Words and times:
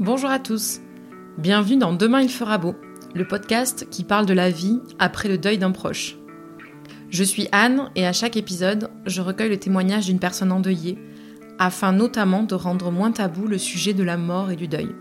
Bonjour 0.00 0.30
à 0.30 0.38
tous, 0.38 0.80
bienvenue 1.38 1.76
dans 1.76 1.92
Demain 1.92 2.20
il 2.20 2.28
fera 2.28 2.56
beau, 2.56 2.76
le 3.16 3.26
podcast 3.26 3.88
qui 3.90 4.04
parle 4.04 4.26
de 4.26 4.32
la 4.32 4.48
vie 4.48 4.80
après 5.00 5.28
le 5.28 5.38
deuil 5.38 5.58
d'un 5.58 5.72
proche. 5.72 6.16
Je 7.10 7.24
suis 7.24 7.48
Anne 7.50 7.90
et 7.96 8.06
à 8.06 8.12
chaque 8.12 8.36
épisode, 8.36 8.90
je 9.06 9.20
recueille 9.20 9.48
le 9.50 9.58
témoignage 9.58 10.06
d'une 10.06 10.20
personne 10.20 10.52
endeuillée, 10.52 11.00
afin 11.58 11.90
notamment 11.90 12.44
de 12.44 12.54
rendre 12.54 12.92
moins 12.92 13.10
tabou 13.10 13.48
le 13.48 13.58
sujet 13.58 13.92
de 13.92 14.04
la 14.04 14.16
mort 14.16 14.52
et 14.52 14.56
du 14.56 14.68
deuil. 14.68 14.94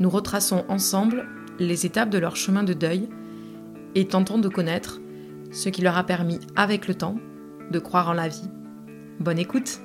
Nous 0.00 0.10
retraçons 0.10 0.64
ensemble 0.68 1.28
les 1.60 1.86
étapes 1.86 2.10
de 2.10 2.18
leur 2.18 2.34
chemin 2.34 2.64
de 2.64 2.72
deuil 2.72 3.08
et 3.94 4.08
tentons 4.08 4.38
de 4.38 4.48
connaître 4.48 5.00
ce 5.52 5.68
qui 5.68 5.80
leur 5.80 5.96
a 5.96 6.02
permis, 6.02 6.40
avec 6.56 6.88
le 6.88 6.96
temps, 6.96 7.18
de 7.70 7.78
croire 7.78 8.08
en 8.08 8.14
la 8.14 8.26
vie. 8.26 8.50
Bonne 9.20 9.38
écoute 9.38 9.78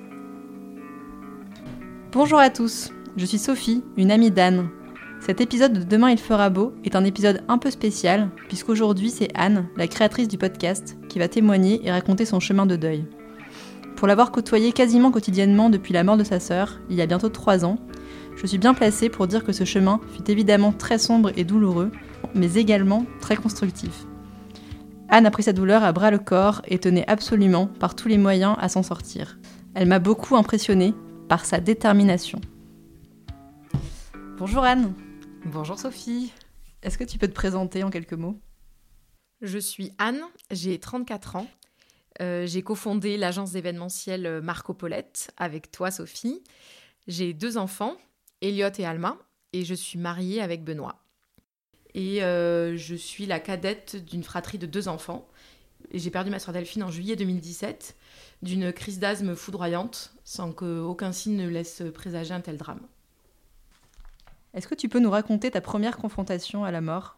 Bonjour 2.11 2.39
à 2.39 2.49
tous 2.49 2.91
je 3.15 3.25
suis 3.25 3.37
Sophie, 3.37 3.83
une 3.95 4.11
amie 4.11 4.31
d'Anne. 4.31 4.69
Cet 5.19 5.39
épisode 5.39 5.73
de 5.73 5.83
Demain 5.83 6.09
il 6.09 6.17
fera 6.17 6.49
beau 6.49 6.73
est 6.83 6.95
un 6.95 7.05
épisode 7.05 7.43
un 7.47 7.57
peu 7.57 7.69
spécial, 7.69 8.29
puisqu'aujourd'hui 8.47 9.09
c'est 9.09 9.29
Anne, 9.35 9.67
la 9.77 9.87
créatrice 9.87 10.27
du 10.27 10.37
podcast, 10.37 10.97
qui 11.09 11.19
va 11.19 11.27
témoigner 11.27 11.85
et 11.85 11.91
raconter 11.91 12.25
son 12.25 12.39
chemin 12.39 12.65
de 12.65 12.75
deuil. 12.75 13.05
Pour 13.95 14.07
l'avoir 14.07 14.31
côtoyée 14.31 14.71
quasiment 14.71 15.11
quotidiennement 15.11 15.69
depuis 15.69 15.93
la 15.93 16.03
mort 16.03 16.17
de 16.17 16.23
sa 16.23 16.39
sœur, 16.39 16.79
il 16.89 16.95
y 16.95 17.01
a 17.01 17.05
bientôt 17.05 17.29
trois 17.29 17.63
ans, 17.63 17.77
je 18.35 18.47
suis 18.47 18.57
bien 18.57 18.73
placée 18.73 19.09
pour 19.09 19.27
dire 19.27 19.43
que 19.43 19.53
ce 19.53 19.63
chemin 19.63 20.01
fut 20.11 20.29
évidemment 20.29 20.71
très 20.71 20.97
sombre 20.97 21.31
et 21.37 21.43
douloureux, 21.43 21.91
mais 22.33 22.55
également 22.55 23.05
très 23.21 23.35
constructif. 23.35 24.05
Anne 25.09 25.27
a 25.27 25.31
pris 25.31 25.43
sa 25.43 25.53
douleur 25.53 25.83
à 25.83 25.91
bras 25.91 26.09
le 26.09 26.17
corps 26.17 26.63
et 26.67 26.79
tenait 26.79 27.07
absolument, 27.07 27.67
par 27.67 27.95
tous 27.95 28.07
les 28.07 28.17
moyens, 28.17 28.55
à 28.59 28.69
s'en 28.69 28.81
sortir. 28.81 29.37
Elle 29.75 29.87
m'a 29.87 29.99
beaucoup 29.99 30.35
impressionnée 30.35 30.95
par 31.29 31.45
sa 31.45 31.59
détermination. 31.59 32.41
Bonjour 34.45 34.65
Anne. 34.65 34.93
Bonjour 35.45 35.79
Sophie. 35.79 36.33
Est-ce 36.81 36.97
que 36.97 37.05
tu 37.05 37.17
peux 37.17 37.29
te 37.29 37.33
présenter 37.33 37.81
en 37.81 37.89
quelques 37.89 38.11
mots? 38.11 38.41
Je 39.41 39.57
suis 39.57 39.93
Anne, 39.99 40.19
j'ai 40.51 40.77
34 40.81 41.37
ans. 41.37 41.47
Euh, 42.19 42.45
j'ai 42.45 42.61
cofondé 42.61 43.15
l'agence 43.15 43.53
d'événementiel 43.53 44.41
Marco 44.41 44.73
Paulette 44.73 45.31
avec 45.37 45.71
toi 45.71 45.91
Sophie. 45.91 46.43
J'ai 47.07 47.33
deux 47.33 47.57
enfants, 47.57 47.95
Elliot 48.41 48.67
et 48.77 48.85
Alma, 48.85 49.17
et 49.53 49.63
je 49.63 49.73
suis 49.73 49.97
mariée 49.97 50.41
avec 50.41 50.65
Benoît. 50.65 51.05
Et 51.93 52.21
euh, 52.21 52.75
je 52.75 52.95
suis 52.95 53.25
la 53.25 53.39
cadette 53.39 53.95
d'une 53.95 54.23
fratrie 54.25 54.57
de 54.57 54.65
deux 54.65 54.89
enfants. 54.89 55.25
J'ai 55.93 56.11
perdu 56.11 56.31
ma 56.31 56.39
soeur 56.39 56.53
Delphine 56.53 56.83
en 56.83 56.91
juillet 56.91 57.15
2017 57.15 57.95
d'une 58.41 58.73
crise 58.73 58.99
d'asthme 58.99 59.35
foudroyante, 59.35 60.13
sans 60.25 60.51
qu'aucun 60.51 61.13
signe 61.13 61.37
ne 61.37 61.47
laisse 61.47 61.81
présager 61.93 62.33
un 62.33 62.41
tel 62.41 62.57
drame. 62.57 62.85
Est-ce 64.53 64.67
que 64.67 64.75
tu 64.75 64.87
peux 64.87 64.99
nous 64.99 65.09
raconter 65.09 65.49
ta 65.49 65.61
première 65.61 65.97
confrontation 65.97 66.63
à 66.63 66.71
la 66.71 66.81
mort? 66.81 67.17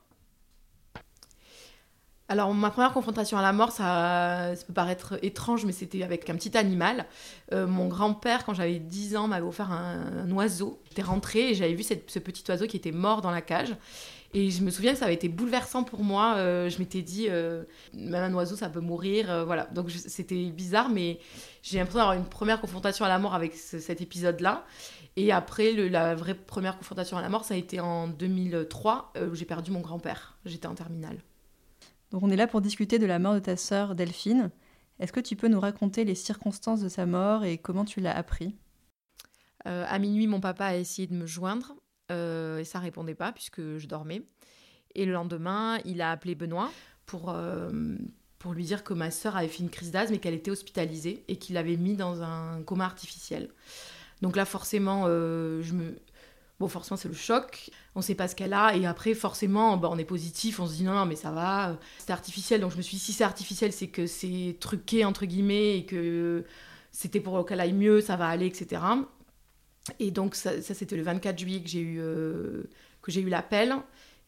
Alors, 2.27 2.51
ma 2.55 2.71
première 2.71 2.91
confrontation 2.91 3.37
à 3.37 3.43
la 3.43 3.53
mort, 3.53 3.71
ça, 3.71 4.53
peut 4.65 4.73
paraître 4.73 5.19
étrange, 5.21 5.63
mais 5.65 5.71
c'était 5.71 6.01
avec 6.01 6.27
un 6.29 6.35
petit 6.35 6.57
animal. 6.57 7.05
Euh, 7.53 7.67
mon 7.67 7.87
grand-père, 7.87 8.45
quand 8.45 8.55
j'avais 8.55 8.79
10 8.79 9.15
ans, 9.15 9.27
m'avait 9.27 9.45
offert 9.45 9.71
un, 9.71 10.31
oiseau. 10.31 10.81
J'étais 10.89 11.03
rentrée 11.03 11.51
et 11.51 11.53
j'avais 11.53 11.75
vu 11.75 11.83
ce 11.83 12.19
petit 12.19 12.43
oiseau 12.49 12.65
qui 12.65 12.77
était 12.77 12.91
mort 12.91 13.21
dans 13.21 13.29
la 13.29 13.41
cage. 13.41 13.75
Et 14.33 14.49
je 14.49 14.63
me 14.63 14.71
souviens 14.71 14.93
que 14.93 14.97
ça 14.97 15.05
avait 15.05 15.13
été 15.13 15.29
bouleversant 15.29 15.83
pour 15.83 16.03
moi. 16.03 16.35
Euh, 16.37 16.67
je 16.67 16.79
m'étais 16.79 17.03
dit, 17.03 17.27
euh, 17.29 17.63
même 17.93 18.23
un 18.23 18.33
oiseau, 18.33 18.55
ça 18.55 18.69
peut 18.69 18.79
mourir. 18.79 19.45
voilà. 19.45 19.65
Donc, 19.65 19.91
c'était 19.91 20.45
bizarre, 20.45 20.89
mais 20.89 21.19
j'ai 21.61 21.77
l'impression 21.77 21.99
d'avoir 21.99 22.17
une 22.17 22.25
première 22.25 22.59
confrontation 22.59 23.05
à 23.05 23.09
la 23.09 23.19
mort 23.19 23.35
avec 23.35 23.53
cet 23.53 24.01
épisode-là. 24.01 24.65
Et 25.17 25.31
après, 25.31 25.71
la 25.73 26.13
vraie 26.13 26.35
première 26.35 26.77
confrontation 26.77 27.17
à 27.17 27.21
la 27.21 27.29
mort, 27.29 27.45
ça 27.45 27.53
a 27.53 27.57
été 27.57 27.79
en 27.79 28.07
2003, 28.07 29.13
euh, 29.15 29.29
où 29.29 29.35
j'ai 29.35 29.45
perdu 29.45 29.71
mon 29.71 29.79
grand-père. 29.79 30.37
J'étais 30.45 30.67
en 30.67 30.75
terminale. 30.75 31.19
Donc 32.11 32.23
on 32.23 32.29
est 32.29 32.35
là 32.35 32.47
pour 32.47 32.61
discuter 32.61 32.99
de 32.99 33.05
la 33.05 33.19
mort 33.19 33.33
de 33.33 33.39
ta 33.39 33.55
sœur 33.55 33.95
Delphine. 33.95 34.51
Est-ce 34.99 35.13
que 35.13 35.19
tu 35.19 35.35
peux 35.35 35.47
nous 35.47 35.59
raconter 35.59 36.03
les 36.03 36.15
circonstances 36.15 36.81
de 36.81 36.89
sa 36.89 37.05
mort 37.05 37.43
et 37.43 37.57
comment 37.57 37.85
tu 37.85 38.01
l'as 38.01 38.15
appris? 38.15 38.55
Euh, 39.67 39.85
À 39.87 39.99
minuit, 39.99 40.27
mon 40.27 40.39
papa 40.39 40.65
a 40.65 40.75
essayé 40.75 41.07
de 41.07 41.13
me 41.13 41.25
joindre 41.25 41.75
euh, 42.11 42.59
et 42.59 42.63
ça 42.63 42.79
répondait 42.79 43.15
pas 43.15 43.31
puisque 43.31 43.77
je 43.77 43.87
dormais. 43.87 44.21
Et 44.95 45.05
le 45.05 45.13
lendemain, 45.13 45.79
il 45.83 46.01
a 46.01 46.11
appelé 46.11 46.35
Benoît 46.35 46.71
pour, 47.05 47.35
pour 48.39 48.53
lui 48.53 48.63
dire 48.63 48.85
que 48.85 48.93
ma 48.93 49.11
sœur 49.11 49.35
avait 49.35 49.49
fait 49.49 49.61
une 49.61 49.69
crise 49.69 49.91
d'asthme 49.91 50.13
et 50.13 50.19
qu'elle 50.19 50.33
était 50.33 50.51
hospitalisée 50.51 51.25
et 51.27 51.35
qu'il 51.35 51.55
l'avait 51.55 51.75
mis 51.75 51.97
dans 51.97 52.21
un 52.21 52.63
coma 52.63 52.85
artificiel. 52.85 53.49
Donc 54.21 54.35
là, 54.35 54.45
forcément, 54.45 55.03
euh, 55.07 55.61
je 55.61 55.73
me... 55.73 55.95
Bon, 56.59 56.69
forcément, 56.69 56.95
c'est 56.95 57.09
le 57.09 57.15
choc. 57.15 57.69
On 57.95 58.01
sait 58.01 58.15
pas 58.15 58.29
ce 58.29 58.35
qu'elle 58.35 58.53
a. 58.53 58.75
Et 58.77 58.85
après, 58.85 59.13
forcément, 59.13 59.75
bah, 59.75 59.89
on 59.91 59.97
est 59.97 60.05
positif. 60.05 60.59
On 60.59 60.67
se 60.67 60.73
dit 60.75 60.83
non, 60.83 60.93
non 60.93 61.05
mais 61.05 61.17
ça 61.17 61.31
va. 61.31 61.77
C'est 61.99 62.13
artificiel. 62.13 62.61
Donc 62.61 62.71
je 62.71 62.77
me 62.77 62.81
suis 62.81 62.97
dit, 62.97 63.03
si 63.03 63.11
c'est 63.11 63.25
artificiel, 63.25 63.73
c'est 63.73 63.89
que 63.89 64.07
c'est 64.07 64.55
truqué, 64.61 65.03
entre 65.03 65.25
guillemets, 65.25 65.79
et 65.79 65.85
que 65.85 66.45
c'était 66.91 67.19
pour 67.19 67.45
qu'elle 67.45 67.59
aille 67.59 67.73
mieux, 67.73 67.99
ça 67.99 68.15
va 68.15 68.27
aller, 68.29 68.45
etc. 68.45 68.81
Et 69.99 70.11
donc, 70.11 70.35
ça, 70.35 70.61
c'était 70.61 70.95
le 70.95 71.03
24 71.03 71.37
juillet 71.37 71.61
que 71.61 71.67
j'ai 71.69 71.79
eu, 71.79 71.99
euh, 71.99 72.63
que 73.01 73.11
j'ai 73.11 73.21
eu 73.21 73.29
l'appel. 73.29 73.75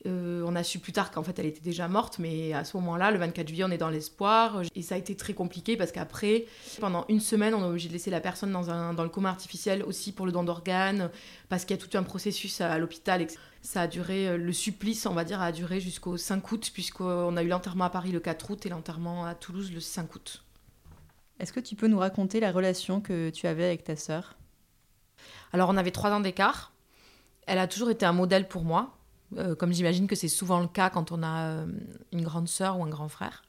Euh, 0.07 0.43
on 0.45 0.55
a 0.55 0.63
su 0.63 0.79
plus 0.79 0.93
tard 0.93 1.11
qu'en 1.11 1.23
fait 1.23 1.37
elle 1.37 1.45
était 1.45 1.61
déjà 1.61 1.87
morte, 1.87 2.17
mais 2.19 2.53
à 2.53 2.63
ce 2.63 2.77
moment-là, 2.77 3.11
le 3.11 3.19
24 3.19 3.47
juillet, 3.47 3.63
on 3.65 3.71
est 3.71 3.77
dans 3.77 3.89
l'espoir. 3.89 4.61
Et 4.75 4.81
ça 4.81 4.95
a 4.95 4.97
été 4.97 5.15
très 5.15 5.33
compliqué 5.33 5.75
parce 5.75 5.91
qu'après, 5.91 6.45
pendant 6.79 7.05
une 7.09 7.19
semaine, 7.19 7.53
on 7.53 7.63
a 7.63 7.67
obligé 7.67 7.89
de 7.89 7.93
laisser 7.93 8.09
la 8.09 8.21
personne 8.21 8.51
dans, 8.51 8.69
un, 8.69 8.93
dans 8.93 9.03
le 9.03 9.09
coma 9.09 9.29
artificiel 9.29 9.83
aussi 9.83 10.11
pour 10.11 10.25
le 10.25 10.31
don 10.31 10.43
d'organes, 10.43 11.09
parce 11.49 11.65
qu'il 11.65 11.75
y 11.75 11.79
a 11.79 11.85
tout 11.85 11.97
un 11.97 12.03
processus 12.03 12.61
à, 12.61 12.77
l'hôpital. 12.77 13.27
Ça 13.61 13.81
a 13.81 13.87
duré, 13.87 14.29
euh, 14.29 14.37
le 14.37 14.53
supplice, 14.53 15.05
on 15.05 15.13
va 15.13 15.25
dire, 15.25 15.41
a 15.41 15.51
duré 15.51 15.79
jusqu'au 15.79 16.15
5 16.15 16.51
août, 16.51 16.71
puisqu'on 16.73 17.35
a 17.35 17.43
eu 17.43 17.47
l'enterrement 17.47 17.85
à 17.85 17.89
Paris 17.89 18.11
le 18.11 18.19
4 18.19 18.51
août 18.51 18.65
et 18.65 18.69
l'enterrement 18.69 19.25
à 19.25 19.35
Toulouse 19.35 19.71
le 19.73 19.81
5 19.81 20.15
août. 20.15 20.43
Est-ce 21.39 21.53
que 21.53 21.59
tu 21.59 21.75
peux 21.75 21.87
nous 21.87 21.99
raconter 21.99 22.39
la 22.39 22.51
relation 22.51 23.01
que 23.01 23.29
tu 23.29 23.45
avais 23.45 23.65
avec 23.65 23.83
ta 23.83 23.95
sœur? 23.95 24.35
Alors, 25.53 25.69
on 25.69 25.77
avait 25.77 25.91
trois 25.91 26.11
ans 26.11 26.19
d'écart. 26.19 26.71
Elle 27.45 27.59
a 27.59 27.67
toujours 27.67 27.89
été 27.89 28.05
un 28.05 28.13
modèle 28.13 28.47
pour 28.47 28.63
moi. 28.63 28.96
Euh, 29.35 29.55
comme 29.55 29.73
j'imagine 29.73 30.07
que 30.07 30.15
c'est 30.15 30.29
souvent 30.29 30.59
le 30.59 30.67
cas 30.67 30.89
quand 30.89 31.11
on 31.11 31.21
a 31.21 31.49
euh, 31.49 31.65
une 32.13 32.23
grande 32.23 32.47
sœur 32.47 32.79
ou 32.79 32.83
un 32.83 32.89
grand 32.89 33.09
frère. 33.09 33.43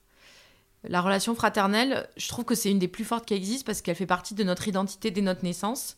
La 0.85 1.01
relation 1.01 1.35
fraternelle, 1.35 2.09
je 2.17 2.29
trouve 2.29 2.45
que 2.45 2.55
c'est 2.55 2.71
une 2.71 2.79
des 2.79 2.89
plus 2.89 3.05
fortes 3.05 3.27
qui 3.27 3.35
existent 3.35 3.67
parce 3.67 3.83
qu'elle 3.83 3.97
fait 3.97 4.07
partie 4.07 4.35
de 4.35 4.45
notre 4.45 4.69
identité 4.69 5.11
dès 5.11 5.21
notre 5.21 5.45
naissance. 5.45 5.97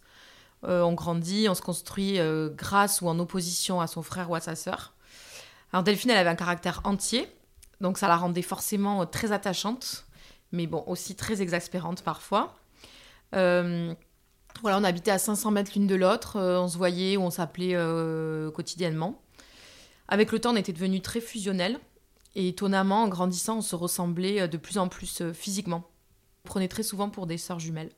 Euh, 0.64 0.82
on 0.82 0.92
grandit, 0.92 1.48
on 1.48 1.54
se 1.54 1.62
construit 1.62 2.18
grâce 2.56 3.00
ou 3.00 3.08
en 3.08 3.18
opposition 3.18 3.80
à 3.80 3.86
son 3.86 4.02
frère 4.02 4.30
ou 4.30 4.34
à 4.34 4.41
sa 4.41 4.56
sœur. 4.56 4.94
Alors 5.72 5.82
Delphine, 5.84 6.10
elle 6.10 6.18
avait 6.18 6.30
un 6.30 6.34
caractère 6.34 6.80
entier, 6.84 7.28
donc 7.80 7.98
ça 7.98 8.08
la 8.08 8.16
rendait 8.16 8.42
forcément 8.42 9.06
très 9.06 9.32
attachante, 9.32 10.04
mais 10.50 10.66
bon, 10.66 10.82
aussi 10.86 11.14
très 11.14 11.42
exaspérante 11.42 12.02
parfois. 12.02 12.56
voilà, 13.32 13.94
on 14.64 14.84
habitait 14.84 15.12
à 15.12 15.18
500 15.18 15.50
mètres 15.52 15.72
l'une 15.74 15.86
de 15.86 15.94
l'autre, 15.94 16.38
on 16.41 16.68
se 16.68 16.76
voyait 16.76 17.16
ou 17.16 17.22
on 17.22 17.30
s'appelait 17.30 17.76
quotidiennement. 18.54 19.20
Avec 20.10 20.32
le 20.32 20.41
temps, 20.41 20.53
on 20.53 20.56
était 20.56 20.72
devenus 20.72 21.03
très 21.03 21.21
fusionnels. 21.21 21.78
Et 22.34 22.48
étonnamment, 22.48 23.04
en 23.04 23.09
grandissant, 23.09 23.59
on 23.59 23.62
se 23.62 23.75
ressemblait 23.75 24.43
euh, 24.43 24.47
de 24.47 24.56
plus 24.56 24.78
en 24.78 24.88
plus 24.88 25.21
euh, 25.21 25.32
physiquement. 25.32 25.88
On 26.44 26.48
prenait 26.48 26.69
très 26.69 26.82
souvent 26.82 27.09
pour 27.09 27.26
des 27.26 27.38
sœurs 27.38 27.60
jumelles. 27.60 27.91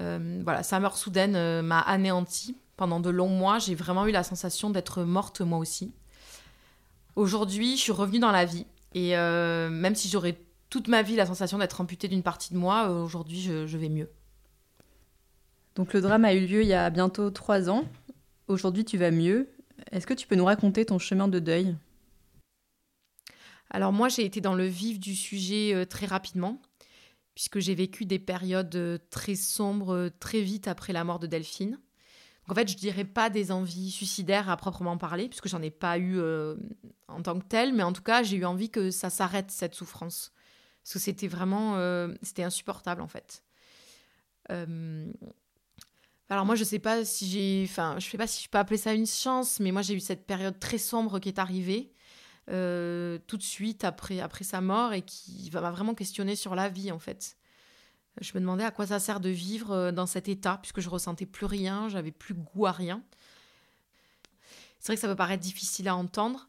Euh, 0.00 0.40
voilà, 0.44 0.62
sa 0.62 0.80
mort 0.80 0.96
soudaine 0.96 1.62
m'a 1.62 1.80
anéanti. 1.80 2.56
Pendant 2.76 3.00
de 3.00 3.10
longs 3.10 3.28
mois, 3.28 3.58
j'ai 3.58 3.74
vraiment 3.74 4.06
eu 4.06 4.12
la 4.12 4.24
sensation 4.24 4.70
d'être 4.70 5.02
morte 5.02 5.40
moi 5.40 5.58
aussi. 5.58 5.92
Aujourd'hui, 7.14 7.76
je 7.76 7.82
suis 7.82 7.92
revenue 7.92 8.18
dans 8.18 8.32
la 8.32 8.44
vie. 8.44 8.66
Et 8.94 9.12
même 9.12 9.94
si 9.94 10.08
j'aurais 10.08 10.38
toute 10.68 10.88
ma 10.88 11.02
vie 11.02 11.14
la 11.14 11.26
sensation 11.26 11.58
d'être 11.58 11.80
amputée 11.80 12.08
d'une 12.08 12.22
partie 12.22 12.52
de 12.52 12.58
moi, 12.58 12.88
aujourd'hui, 12.88 13.42
je 13.42 13.78
vais 13.78 13.88
mieux. 13.88 14.08
Donc 15.76 15.92
le 15.92 16.00
drame 16.00 16.24
a 16.24 16.34
eu 16.34 16.46
lieu 16.46 16.62
il 16.62 16.68
y 16.68 16.74
a 16.74 16.90
bientôt 16.90 17.30
trois 17.30 17.70
ans. 17.70 17.84
Aujourd'hui, 18.48 18.84
tu 18.84 18.98
vas 18.98 19.10
mieux. 19.10 19.48
Est-ce 19.90 20.06
que 20.06 20.14
tu 20.14 20.26
peux 20.26 20.36
nous 20.36 20.44
raconter 20.44 20.84
ton 20.84 20.98
chemin 20.98 21.28
de 21.28 21.38
deuil? 21.38 21.76
Alors 23.72 23.92
moi, 23.92 24.08
j'ai 24.08 24.24
été 24.24 24.40
dans 24.40 24.54
le 24.54 24.66
vif 24.66 25.00
du 25.00 25.16
sujet 25.16 25.74
euh, 25.74 25.86
très 25.86 26.06
rapidement, 26.06 26.60
puisque 27.34 27.58
j'ai 27.58 27.74
vécu 27.74 28.04
des 28.04 28.18
périodes 28.18 28.76
euh, 28.76 28.98
très 29.10 29.34
sombres 29.34 29.94
euh, 29.94 30.10
très 30.20 30.42
vite 30.42 30.68
après 30.68 30.92
la 30.92 31.04
mort 31.04 31.18
de 31.18 31.26
Delphine. 31.26 31.80
en 32.48 32.54
fait, 32.54 32.68
je 32.68 32.76
dirais 32.76 33.06
pas 33.06 33.30
des 33.30 33.50
envies 33.50 33.90
suicidaires 33.90 34.50
à 34.50 34.58
proprement 34.58 34.98
parler, 34.98 35.28
puisque 35.28 35.48
j'en 35.48 35.62
ai 35.62 35.70
pas 35.70 35.98
eu 35.98 36.20
en 37.08 37.22
tant 37.22 37.38
que 37.38 37.46
telle, 37.46 37.72
mais 37.72 37.82
en 37.82 37.94
tout 37.94 38.02
cas, 38.02 38.22
j'ai 38.22 38.36
eu 38.36 38.44
envie 38.44 38.68
que 38.68 38.90
ça 38.90 39.08
s'arrête 39.08 39.50
cette 39.50 39.74
souffrance, 39.74 40.32
parce 40.82 40.94
que 40.94 40.98
c'était 40.98 41.28
vraiment, 41.28 41.78
c'était 42.22 42.42
insupportable 42.42 43.00
en 43.00 43.08
fait. 43.08 43.42
Alors 46.32 46.46
moi, 46.46 46.54
je 46.54 46.64
sais 46.64 46.78
pas 46.78 47.04
si 47.04 47.28
j'ai, 47.28 47.68
enfin, 47.68 47.96
je 47.98 48.08
sais 48.08 48.16
pas 48.16 48.26
si 48.26 48.42
je 48.42 48.48
peux 48.48 48.56
appeler 48.56 48.78
ça 48.78 48.94
une 48.94 49.06
chance, 49.06 49.60
mais 49.60 49.70
moi 49.70 49.82
j'ai 49.82 49.92
eu 49.92 50.00
cette 50.00 50.24
période 50.24 50.58
très 50.58 50.78
sombre 50.78 51.18
qui 51.18 51.28
est 51.28 51.38
arrivée 51.38 51.92
euh, 52.48 53.18
tout 53.26 53.36
de 53.36 53.42
suite 53.42 53.84
après 53.84 54.18
sa 54.40 54.62
mort 54.62 54.94
et 54.94 55.02
qui 55.02 55.50
m'a 55.52 55.70
vraiment 55.70 55.92
questionné 55.94 56.34
sur 56.34 56.54
la 56.54 56.70
vie 56.70 56.90
en 56.90 56.98
fait. 56.98 57.36
Je 58.18 58.32
me 58.32 58.40
demandais 58.40 58.64
à 58.64 58.70
quoi 58.70 58.86
ça 58.86 58.98
sert 58.98 59.20
de 59.20 59.28
vivre 59.28 59.72
euh, 59.72 59.92
dans 59.92 60.06
cet 60.06 60.26
état 60.26 60.58
puisque 60.62 60.80
je 60.80 60.88
ressentais 60.88 61.26
plus 61.26 61.44
rien, 61.44 61.90
j'avais 61.90 62.12
plus 62.12 62.32
goût 62.32 62.64
à 62.64 62.72
rien. 62.72 63.02
C'est 64.78 64.86
vrai 64.86 64.94
que 64.94 65.02
ça 65.02 65.08
peut 65.08 65.14
paraître 65.14 65.42
difficile 65.42 65.86
à 65.86 65.96
entendre 65.96 66.48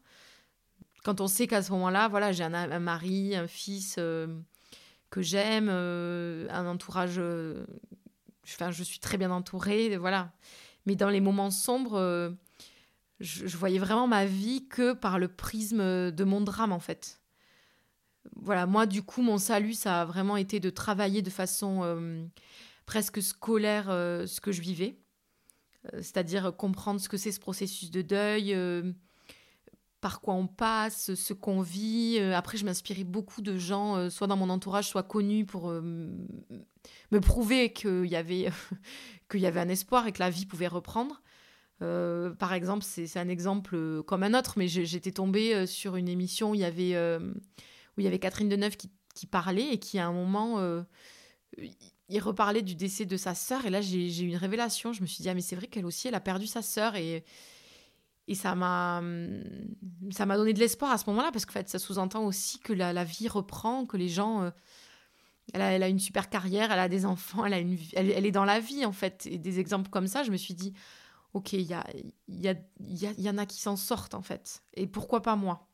quand 1.02 1.20
on 1.20 1.26
sait 1.26 1.46
qu'à 1.46 1.62
ce 1.62 1.72
moment-là, 1.72 2.08
voilà, 2.08 2.32
j'ai 2.32 2.44
un, 2.44 2.78
mari, 2.78 3.36
un 3.36 3.46
fils 3.46 3.96
que 3.96 5.20
j'aime, 5.20 5.68
un 5.68 6.66
entourage. 6.66 7.20
Enfin, 8.46 8.70
je 8.70 8.82
suis 8.82 8.98
très 8.98 9.18
bien 9.18 9.30
entourée, 9.30 9.96
voilà. 9.96 10.32
Mais 10.86 10.96
dans 10.96 11.08
les 11.08 11.20
moments 11.20 11.50
sombres, 11.50 12.34
je, 13.20 13.46
je, 13.46 13.56
voyais 13.56 13.78
vraiment 13.78 14.06
ma 14.06 14.26
vie 14.26 14.68
que 14.68 14.92
par 14.92 15.18
le 15.18 15.28
prisme 15.28 16.10
de 16.10 16.24
mon 16.24 16.40
drame, 16.40 16.72
en 16.72 16.80
fait 16.80 17.20
voilà, 18.36 18.66
moi, 18.66 18.86
du 18.86 19.02
coup, 19.02 19.22
mon 19.22 19.38
salut, 19.38 19.74
ça 19.74 20.02
a 20.02 20.04
vraiment 20.04 20.36
été 20.36 20.60
de 20.60 20.70
travailler 20.70 21.22
de 21.22 21.30
façon 21.30 21.80
euh, 21.82 22.24
presque 22.86 23.22
scolaire 23.22 23.86
euh, 23.90 24.26
ce 24.26 24.40
que 24.40 24.52
je 24.52 24.60
vivais. 24.60 24.98
Euh, 25.92 25.98
c'est-à-dire 25.98 26.54
comprendre 26.56 27.00
ce 27.00 27.08
que 27.08 27.16
c'est 27.16 27.32
ce 27.32 27.40
processus 27.40 27.90
de 27.90 28.02
deuil, 28.02 28.56
par 30.04 30.20
quoi 30.20 30.34
on 30.34 30.46
passe, 30.46 31.14
ce 31.14 31.32
qu'on 31.32 31.62
vit. 31.62 32.18
après, 32.34 32.58
je 32.58 32.66
m'inspirais 32.66 33.04
beaucoup 33.04 33.40
de 33.40 33.56
gens, 33.56 34.10
soit 34.10 34.26
dans 34.26 34.36
mon 34.36 34.50
entourage, 34.50 34.86
soit 34.86 35.02
connus, 35.02 35.46
pour 35.46 35.70
me 35.70 37.20
prouver 37.20 37.72
qu'il 37.72 38.04
y, 38.04 38.16
avait 38.16 38.50
qu'il 39.30 39.40
y 39.40 39.46
avait 39.46 39.60
un 39.60 39.68
espoir 39.70 40.06
et 40.06 40.12
que 40.12 40.18
la 40.18 40.28
vie 40.28 40.44
pouvait 40.44 40.68
reprendre. 40.68 41.22
par 41.80 42.52
exemple, 42.52 42.84
c'est 42.84 43.16
un 43.16 43.30
exemple 43.30 44.02
comme 44.02 44.24
un 44.24 44.38
autre, 44.38 44.54
mais 44.58 44.68
j'étais 44.68 45.12
tombée 45.12 45.66
sur 45.66 45.96
une 45.96 46.10
émission 46.10 46.50
où 46.50 46.54
il 46.54 46.60
y 46.60 46.64
avait 46.64 46.94
où 47.96 48.00
il 48.00 48.04
y 48.04 48.06
avait 48.06 48.18
Catherine 48.18 48.50
Deneuve 48.50 48.76
qui, 48.76 48.90
qui 49.14 49.26
parlait 49.26 49.72
et 49.72 49.78
qui, 49.78 49.98
à 49.98 50.06
un 50.06 50.12
moment, 50.12 50.58
euh, 50.58 50.82
il 52.08 52.20
reparlait 52.20 52.62
du 52.62 52.74
décès 52.74 53.06
de 53.06 53.16
sa 53.16 53.34
sœur. 53.34 53.64
Et 53.66 53.70
là, 53.70 53.80
j'ai 53.80 54.22
eu 54.22 54.28
une 54.28 54.36
révélation. 54.36 54.92
Je 54.92 55.00
me 55.00 55.06
suis 55.06 55.22
dit, 55.22 55.28
ah, 55.28 55.34
mais 55.34 55.40
c'est 55.40 55.56
vrai 55.56 55.68
qu'elle 55.68 55.86
aussi, 55.86 56.08
elle 56.08 56.14
a 56.14 56.20
perdu 56.20 56.46
sa 56.46 56.62
sœur. 56.62 56.96
Et, 56.96 57.24
et 58.26 58.34
ça 58.34 58.54
m'a 58.54 59.02
ça 60.10 60.26
m'a 60.26 60.36
donné 60.36 60.52
de 60.52 60.58
l'espoir 60.58 60.90
à 60.90 60.98
ce 60.98 61.08
moment-là, 61.10 61.30
parce 61.32 61.44
que 61.44 61.52
fait, 61.52 61.68
ça 61.68 61.78
sous-entend 61.78 62.24
aussi 62.24 62.58
que 62.58 62.72
la, 62.72 63.04
vie 63.04 63.28
reprend, 63.28 63.86
que 63.86 63.96
les 63.96 64.08
gens. 64.08 64.42
Euh, 64.42 64.50
elle, 65.52 65.82
a, 65.82 65.88
une 65.88 65.98
super 65.98 66.30
carrière, 66.30 66.72
elle 66.72 66.78
a 66.78 66.88
des 66.88 67.04
enfants, 67.04 67.44
elle, 67.44 67.76
est 67.94 68.30
dans 68.30 68.46
la 68.46 68.60
vie, 68.60 68.86
en 68.86 68.92
fait. 68.92 69.26
Et 69.26 69.36
des 69.36 69.60
exemples 69.60 69.90
comme 69.90 70.06
ça, 70.06 70.22
je 70.22 70.30
me 70.30 70.38
suis 70.38 70.54
dit, 70.54 70.72
ok, 71.34 71.52
il 71.52 71.70
y 72.28 73.28
en 73.28 73.38
a 73.38 73.46
qui 73.46 73.60
s'en 73.60 73.76
sortent, 73.76 74.14
en 74.14 74.22
fait. 74.22 74.62
Et 74.72 74.86
pourquoi 74.86 75.20
pas 75.20 75.36
moi? 75.36 75.68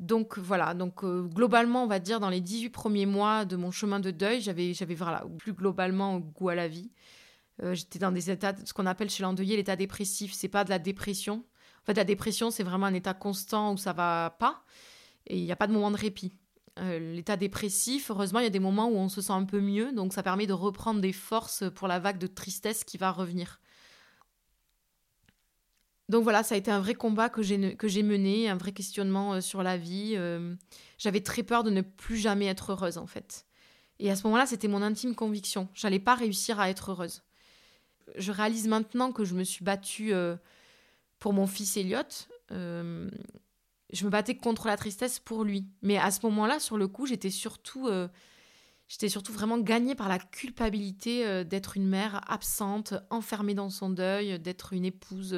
Donc 0.00 0.38
voilà, 0.38 0.74
donc 0.74 1.04
euh, 1.04 1.22
globalement, 1.22 1.84
on 1.84 1.86
va 1.86 2.00
dire 2.00 2.18
dans 2.18 2.28
les 2.28 2.40
18 2.40 2.70
premiers 2.70 3.06
mois 3.06 3.44
de 3.44 3.54
mon 3.54 3.70
chemin 3.70 4.00
de 4.00 4.10
deuil, 4.10 4.40
j'avais 4.40 4.74
j'avais 4.74 4.96
voilà, 4.96 5.24
plus 5.38 5.52
globalement 5.52 6.18
goût 6.18 6.48
à 6.48 6.56
la 6.56 6.66
vie. 6.66 6.90
Euh, 7.62 7.74
j'étais 7.74 7.98
dans 7.98 8.12
des 8.12 8.30
états 8.30 8.54
ce 8.64 8.72
qu'on 8.72 8.86
appelle 8.86 9.10
chez 9.10 9.22
l'endeuillé 9.22 9.56
l'état 9.56 9.76
dépressif, 9.76 10.32
c'est 10.32 10.48
pas 10.48 10.64
de 10.64 10.70
la 10.70 10.78
dépression. 10.78 11.44
En 11.82 11.86
fait, 11.86 11.94
la 11.94 12.04
dépression, 12.04 12.50
c'est 12.50 12.62
vraiment 12.62 12.86
un 12.86 12.94
état 12.94 13.14
constant 13.14 13.74
où 13.74 13.76
ça 13.76 13.92
va 13.92 14.36
pas 14.38 14.64
et 15.26 15.38
il 15.38 15.44
n'y 15.44 15.52
a 15.52 15.56
pas 15.56 15.66
de 15.66 15.72
moment 15.72 15.90
de 15.90 15.96
répit. 15.96 16.32
Euh, 16.80 17.14
l'état 17.14 17.36
dépressif, 17.36 18.10
heureusement, 18.10 18.40
il 18.40 18.44
y 18.44 18.46
a 18.46 18.50
des 18.50 18.58
moments 18.58 18.88
où 18.88 18.96
on 18.96 19.08
se 19.08 19.20
sent 19.20 19.32
un 19.32 19.44
peu 19.44 19.60
mieux, 19.60 19.92
donc 19.92 20.12
ça 20.12 20.22
permet 20.22 20.46
de 20.46 20.52
reprendre 20.52 21.00
des 21.00 21.12
forces 21.12 21.64
pour 21.74 21.86
la 21.86 22.00
vague 22.00 22.18
de 22.18 22.26
tristesse 22.26 22.82
qui 22.84 22.98
va 22.98 23.12
revenir. 23.12 23.60
Donc 26.08 26.24
voilà, 26.24 26.42
ça 26.42 26.54
a 26.54 26.58
été 26.58 26.70
un 26.70 26.80
vrai 26.80 26.94
combat 26.94 27.28
que 27.30 27.42
j'ai, 27.42 27.56
mené, 28.02 28.48
un 28.48 28.56
vrai 28.56 28.72
questionnement 28.72 29.34
euh, 29.34 29.40
sur 29.40 29.62
la 29.62 29.76
vie. 29.76 30.18
J'avais 30.98 31.20
très 31.20 31.44
peur 31.44 31.62
de 31.62 31.70
ne 31.70 31.80
plus 31.82 32.16
jamais 32.16 32.46
être 32.46 32.72
heureuse 32.72 32.98
en 32.98 33.06
fait. 33.06 33.46
Et 34.00 34.10
à 34.10 34.16
ce 34.16 34.24
moment-là, 34.24 34.46
c'était 34.46 34.68
mon 34.68 34.82
intime 34.82 35.14
conviction. 35.14 35.68
J'allais 35.74 36.00
pas 36.00 36.14
réussir 36.14 36.58
à 36.58 36.68
être 36.68 36.90
heureuse. 36.90 37.22
Je 38.16 38.32
réalise 38.32 38.68
maintenant 38.68 39.12
que 39.12 39.24
je 39.24 39.34
me 39.34 39.44
suis 39.44 39.64
battue 39.64 40.12
euh, 40.12 40.36
pour 41.18 41.32
mon 41.32 41.46
fils 41.46 41.76
Elliot. 41.76 42.02
je 42.50 44.04
me 44.04 44.10
battais 44.10 44.36
contre 44.36 44.66
la 44.66 44.76
tristesse 44.76 45.18
pour 45.18 45.44
lui. 45.44 45.66
Mais 45.82 45.98
à 45.98 46.10
ce 46.10 46.20
moment-là, 46.24 46.58
sur 46.58 46.76
le 46.76 46.88
coup, 46.88 47.06
j'étais 47.06 47.30
surtout, 47.30 47.88
j'étais 48.88 49.08
surtout 49.08 49.32
vraiment 49.32 49.58
gagnée 49.58 49.94
par 49.94 50.08
la 50.08 50.18
culpabilité 50.18 51.44
d'être 51.44 51.76
une 51.76 51.88
mère 51.88 52.20
absente, 52.30 52.94
enfermée 53.10 53.54
dans 53.54 53.70
son 53.70 53.90
deuil, 53.90 54.38
d'être 54.38 54.72
une 54.72 54.84
épouse 54.84 55.34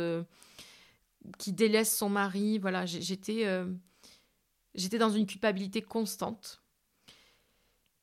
qui 1.38 1.52
délaisse 1.52 1.96
son 1.96 2.08
mari. 2.08 2.58
Voilà, 2.58 2.86
j'étais 2.86 3.46
euh, 3.46 3.66
j'étais 4.74 4.98
dans 4.98 5.10
une 5.10 5.26
culpabilité 5.26 5.82
constante. 5.82 6.62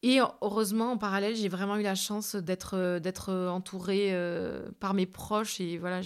Et 0.03 0.19
heureusement, 0.41 0.91
en 0.91 0.97
parallèle, 0.97 1.35
j'ai 1.35 1.47
vraiment 1.47 1.77
eu 1.77 1.81
la 1.81 1.95
chance 1.95 2.35
d'être 2.35 2.75
euh, 2.77 2.99
d'être 2.99 3.33
entourée 3.33 4.09
euh, 4.11 4.69
par 4.79 4.93
mes 4.93 5.05
proches 5.05 5.61
et 5.61 5.77
voilà, 5.77 6.01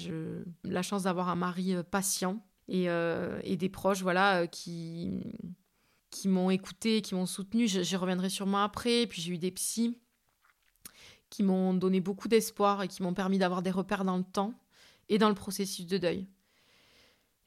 la 0.63 0.81
chance 0.83 1.03
d'avoir 1.03 1.29
un 1.29 1.35
mari 1.35 1.75
patient 1.89 2.45
et, 2.67 2.87
des 3.57 3.69
proches 3.69 4.03
voilà 4.03 4.45
qui 4.47 5.11
qui 6.11 6.27
m'ont 6.27 6.49
écouté, 6.49 7.01
qui 7.01 7.15
m'ont 7.15 7.25
soutenu. 7.25 7.67
J'y 7.67 7.95
reviendrai 7.95 8.29
sûrement 8.29 8.63
après. 8.63 9.07
Puis 9.07 9.21
j'ai 9.21 9.33
eu 9.33 9.37
des 9.37 9.51
psys 9.51 9.99
qui 11.29 11.43
m'ont 11.43 11.73
donné 11.73 11.99
beaucoup 11.99 12.27
d'espoir 12.27 12.83
et 12.83 12.87
qui 12.87 13.03
m'ont 13.03 13.13
permis 13.13 13.37
d'avoir 13.37 13.61
des 13.61 13.71
repères 13.71 14.05
dans 14.05 14.17
le 14.17 14.23
temps 14.23 14.53
et 15.09 15.17
dans 15.17 15.29
le 15.29 15.35
processus 15.35 15.85
de 15.85 15.97
deuil. 15.97 16.27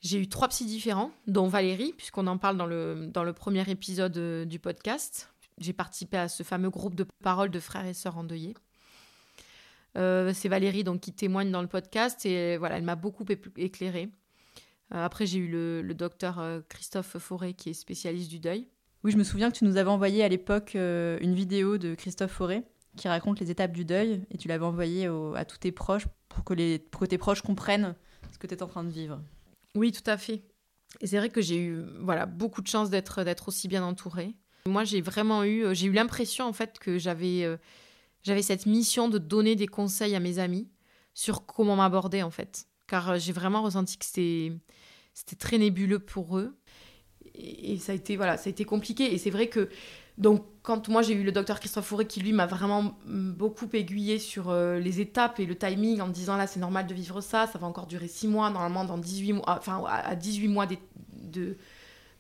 J'ai 0.01 0.19
eu 0.19 0.29
trois 0.29 0.49
psys 0.49 0.65
différents, 0.65 1.13
dont 1.27 1.47
Valérie, 1.47 1.93
puisqu'on 1.97 2.27
en 2.27 2.39
parle 2.39 2.57
dans 2.57 2.67
le, 2.67 3.09
dans 3.13 3.23
le 3.23 3.35
premier 3.35 3.69
épisode 3.71 4.17
euh, 4.17 4.45
du 4.47 4.59
podcast. 4.59 5.30
J'ai 5.61 5.73
participé 5.73 6.17
à 6.17 6.29
ce 6.29 6.43
fameux 6.43 6.71
groupe 6.71 6.95
de 6.95 7.07
parole 7.23 7.51
de 7.51 7.61
frères 7.61 7.87
et 7.87 7.95
sœurs 7.95 8.17
endeuillés. 8.17 8.55
Euh, 9.97 10.33
c'est 10.35 10.49
Valérie 10.49 10.85
donc 10.85 11.01
qui 11.01 11.13
témoigne 11.13 11.51
dans 11.51 11.63
le 11.63 11.69
podcast 11.69 12.25
et 12.25 12.57
voilà, 12.57 12.79
elle 12.79 12.85
m'a 12.85 12.97
beaucoup 12.97 13.25
éclairée. 13.57 14.09
Euh, 14.93 15.05
après, 15.05 15.27
j'ai 15.27 15.39
eu 15.39 15.49
le, 15.49 15.83
le 15.83 15.95
docteur 15.95 16.43
Christophe 16.69 17.19
Forêt 17.19 17.53
qui 17.53 17.71
est 17.71 17.75
spécialiste 17.75 18.31
du 18.31 18.39
deuil. 18.39 18.69
Oui, 19.05 19.13
je 19.13 19.17
me 19.17 19.25
souviens 19.25 19.51
que 19.51 19.57
tu 19.57 19.65
nous 19.65 19.77
avais 19.77 19.91
envoyé 19.91 20.25
à 20.25 20.29
l'époque 20.29 20.75
une 20.75 21.35
vidéo 21.35 21.79
de 21.79 21.95
Christophe 21.95 22.33
Forêt 22.33 22.65
qui 22.97 23.09
raconte 23.09 23.41
les 23.41 23.51
étapes 23.51 23.73
du 23.73 23.85
deuil 23.85 24.25
et 24.31 24.39
tu 24.39 24.49
l'avais 24.49 24.65
envoyé 24.65 25.07
à 25.37 25.45
tous 25.45 25.59
tes 25.59 25.73
proches 25.73 26.07
pour 26.29 26.45
que, 26.45 26.55
les, 26.55 26.79
pour 26.79 27.03
que 27.03 27.07
tes 27.07 27.19
proches 27.19 27.43
comprennent 27.43 27.95
ce 28.33 28.39
que 28.39 28.47
tu 28.47 28.55
es 28.55 28.63
en 28.63 28.67
train 28.67 28.85
de 28.85 28.91
vivre. 28.91 29.21
Oui, 29.75 29.93
tout 29.93 30.09
à 30.09 30.17
fait. 30.17 30.43
Et 31.01 31.07
c'est 31.07 31.19
vrai 31.19 31.29
que 31.29 31.41
j'ai 31.41 31.59
eu 31.59 31.83
voilà, 32.01 32.27
beaucoup 32.27 32.63
de 32.63 32.67
chance 32.67 32.91
d'être, 32.91 33.23
d'être 33.23 33.49
aussi 33.49 33.69
bien 33.69 33.85
entourée. 33.85 34.35
Moi, 34.71 34.85
j'ai 34.85 35.01
vraiment 35.01 35.45
eu, 35.45 35.65
euh, 35.65 35.75
j'ai 35.75 35.87
eu 35.87 35.93
l'impression 35.93 36.47
en 36.47 36.53
fait 36.53 36.79
que 36.79 36.99
j'avais, 36.99 37.45
euh, 37.45 37.57
j'avais 38.23 38.43
cette 38.43 38.67
mission 38.67 39.09
de 39.09 39.19
donner 39.19 39.57
des 39.57 39.67
conseils 39.67 40.15
à 40.15 40.21
mes 40.21 40.39
amis 40.39 40.69
sur 41.13 41.45
comment 41.45 41.77
m'aborder 41.77 42.23
en 42.23 42.31
fait. 42.31 42.67
Car 42.87 43.11
euh, 43.11 43.17
j'ai 43.19 43.33
vraiment 43.33 43.63
ressenti 43.63 43.99
que 43.99 44.05
c'était, 44.05 44.53
c'était 45.13 45.37
très 45.37 45.59
nébuleux 45.59 45.99
pour 45.99 46.39
eux. 46.39 46.57
Et, 47.35 47.79
ça 47.79 47.93
a 47.93 47.95
été, 47.95 48.17
voilà, 48.17 48.37
ça 48.37 48.49
a 48.49 48.51
été 48.51 48.65
compliqué. 48.65 49.13
Et 49.13 49.19
c'est 49.19 49.31
vrai 49.31 49.49
que 49.49 49.69
donc, 50.19 50.45
quand 50.63 50.89
moi 50.89 51.03
j'ai 51.03 51.15
eu 51.15 51.23
le 51.23 51.33
docteur 51.33 51.59
Christophe 51.59 51.87
Fourré 51.87 52.07
qui 52.07 52.21
lui 52.21 52.33
m'a 52.33 52.47
vraiment 52.47 52.99
beaucoup 53.07 53.69
aiguillé 53.73 54.19
sur 54.19 54.53
les 54.53 55.01
étapes 55.01 55.41
et 55.41 55.47
le 55.47 55.57
timing 55.57 56.03
en 56.03 56.09
me 56.09 56.13
disant 56.13 56.37
là 56.37 56.47
c'est 56.47 56.61
normal 56.61 56.87
de 56.87 56.93
vivre 56.93 57.23
ça, 57.23 57.47
ça 57.47 57.59
va 57.59 57.67
encore 57.67 57.87
durer 57.87 58.09
6 58.09 58.29
mois, 58.29 58.51
normalement 58.51 58.85
dans 58.85 58.99
18 58.99 59.33
mois, 59.33 59.45
enfin 59.49 59.83
à 59.87 60.15
18 60.17 60.49
mois 60.49 60.67
de, 60.67 60.77
de, 61.23 61.57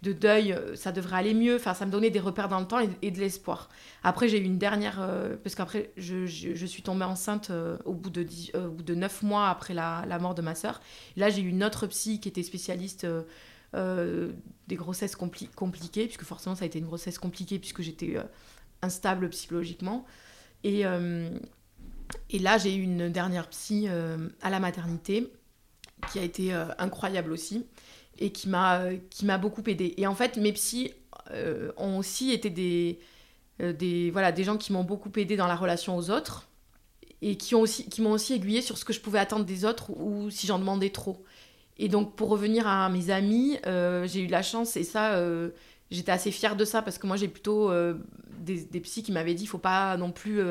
deuil, 0.03 0.53
euh, 0.53 0.75
ça 0.77 0.93
devrait 0.93 1.19
aller 1.19 1.35
mieux. 1.35 1.57
Enfin, 1.57 1.75
ça 1.75 1.87
me 1.87 1.91
donnait 1.91 2.11
des 2.11 2.21
repères 2.21 2.49
dans 2.49 2.61
le 2.61 2.67
temps 2.67 2.81
et, 3.03 3.11
de 3.11 3.19
l'espoir. 3.19 3.69
Après, 4.03 4.29
j'ai 4.29 4.39
eu 4.39 4.45
une 4.45 4.59
dernière, 4.59 5.01
euh, 5.01 5.37
parce 5.43 5.55
qu'après 5.55 5.93
je, 5.97 6.27
je, 6.27 6.67
suis 6.67 6.83
tombée 6.83 7.05
enceinte 7.05 7.53
au, 7.85 7.93
bout 7.93 8.11
de 8.11 8.23
10, 8.23 8.53
au 8.55 8.71
bout 8.71 8.83
de 8.83 8.95
9 8.95 9.23
mois 9.23 9.49
après 9.49 9.75
la, 9.75 10.05
la 10.09 10.19
mort 10.19 10.35
de 10.35 10.43
ma 10.43 10.55
sœur. 10.55 10.81
Là, 11.17 11.31
j'ai 11.31 11.43
eu 11.43 11.49
une 11.49 11.63
autre 11.63 11.87
psy 11.87 12.21
qui 12.21 12.29
était 12.29 12.43
spécialiste 12.43 13.07
euh, 13.77 14.33
des 14.67 14.75
grossesses 14.75 15.15
compliquées, 15.17 16.05
puisque 16.07 16.25
forcément 16.25 16.57
ça 16.57 16.65
a 16.65 16.67
été 16.67 16.79
une 16.79 16.87
grossesse 16.87 17.19
compliquée, 17.19 17.59
puisque 17.59 17.83
j'étais 17.83 18.17
euh, 18.17 18.23
instable 18.83 19.29
psychologiquement. 19.31 20.05
Et, 20.65 20.87
euh, 20.87 21.29
et 22.31 22.39
là, 22.41 22.59
j'ai 22.59 22.75
eu 22.75 22.83
une 22.83 23.11
dernière 23.11 23.49
psy 23.49 23.89
à 23.89 24.51
la 24.51 24.61
maternité, 24.61 25.33
qui 26.13 26.19
a 26.19 26.23
été 26.23 26.53
incroyable 26.79 27.33
aussi, 27.33 27.67
et 28.21 28.31
qui 28.33 28.49
m'a 28.49 29.39
beaucoup 29.39 29.63
aidée. 29.67 29.95
Et 29.97 30.07
en 30.07 30.15
fait, 30.15 30.37
mes 30.37 30.53
psys 30.53 30.93
ont 31.77 31.99
aussi 31.99 32.33
été 32.33 32.51
des, 32.51 32.99
des, 33.61 34.11
voilà, 34.11 34.33
des 34.33 34.45
gens 34.45 34.57
qui 34.57 34.73
m'ont 34.73 34.85
beaucoup 34.85 35.11
aidée 35.17 35.37
dans 35.37 35.47
la 35.47 35.57
relation 35.57 35.97
aux 35.97 36.11
autres 36.11 36.49
et 37.23 37.37
qui 37.37 37.55
m'ont 37.55 37.61
aussi, 37.63 37.89
qui 37.89 38.03
aussi 38.03 38.35
aiguillé 38.35 38.63
sur 38.63 38.79
ce 38.79 38.85
que 38.85 38.93
je 38.93 39.01
pouvais 39.01 39.19
attendre 39.19 39.45
des 39.45 39.65
autres 39.65 39.91
ou 39.91 40.31
si 40.31 40.47
j'en 40.47 40.59
demandais 40.59 40.91
trop. 40.91 41.25
Et 41.77 41.89
donc, 41.89 42.15
pour 42.15 42.29
revenir 42.29 42.67
à 42.67 42.89
mes 42.91 43.11
amis, 43.11 43.59
euh, 43.67 44.07
j'ai 44.07 44.21
eu 44.21 44.27
la 44.27 44.43
chance, 44.43 44.77
et 44.77 44.85
ça, 44.85 45.15
euh, 45.15 45.51
j'étais 45.91 46.13
assez 46.13 46.31
fière 46.31 46.55
de 46.55 46.67
ça, 46.67 46.83
parce 46.83 46.99
que 46.99 47.07
moi, 47.07 47.17
j'ai 47.17 47.29
plutôt 47.29 47.71
euh, 47.71 47.95
des, 48.39 48.81
psys 48.81 49.03
qui 49.03 49.13
m'avaient 49.13 49.35
dit, 49.35 49.47
faut 49.47 49.57
pas 49.59 49.97
non 49.97 50.13
plus... 50.13 50.43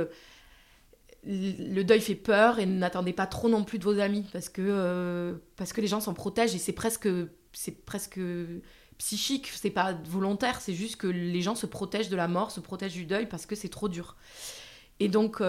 le 1.23 1.83
deuil 1.83 2.01
fait 2.01 2.15
peur, 2.15 2.57
et 2.57 2.65
n'attendez 2.65 3.13
pas 3.13 3.27
trop 3.27 3.47
non 3.47 3.63
plus 3.63 3.77
de 3.77 3.83
vos 3.83 3.99
amis, 3.99 4.25
parce 4.33 4.49
que, 4.49 5.39
parce 5.55 5.71
que 5.71 5.81
les 5.81 5.88
gens 5.88 5.99
s'en 5.99 6.15
protègent, 6.15 6.55
et 6.55 6.59
c'est 6.59 6.73
presque, 6.73 7.07
c'est 7.53 7.86
presque 7.86 8.20
psychique, 8.98 9.48
c'est 9.48 9.70
pas 9.70 9.94
volontaire, 9.94 10.62
c'est 10.62 10.74
juste 10.74 10.98
que 10.98 11.08
les 11.08 11.41
gens 11.41 11.56
se 11.56 11.65
protègent 11.65 12.10
de 12.10 12.15
la 12.15 12.27
mort, 12.27 12.51
se 12.51 12.60
protègent 12.60 12.94
du 12.94 13.06
deuil, 13.06 13.27
parce 13.27 13.46
que 13.46 13.56
c'est 13.56 13.70
trop 13.70 13.89
dur. 13.89 14.15
Et 15.00 15.08
donc 15.08 15.41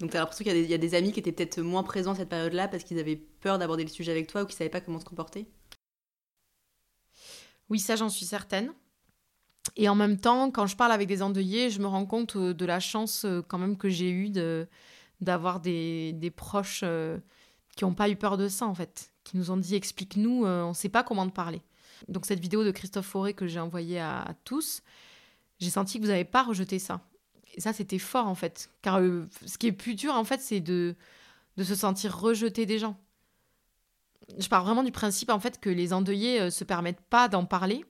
Donc 0.00 0.10
tu 0.10 0.16
as 0.16 0.20
l'impression 0.20 0.44
qu'il 0.44 0.56
y, 0.56 0.66
y, 0.66 0.74
a 0.74 0.78
des 0.78 0.94
amis 0.94 1.12
qui 1.12 1.20
étaient 1.20 1.32
peut-être 1.32 1.60
moins 1.60 1.82
présents 1.82 2.14
cette 2.14 2.28
période-là 2.28 2.68
parce 2.68 2.84
qu'ils 2.84 2.98
avaient 2.98 3.16
peur 3.40 3.58
d'aborder 3.58 3.84
le 3.84 3.90
sujet 3.90 4.10
avec 4.10 4.26
toi 4.26 4.42
ou 4.42 4.46
qu'ils 4.46 4.56
savaient 4.56 4.70
pas 4.70 4.80
comment 4.80 4.98
se 4.98 5.04
comporter? 5.04 5.46
Oui, 7.70 7.78
ça 7.78 7.96
j'en 7.96 8.08
suis 8.08 8.26
certaine. 8.26 8.72
Et 9.76 9.88
en 9.88 9.94
même 9.94 10.18
temps, 10.18 10.50
quand 10.50 10.66
je 10.66 10.76
parle 10.76 10.92
avec 10.92 11.08
des 11.08 11.22
endeuillés, 11.22 11.70
je 11.70 11.80
me 11.80 11.86
rends 11.86 12.06
compte 12.06 12.36
euh, 12.36 12.52
de 12.52 12.64
la 12.66 12.80
chance 12.80 13.24
euh, 13.24 13.42
quand 13.46 13.58
même 13.58 13.76
que 13.76 13.88
j'ai 13.88 14.10
eue 14.10 14.28
de, 14.28 14.66
d'avoir 15.20 15.60
des, 15.60 16.12
des 16.14 16.30
proches 16.30 16.80
euh, 16.84 17.18
qui 17.76 17.84
n'ont 17.84 17.94
pas 17.94 18.08
eu 18.08 18.16
peur 18.16 18.36
de 18.36 18.48
ça, 18.48 18.66
en 18.66 18.74
fait, 18.74 19.11
qui 19.24 19.36
nous 19.36 19.50
ont 19.50 19.56
dit 19.56 19.74
explique-nous, 19.74 20.44
on 20.44 20.68
ne 20.70 20.74
sait 20.74 20.88
pas 20.88 21.02
comment 21.02 21.26
te 21.26 21.32
parler. 21.32 21.62
Donc 22.08 22.26
cette 22.26 22.40
vidéo 22.40 22.64
de 22.64 22.70
Christophe 22.70 23.06
Fauré 23.06 23.34
que 23.34 23.46
j'ai 23.46 23.60
envoyée 23.60 24.00
à, 24.00 24.34
tous, 24.44 24.82
j'ai 25.60 25.70
senti 25.70 25.98
que 25.98 26.04
vous 26.04 26.10
n'avez 26.10 26.24
pas 26.24 26.42
rejeté 26.42 26.78
ça. 26.78 27.00
Et 27.54 27.60
ça, 27.60 27.72
c'était 27.72 27.98
fort, 27.98 28.26
en 28.26 28.34
fait. 28.34 28.70
Car 28.80 28.98
ce 29.46 29.58
qui 29.58 29.66
est 29.66 29.72
plus 29.72 29.94
dur, 29.94 30.14
en 30.14 30.24
fait, 30.24 30.40
c'est 30.40 30.60
de, 30.60 30.96
de 31.58 31.64
se 31.64 31.74
sentir 31.74 32.18
rejeté 32.18 32.64
des 32.64 32.78
gens. 32.78 32.96
Je 34.38 34.48
pars 34.48 34.64
vraiment 34.64 34.82
du 34.82 34.90
principe, 34.92 35.30
en 35.30 35.38
fait, 35.38 35.60
que 35.60 35.68
les 35.68 35.92
endeuillés 35.92 36.44
ne 36.44 36.50
se 36.50 36.64
permettent 36.64 37.02
pas 37.02 37.28
d'en 37.28 37.44
parler 37.44 37.84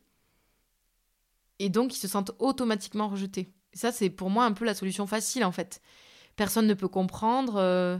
et 1.63 1.69
donc 1.69 1.95
ils 1.95 1.99
se 1.99 2.09
sentent 2.09 2.33
automatiquement 2.41 3.09
rejetés. 3.09 3.53
Et 3.73 3.77
ça, 3.77 3.93
c'est 3.93 4.11
pour 4.11 4.31
moi 4.31 4.45
un 4.45 4.53
peu 4.53 4.65
la 4.65 4.75
solution 4.75 5.07
facile 5.07 5.45
en 5.45 5.53
fait. 5.53 5.81
Personne 6.35 6.67
ne 6.67 6.75
peut 6.75 6.89
comprendre. 6.89 7.55
Euh, 7.57 7.99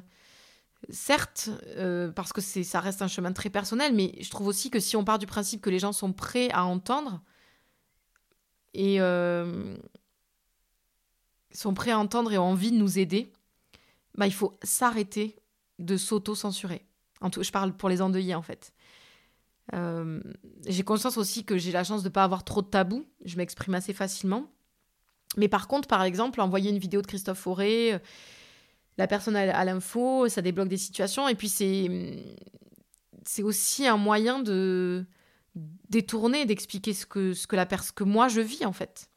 certes, 0.91 1.51
euh, 1.77 2.11
parce 2.11 2.33
que 2.33 2.41
ça 2.41 2.81
reste 2.81 3.03
un 3.03 3.09
chemin 3.09 3.33
très 3.33 3.51
personnel, 3.51 3.95
mais 3.95 4.15
je 4.21 4.31
trouve 4.31 4.47
aussi 4.47 4.71
que 4.71 4.81
si 4.81 4.97
on 4.97 5.05
part 5.05 5.19
du 5.19 5.27
principe 5.27 5.61
que 5.61 5.71
les 5.71 5.79
gens 5.79 5.93
sont 5.93 6.13
prêts 6.13 6.51
à 6.51 6.65
entendre 6.65 7.23
et 8.75 9.01
euh, 9.01 9.77
sont 11.53 11.75
prêts 11.75 11.91
à 11.91 11.99
entendre 11.99 12.33
et 12.33 12.39
ont 12.39 12.51
envie 12.51 12.73
de 12.73 12.77
nous 12.77 12.99
aider, 12.99 13.33
bah, 14.17 14.27
il 14.27 14.33
faut 14.33 14.59
s'arrêter 14.63 15.37
de 15.79 15.97
s'auto-censurer. 15.97 16.85
Je 17.41 17.51
parle 17.51 17.73
pour 17.77 17.89
les 17.89 18.03
endeuillés 18.03 18.35
en 18.35 18.43
fait. 18.43 18.73
Euh, 19.75 20.21
j'ai 20.67 20.83
conscience 20.83 21.17
aussi 21.17 21.45
que 21.45 21.57
j'ai 21.57 21.71
la 21.71 21.85
chance 21.85 22.03
de 22.03 22.09
ne 22.09 22.13
pas 22.13 22.25
avoir 22.25 22.45
trop 22.45 22.63
de 22.63 22.67
tabous. 22.67 23.07
Je 23.25 23.37
m'exprime 23.37 23.75
assez 23.75 23.93
facilement. 23.93 24.51
Mais 25.37 25.49
par 25.49 25.69
contre, 25.69 25.89
par 25.89 26.03
exemple, 26.03 26.41
envoyer 26.41 26.71
une 26.71 26.79
vidéo 26.79 27.01
de 27.01 27.07
Christophe 27.07 27.39
Fauré, 27.39 28.01
la 28.99 29.07
personne 29.07 29.37
à 29.37 29.65
l'info, 29.65 30.29
ça 30.29 30.43
débloque 30.43 30.69
des 30.69 30.77
situations. 30.77 31.29
Et 31.29 31.35
puis, 31.35 31.49
c'est, 31.49 31.89
c'est 33.25 33.43
aussi 33.43 33.87
un 33.87 33.97
moyen 33.97 34.41
de 34.41 35.05
détourner, 35.89 36.47
d'expliquer 36.47 36.95
ce 36.95 37.07
que, 37.07 37.35
ce 37.35 37.47
que, 37.47 37.57
la 37.57 37.67
que 37.67 38.05
moi 38.05 38.29
je 38.29 38.41
vis, 38.41 38.65
en 38.65 38.73
fait. 38.73 39.09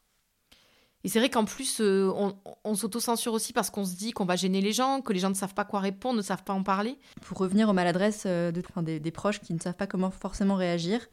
Et 1.06 1.08
c'est 1.08 1.20
vrai 1.20 1.30
qu'en 1.30 1.44
plus, 1.44 1.80
euh, 1.80 2.10
on, 2.16 2.36
on 2.64 2.74
s'auto-censure 2.74 3.32
aussi 3.32 3.52
parce 3.52 3.70
qu'on 3.70 3.84
se 3.84 3.94
dit 3.94 4.10
qu'on 4.10 4.24
va 4.24 4.34
gêner 4.34 4.60
les 4.60 4.72
gens, 4.72 5.00
que 5.00 5.12
les 5.12 5.20
gens 5.20 5.28
ne 5.28 5.34
savent 5.34 5.54
pas 5.54 5.64
quoi 5.64 5.78
répondre, 5.78 6.16
ne 6.16 6.22
savent 6.22 6.42
pas 6.42 6.52
en 6.52 6.64
parler. 6.64 6.98
Pour 7.22 7.38
revenir 7.38 7.68
aux 7.68 7.72
maladresses 7.72 8.24
euh, 8.26 8.50
de, 8.50 8.98
des, 8.98 9.10
proches 9.12 9.38
qui 9.38 9.54
ne 9.54 9.60
savent 9.60 9.76
pas 9.76 9.86
comment 9.86 10.10
forcément 10.10 10.56
réagir, 10.56 11.06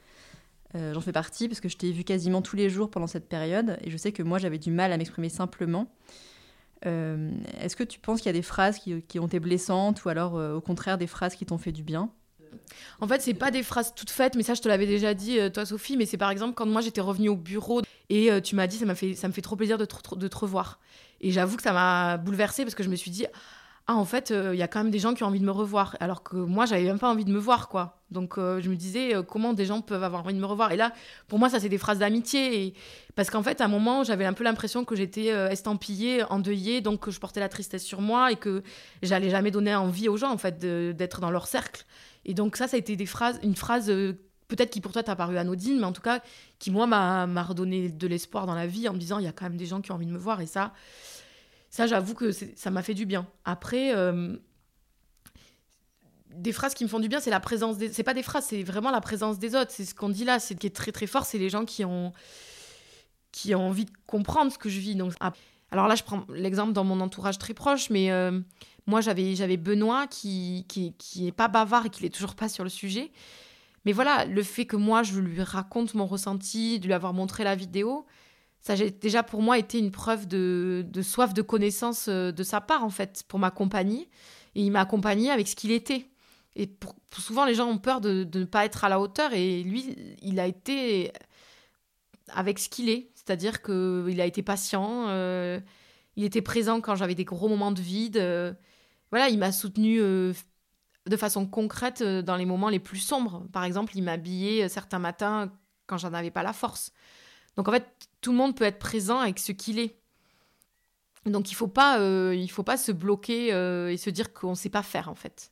euh, 0.73 0.95
j'en 0.95 1.01
fais 1.01 1.11
partie 1.11 1.47
parce 1.47 1.59
que 1.59 1.69
je 1.69 1.77
t'ai 1.77 1.91
vu 1.91 2.03
quasiment 2.03 2.41
tous 2.41 2.55
les 2.55 2.71
jours 2.71 2.89
pendant 2.89 3.05
cette 3.05 3.29
période 3.29 3.77
et 3.81 3.91
je 3.91 3.97
sais 3.97 4.11
que 4.11 4.23
moi 4.23 4.39
j'avais 4.39 4.57
du 4.57 4.71
mal 4.71 4.91
à 4.91 4.97
m'exprimer 4.97 5.29
simplement. 5.29 5.93
Est-ce 6.83 7.75
que 7.75 7.83
tu 7.83 7.99
penses 7.99 8.19
qu'il 8.19 8.27
y 8.27 8.29
a 8.29 8.33
des 8.33 8.41
phrases 8.41 8.79
qui, 8.79 9.19
ont 9.19 9.27
été 9.27 9.39
blessantes 9.39 10.03
ou 10.03 10.09
alors 10.09 10.33
au 10.33 10.61
contraire 10.61 10.97
des 10.97 11.07
phrases 11.07 11.35
qui 11.35 11.45
t'ont 11.45 11.57
fait 11.57 11.71
du 11.71 11.83
bien? 11.83 12.09
En 12.99 13.07
fait, 13.07 13.21
c'est 13.21 13.33
pas 13.33 13.51
des 13.51 13.63
phrases 13.63 13.93
toutes 13.95 14.11
faites, 14.11 14.35
mais 14.35 14.43
ça, 14.43 14.53
je 14.53 14.61
te 14.61 14.67
l'avais 14.67 14.85
déjà 14.85 15.13
dit, 15.13 15.39
toi, 15.51 15.65
Sophie. 15.65 15.97
Mais 15.97 16.05
c'est 16.05 16.17
par 16.17 16.29
exemple 16.29 16.53
quand 16.53 16.65
moi 16.65 16.81
j'étais 16.81 17.01
revenue 17.01 17.29
au 17.29 17.35
bureau 17.35 17.81
et 18.09 18.31
euh, 18.31 18.41
tu 18.41 18.55
m'as 18.55 18.67
dit, 18.67 18.77
ça, 18.77 18.85
m'a 18.85 18.95
fait, 18.95 19.15
ça 19.15 19.27
me 19.27 19.33
fait 19.33 19.41
trop 19.41 19.55
plaisir 19.55 19.77
de 19.77 19.85
te, 19.85 20.15
de 20.15 20.27
te 20.27 20.37
revoir. 20.37 20.79
Et 21.21 21.31
j'avoue 21.31 21.57
que 21.57 21.63
ça 21.63 21.73
m'a 21.73 22.17
bouleversée 22.17 22.63
parce 22.63 22.75
que 22.75 22.83
je 22.83 22.89
me 22.89 22.95
suis 22.95 23.11
dit, 23.11 23.25
ah, 23.87 23.95
en 23.95 24.05
fait, 24.05 24.31
euh, 24.31 24.55
il 24.55 24.57
y 24.57 24.61
a 24.61 24.67
quand 24.69 24.81
même 24.81 24.91
des 24.91 24.99
gens 24.99 25.13
qui 25.13 25.23
ont 25.23 25.27
envie 25.27 25.41
de 25.41 25.45
me 25.45 25.51
revoir. 25.51 25.97
Alors 25.99 26.23
que 26.23 26.37
moi, 26.37 26.65
j'avais 26.65 26.85
même 26.85 26.99
pas 26.99 27.11
envie 27.11 27.25
de 27.25 27.31
me 27.31 27.37
voir, 27.37 27.67
quoi. 27.67 28.01
Donc, 28.11 28.37
euh, 28.37 28.61
je 28.61 28.69
me 28.69 28.75
disais, 28.75 29.13
comment 29.27 29.53
des 29.53 29.65
gens 29.65 29.81
peuvent 29.81 30.03
avoir 30.03 30.23
envie 30.23 30.33
de 30.33 30.39
me 30.39 30.45
revoir? 30.45 30.71
Et 30.71 30.77
là, 30.77 30.93
pour 31.27 31.37
moi, 31.37 31.49
ça, 31.49 31.59
c'est 31.59 31.67
des 31.67 31.77
phrases 31.77 31.99
d'amitié. 31.99 32.63
Et... 32.63 32.73
Parce 33.15 33.29
qu'en 33.29 33.43
fait, 33.43 33.59
à 33.59 33.65
un 33.65 33.67
moment, 33.67 34.03
j'avais 34.03 34.25
un 34.25 34.33
peu 34.33 34.45
l'impression 34.45 34.85
que 34.85 34.95
j'étais 34.95 35.27
estampillée, 35.51 36.23
endeuillée, 36.29 36.79
donc 36.79 37.01
que 37.01 37.11
je 37.11 37.19
portais 37.19 37.41
la 37.41 37.49
tristesse 37.49 37.83
sur 37.83 37.99
moi 37.99 38.31
et 38.31 38.37
que 38.37 38.63
j'allais 39.01 39.29
jamais 39.29 39.51
donner 39.51 39.75
envie 39.75 40.07
aux 40.07 40.17
gens, 40.17 40.31
en 40.31 40.37
fait, 40.37 40.59
d'être 40.59 41.19
dans 41.19 41.31
leur 41.31 41.47
cercle. 41.47 41.85
Et 42.25 42.33
donc, 42.33 42.55
ça, 42.55 42.67
ça 42.67 42.77
a 42.77 42.79
été 42.79 42.95
des 42.95 43.05
phrases, 43.05 43.39
une 43.43 43.55
phrase 43.55 43.91
peut-être 44.55 44.69
qui 44.69 44.81
pour 44.81 44.91
toi 44.91 45.03
t'a 45.03 45.15
paru 45.15 45.37
anodine, 45.37 45.79
mais 45.79 45.85
en 45.85 45.91
tout 45.91 46.01
cas, 46.01 46.21
qui 46.59 46.71
moi 46.71 46.87
m'a 46.87 47.43
redonné 47.43 47.89
de 47.89 48.07
l'espoir 48.07 48.45
dans 48.45 48.55
la 48.55 48.67
vie 48.67 48.87
en 48.87 48.93
me 48.93 48.99
disant 48.99 49.19
il 49.19 49.25
y 49.25 49.27
a 49.27 49.31
quand 49.31 49.45
même 49.45 49.57
des 49.57 49.65
gens 49.65 49.81
qui 49.81 49.91
ont 49.91 49.95
envie 49.95 50.05
de 50.05 50.11
me 50.11 50.17
voir 50.17 50.41
et 50.41 50.45
ça, 50.45 50.73
ça 51.73 51.87
j'avoue 51.87 52.13
que 52.13 52.29
ça 52.31 52.69
m'a 52.69 52.83
fait 52.83 52.93
du 52.93 53.07
bien. 53.07 53.25
Après, 53.45 53.95
euh, 53.95 54.37
des 56.29 56.51
phrases 56.51 56.75
qui 56.75 56.83
me 56.83 56.89
font 56.89 56.99
du 56.99 57.07
bien, 57.07 57.19
c'est 57.19 57.31
la 57.31 57.39
présence 57.39 57.79
des. 57.79 57.91
C'est 57.91 58.03
pas 58.03 58.13
des 58.13 58.21
phrases, 58.21 58.45
c'est 58.45 58.61
vraiment 58.61 58.91
la 58.91 59.01
présence 59.01 59.39
des 59.39 59.55
autres. 59.55 59.71
C'est 59.71 59.83
ce 59.83 59.95
qu'on 59.95 60.09
dit 60.09 60.23
là, 60.23 60.37
c'est 60.37 60.53
qui 60.53 60.67
est 60.67 60.75
très 60.75 60.91
très 60.91 61.07
fort, 61.07 61.25
c'est 61.25 61.39
les 61.39 61.49
gens 61.49 61.65
qui 61.65 61.83
ont 61.83 62.13
qui 63.31 63.55
ont 63.55 63.69
envie 63.69 63.85
de 63.85 63.91
comprendre 64.05 64.51
ce 64.51 64.59
que 64.59 64.69
je 64.69 64.79
vis. 64.79 64.93
Donc, 64.93 65.13
alors 65.71 65.87
là, 65.87 65.95
je 65.95 66.03
prends 66.03 66.27
l'exemple 66.29 66.73
dans 66.73 66.83
mon 66.83 67.01
entourage 67.01 67.39
très 67.39 67.55
proche, 67.55 67.89
mais 67.89 68.11
euh, 68.11 68.39
moi 68.85 69.01
j'avais 69.01 69.33
j'avais 69.33 69.57
Benoît 69.57 70.05
qui, 70.05 70.67
qui 70.69 70.93
qui 70.99 71.25
est 71.27 71.31
pas 71.31 71.47
bavard 71.47 71.87
et 71.87 71.89
qui 71.89 72.03
n'est 72.03 72.11
toujours 72.11 72.35
pas 72.35 72.49
sur 72.49 72.63
le 72.63 72.69
sujet 72.69 73.09
mais 73.85 73.91
voilà, 73.91 74.25
le 74.25 74.43
fait 74.43 74.65
que 74.65 74.75
moi, 74.75 75.03
je 75.03 75.19
lui 75.19 75.41
raconte 75.41 75.93
mon 75.93 76.05
ressenti, 76.05 76.79
de 76.79 76.85
lui 76.85 76.93
avoir 76.93 77.13
montré 77.13 77.43
la 77.43 77.55
vidéo, 77.55 78.05
ça 78.63 78.73
a 78.73 78.89
déjà 78.89 79.23
pour 79.23 79.41
moi 79.41 79.59
été 79.59 79.77
une 79.77 79.91
preuve 79.91 80.27
de, 80.27 80.85
soif 81.03 81.33
de 81.33 81.41
connaissance 81.41 82.07
euh, 82.09 82.31
de 82.31 82.43
sa 82.43 82.61
part, 82.61 82.83
en 82.83 82.89
fait, 82.89 83.23
pour 83.27 83.37
m'accompagner. 83.37 84.09
Et 84.55 84.61
il 84.63 84.71
m'a 84.71 84.81
accompagné 84.81 85.29
avec 85.29 85.47
ce 85.47 85.55
qu'il 85.55 85.71
était. 85.71 86.07
Et 86.55 86.69
souvent, 87.17 87.45
les 87.45 87.55
gens 87.55 87.67
ont 87.67 87.77
peur 87.77 88.01
de, 88.01 88.27
ne 88.33 88.45
pas 88.45 88.65
être 88.65 88.83
à 88.83 88.89
la 88.89 88.99
hauteur. 88.99 89.33
Et 89.33 89.63
lui, 89.63 90.17
il 90.21 90.39
a 90.39 90.47
été 90.47 91.11
avec 92.29 92.57
ce 92.57 92.69
qu'il 92.69 92.89
est. 92.89 93.11
C'est-à-dire 93.15 93.61
qu'il 93.61 94.19
a 94.21 94.25
été 94.25 94.41
patient. 94.41 95.07
Euh, 95.09 95.59
il 96.15 96.23
était 96.23 96.41
présent 96.41 96.79
quand 96.81 96.95
j'avais 96.95 97.15
des 97.15 97.25
gros 97.25 97.49
moments 97.49 97.71
de 97.71 97.81
vide. 97.81 98.17
Euh, 98.17 98.53
voilà, 99.11 99.29
il 99.29 99.39
m'a 99.39 99.51
soutenu 99.51 99.99
de 101.07 101.17
façon 101.17 101.45
concrète 101.45 102.01
dans 102.01 102.35
les 102.35 102.45
moments 102.45 102.69
les 102.69 102.79
plus 102.79 102.99
sombres. 102.99 103.45
Par 103.51 103.63
exemple, 103.63 103.93
il 103.95 104.03
m'habillait 104.03 104.63
euh, 104.63 104.69
certains 104.69 104.99
matins 104.99 105.51
quand 105.87 105.97
j'en 105.97 106.13
avais 106.13 106.31
pas 106.31 106.43
la 106.43 106.53
force. 106.53 106.91
Donc 107.57 107.67
en 107.67 107.71
fait, 107.71 107.85
tout 108.23 108.31
le 108.31 108.37
monde 108.37 108.55
peut 108.55 108.63
être 108.63 108.79
présent 108.79 109.19
avec 109.19 109.37
ce 109.37 109.51
qu'il 109.51 109.77
est. 109.77 109.95
Donc 111.25 111.51
il 111.51 111.53
faut 111.53 111.67
pas, 111.67 111.99
euh, 111.99 112.47
faut 112.47 112.63
pas 112.63 112.77
se 112.77 112.91
bloquer 112.91 113.49
et 113.49 113.97
se 113.97 114.09
dire 114.09 114.33
qu'on 114.33 114.55
sait 114.55 114.69
pas 114.69 114.81
faire 114.81 115.09
en 115.09 115.15
fait. 115.15 115.51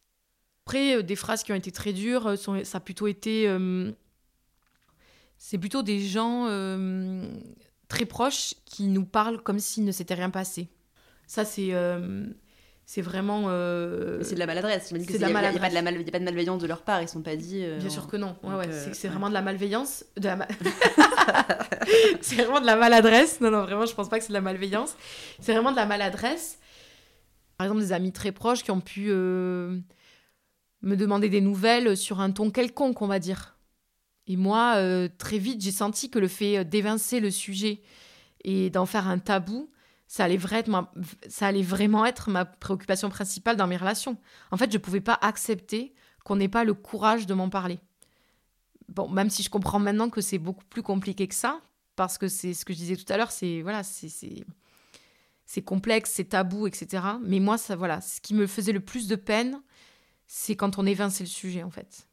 Après, 0.65 1.03
des 1.03 1.15
phrases 1.15 1.43
qui 1.43 1.51
ont 1.51 1.55
été 1.55 1.71
très 1.71 1.93
dures, 1.93 2.35
ça 2.37 2.77
a 2.77 2.79
plutôt 2.79 3.07
été, 3.07 3.55
c'est 5.37 5.57
plutôt 5.57 5.81
des 5.81 5.99
gens 5.99 6.47
très 7.87 8.05
proches 8.05 8.55
qui 8.65 8.87
nous 8.87 9.05
parlent 9.05 9.41
comme 9.41 9.59
s'il 9.59 9.85
ne 9.85 9.91
s'était 9.91 10.13
rien 10.13 10.29
passé. 10.29 10.69
Ça 11.27 11.45
c'est 11.45 11.73
c'est 12.91 13.01
vraiment. 13.01 13.45
Euh, 13.47 14.21
c'est 14.21 14.35
de 14.35 14.39
la 14.39 14.45
maladresse. 14.45 14.91
Il 14.91 14.97
n'y 14.97 15.23
a, 15.23 15.27
a, 15.27 15.53
pas 15.53 15.69
de 16.19 16.25
malveillance 16.25 16.61
de 16.61 16.67
leur 16.67 16.81
part. 16.81 16.99
Ils 16.99 17.05
ne 17.05 17.09
sont 17.09 17.21
pas 17.21 17.37
dit. 17.37 17.63
Euh, 17.63 17.79
Bien 17.79 17.89
sûr 17.89 18.05
que 18.05 18.17
non. 18.17 18.35
Ouais, 18.43 18.53
ouais, 18.55 18.69
c'est 18.91 19.07
vraiment 19.07 19.29
de 19.29 19.33
la 19.33 19.41
malveillance. 19.41 20.03
De 20.17 20.25
la 20.25 20.45
c'est 22.21 22.35
vraiment 22.35 22.59
de 22.59 22.65
la 22.65 22.75
maladresse. 22.75 23.39
Non, 23.39 23.49
non, 23.49 23.61
vraiment, 23.61 23.85
je 23.85 23.95
pense 23.95 24.09
pas 24.09 24.17
que 24.17 24.25
c'est 24.25 24.31
de 24.31 24.33
la 24.33 24.41
malveillance. 24.41 24.97
C'est 25.39 25.53
vraiment 25.53 25.71
de 25.71 25.77
la 25.77 25.85
maladresse. 25.85 26.59
Par 27.55 27.65
exemple, 27.65 27.79
des 27.79 27.93
amis 27.93 28.11
très 28.11 28.33
proches 28.33 28.61
qui 28.61 28.71
ont 28.71 28.81
pu 28.81 29.05
euh, 29.07 29.79
me 30.81 30.97
demander 30.97 31.29
des 31.29 31.39
nouvelles 31.39 31.95
sur 31.95 32.19
un 32.19 32.31
ton 32.31 32.51
quelconque, 32.51 33.01
on 33.01 33.07
va 33.07 33.19
dire. 33.19 33.55
Et 34.27 34.35
moi, 34.35 34.75
très 35.17 35.37
vite, 35.37 35.61
j'ai 35.61 35.71
senti 35.71 36.09
que 36.09 36.19
le 36.19 36.27
fait 36.27 36.65
d'évincer 36.65 37.21
le 37.21 37.31
sujet 37.31 37.83
et 38.43 38.69
d'en 38.69 38.85
faire 38.85 39.07
un 39.07 39.17
tabou, 39.17 39.71
ça 40.11 40.25
allait, 40.25 40.35
vraiment, 40.35 42.05
être 42.05 42.29
ma 42.29 42.43
préoccupation 42.43 43.09
principale 43.09 43.55
dans 43.55 43.65
mes 43.65 43.77
relations. 43.77 44.17
En 44.51 44.57
fait, 44.57 44.69
je 44.69 44.75
ne 44.75 44.81
pouvais 44.81 44.99
pas 44.99 45.17
accepter 45.21 45.93
qu'on 46.25 46.35
n'ait 46.35 46.49
pas 46.49 46.65
le 46.65 46.73
courage 46.73 47.27
de 47.27 47.33
m'en 47.33 47.49
parler. 47.49 47.79
Bon, 48.89 49.07
même 49.07 49.29
si 49.29 49.41
je 49.41 49.49
comprends 49.49 49.79
maintenant 49.79 50.09
que 50.09 50.19
c'est 50.19 50.37
beaucoup 50.37 50.65
plus 50.65 50.83
compliqué 50.83 51.29
que 51.29 51.33
ça, 51.33 51.61
parce 51.95 52.17
que 52.17 52.27
c'est 52.27 52.53
ce 52.53 52.65
que 52.65 52.73
je 52.73 52.79
disais 52.79 52.97
tout 52.97 53.05
à 53.07 53.15
l'heure, 53.15 53.31
c'est 53.31 53.61
voilà, 53.61 53.83
c'est 53.83 55.61
complexe, 55.63 56.11
c'est 56.13 56.25
tabou, 56.25 56.67
etc. 56.67 57.03
Mais 57.23 57.39
moi, 57.39 57.57
ça 57.57 57.77
voilà, 57.77 58.01
ce 58.01 58.19
qui 58.19 58.33
me 58.33 58.47
faisait 58.47 58.73
le 58.73 58.81
plus 58.81 59.07
de 59.07 59.15
peine, 59.15 59.61
c'est 60.27 60.57
quand 60.57 60.77
on 60.77 60.85
évinçait 60.85 61.23
le 61.23 61.29
sujet, 61.29 61.63
en 61.63 61.71
fait. 61.71 62.09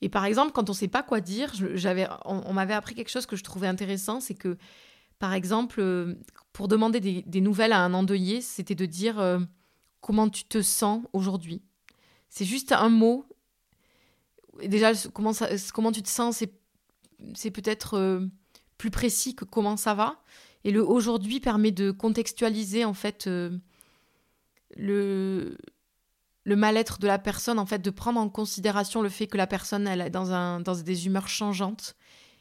Et 0.00 0.08
par 0.08 0.24
exemple, 0.24 0.52
quand 0.52 0.70
on 0.70 0.72
ne 0.72 0.78
sait 0.78 0.88
pas 0.88 1.02
quoi 1.02 1.20
dire, 1.20 1.52
j'avais, 1.74 2.08
on 2.24 2.54
m'avait 2.54 2.72
appris 2.72 2.94
quelque 2.94 3.10
chose 3.10 3.26
que 3.26 3.36
je 3.36 3.44
trouvais 3.44 3.66
intéressant, 3.66 4.20
c'est 4.20 4.34
que 4.34 4.56
par 5.18 5.32
exemple, 5.34 5.80
euh, 5.80 6.14
pour 6.52 6.68
demander 6.68 7.00
des, 7.00 7.40
nouvelles 7.40 7.72
à 7.72 7.80
un 7.80 7.94
endeuillé, 7.94 8.40
c'était 8.40 8.74
de 8.74 8.86
dire 8.86 9.18
euh, 9.18 9.40
comment 10.00 10.28
tu 10.28 10.44
te 10.44 10.62
sens 10.62 11.04
aujourd'hui. 11.12 11.62
C'est 12.28 12.44
juste 12.44 12.72
un 12.72 12.88
mot. 12.88 13.26
Déjà, 14.64 14.92
comment, 15.12 15.32
tu 15.92 16.02
te 16.02 16.08
sens, 16.08 16.44
c'est 17.34 17.50
peut-être 17.50 17.94
euh, 17.94 18.26
plus 18.76 18.90
précis 18.90 19.34
que 19.34 19.44
comment 19.44 19.76
ça 19.76 19.94
va. 19.94 20.22
Et 20.64 20.70
le 20.70 20.84
aujourd'hui 20.84 21.40
permet 21.40 21.70
de 21.70 21.90
contextualiser 21.90 22.84
en 22.84 22.94
fait 22.94 23.28
le, 24.76 25.56
mal-être 26.44 26.98
de 26.98 27.06
la 27.06 27.18
personne, 27.18 27.58
en 27.58 27.66
fait, 27.66 27.78
de 27.78 27.90
prendre 27.90 28.20
en 28.20 28.28
considération 28.28 29.00
le 29.00 29.08
fait 29.08 29.28
que 29.28 29.36
la 29.36 29.46
personne, 29.46 29.86
est 29.86 30.10
dans 30.10 30.60
des 30.84 31.06
humeurs 31.06 31.28
changeantes. 31.28 31.94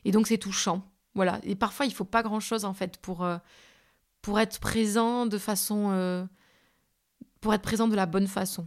Et 0.04 0.12
donc, 0.12 0.28
c'est 0.28 0.40
touchant. 0.40 0.84
Voilà. 1.18 1.42
Et 1.44 1.56
parfois, 1.56 1.86
il 1.86 1.94
faut 1.94 2.06
pas 2.06 2.24
grand-chose, 2.24 2.64
en 2.64 2.74
fait, 2.74 2.96
pour, 2.98 3.26
euh, 3.26 3.38
pour 4.22 4.40
être 4.40 4.60
présent 4.60 5.26
de 5.26 5.38
façon... 5.38 5.90
Euh, 5.92 6.24
pour 7.42 7.54
être 7.54 7.62
présent 7.62 7.88
de 7.90 7.96
la 7.96 8.06
bonne 8.06 8.28
façon. 8.28 8.66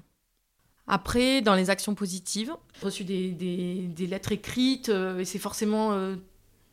Après, 0.86 1.40
dans 1.40 1.54
les 1.54 1.70
actions 1.70 1.94
positives, 1.94 2.52
j'ai 2.80 2.84
reçu 2.84 3.04
des, 3.04 3.30
des, 3.30 3.86
des 3.86 4.06
lettres 4.06 4.32
écrites, 4.32 4.88
euh, 4.88 5.20
et 5.20 5.24
c'est 5.24 5.38
forcément 5.38 5.96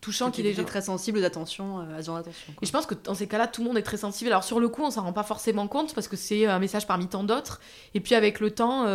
touchant 0.01 0.31
qu'il 0.31 0.45
est 0.45 0.63
très 0.63 0.81
sensible 0.81 1.21
d'attention 1.21 1.79
à 1.79 2.01
ce 2.01 2.07
genre 2.07 2.17
d'attention. 2.17 2.53
Et 2.61 2.65
je 2.65 2.71
pense 2.71 2.85
que 2.85 2.95
dans 2.95 3.15
ces 3.15 3.27
cas-là, 3.27 3.47
tout 3.47 3.61
le 3.61 3.67
monde 3.67 3.77
est 3.77 3.83
très 3.83 3.97
sensible. 3.97 4.31
Alors 4.31 4.43
sur 4.43 4.59
le 4.59 4.69
coup, 4.69 4.83
on 4.83 4.91
s'en 4.91 5.03
rend 5.03 5.13
pas 5.13 5.23
forcément 5.23 5.67
compte 5.67 5.93
parce 5.93 6.07
que 6.07 6.15
c'est 6.15 6.45
un 6.45 6.59
message 6.59 6.87
parmi 6.87 7.07
tant 7.07 7.23
d'autres. 7.23 7.59
Et 7.93 7.99
puis 7.99 8.15
avec 8.15 8.39
le 8.39 8.51
temps, 8.51 8.85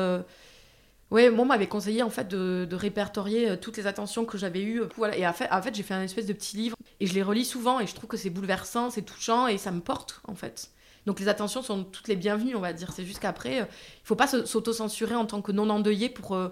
Ouais, 1.12 1.28
moi, 1.28 1.45
on 1.45 1.49
m'avait 1.49 1.69
conseillé 1.69 2.02
en 2.02 2.09
fait 2.09 2.26
de, 2.26 2.66
répertorier 2.75 3.50
euh, 3.50 3.57
toutes 3.57 3.76
les 3.76 3.87
attentions 3.87 4.25
que 4.25 4.38
j'avais 4.38 4.62
eues. 4.62 4.81
Voilà. 4.97 5.14
Et 5.19 5.26
en 5.26 5.33
fait, 5.35 5.75
j'ai 5.75 5.83
fait 5.83 5.92
un 5.92 6.00
espèce 6.00 6.25
de 6.25 6.33
petit 6.33 6.57
livre 6.57 6.75
et 7.00 7.07
je 7.07 7.12
les 7.12 7.23
relis 7.23 7.45
souvent 7.45 7.81
et 7.81 7.87
je 7.87 7.95
trouve 7.95 8.09
que 8.09 8.16
c'est 8.16 8.31
bouleversant, 8.31 8.88
c'est 8.88 9.02
touchant 9.02 9.47
et 9.47 9.59
ça 9.59 9.73
me 9.73 9.83
porte 9.83 10.23
en 10.25 10.35
fait. 10.35 10.71
Donc 11.04 11.21
les 11.21 11.28
attentions 11.28 11.61
sont 11.61 11.85
toutes 11.85 12.09
les 12.09 12.16
bienvenues, 12.16 12.57
on 12.57 12.61
va 12.61 12.73
dire. 12.73 12.92
C'est 12.95 13.04
juste 13.04 13.19
qu'après, 13.19 13.61
euh, 13.61 13.64
il 13.66 14.07
faut 14.07 14.16
pas 14.16 14.26
s'auto-censurer 14.26 15.14
en 15.14 15.26
tant 15.26 15.42
que 15.42 15.52
non 15.52 15.69
endeuillé 15.69 16.09
pour, 16.09 16.35
euh, 16.35 16.49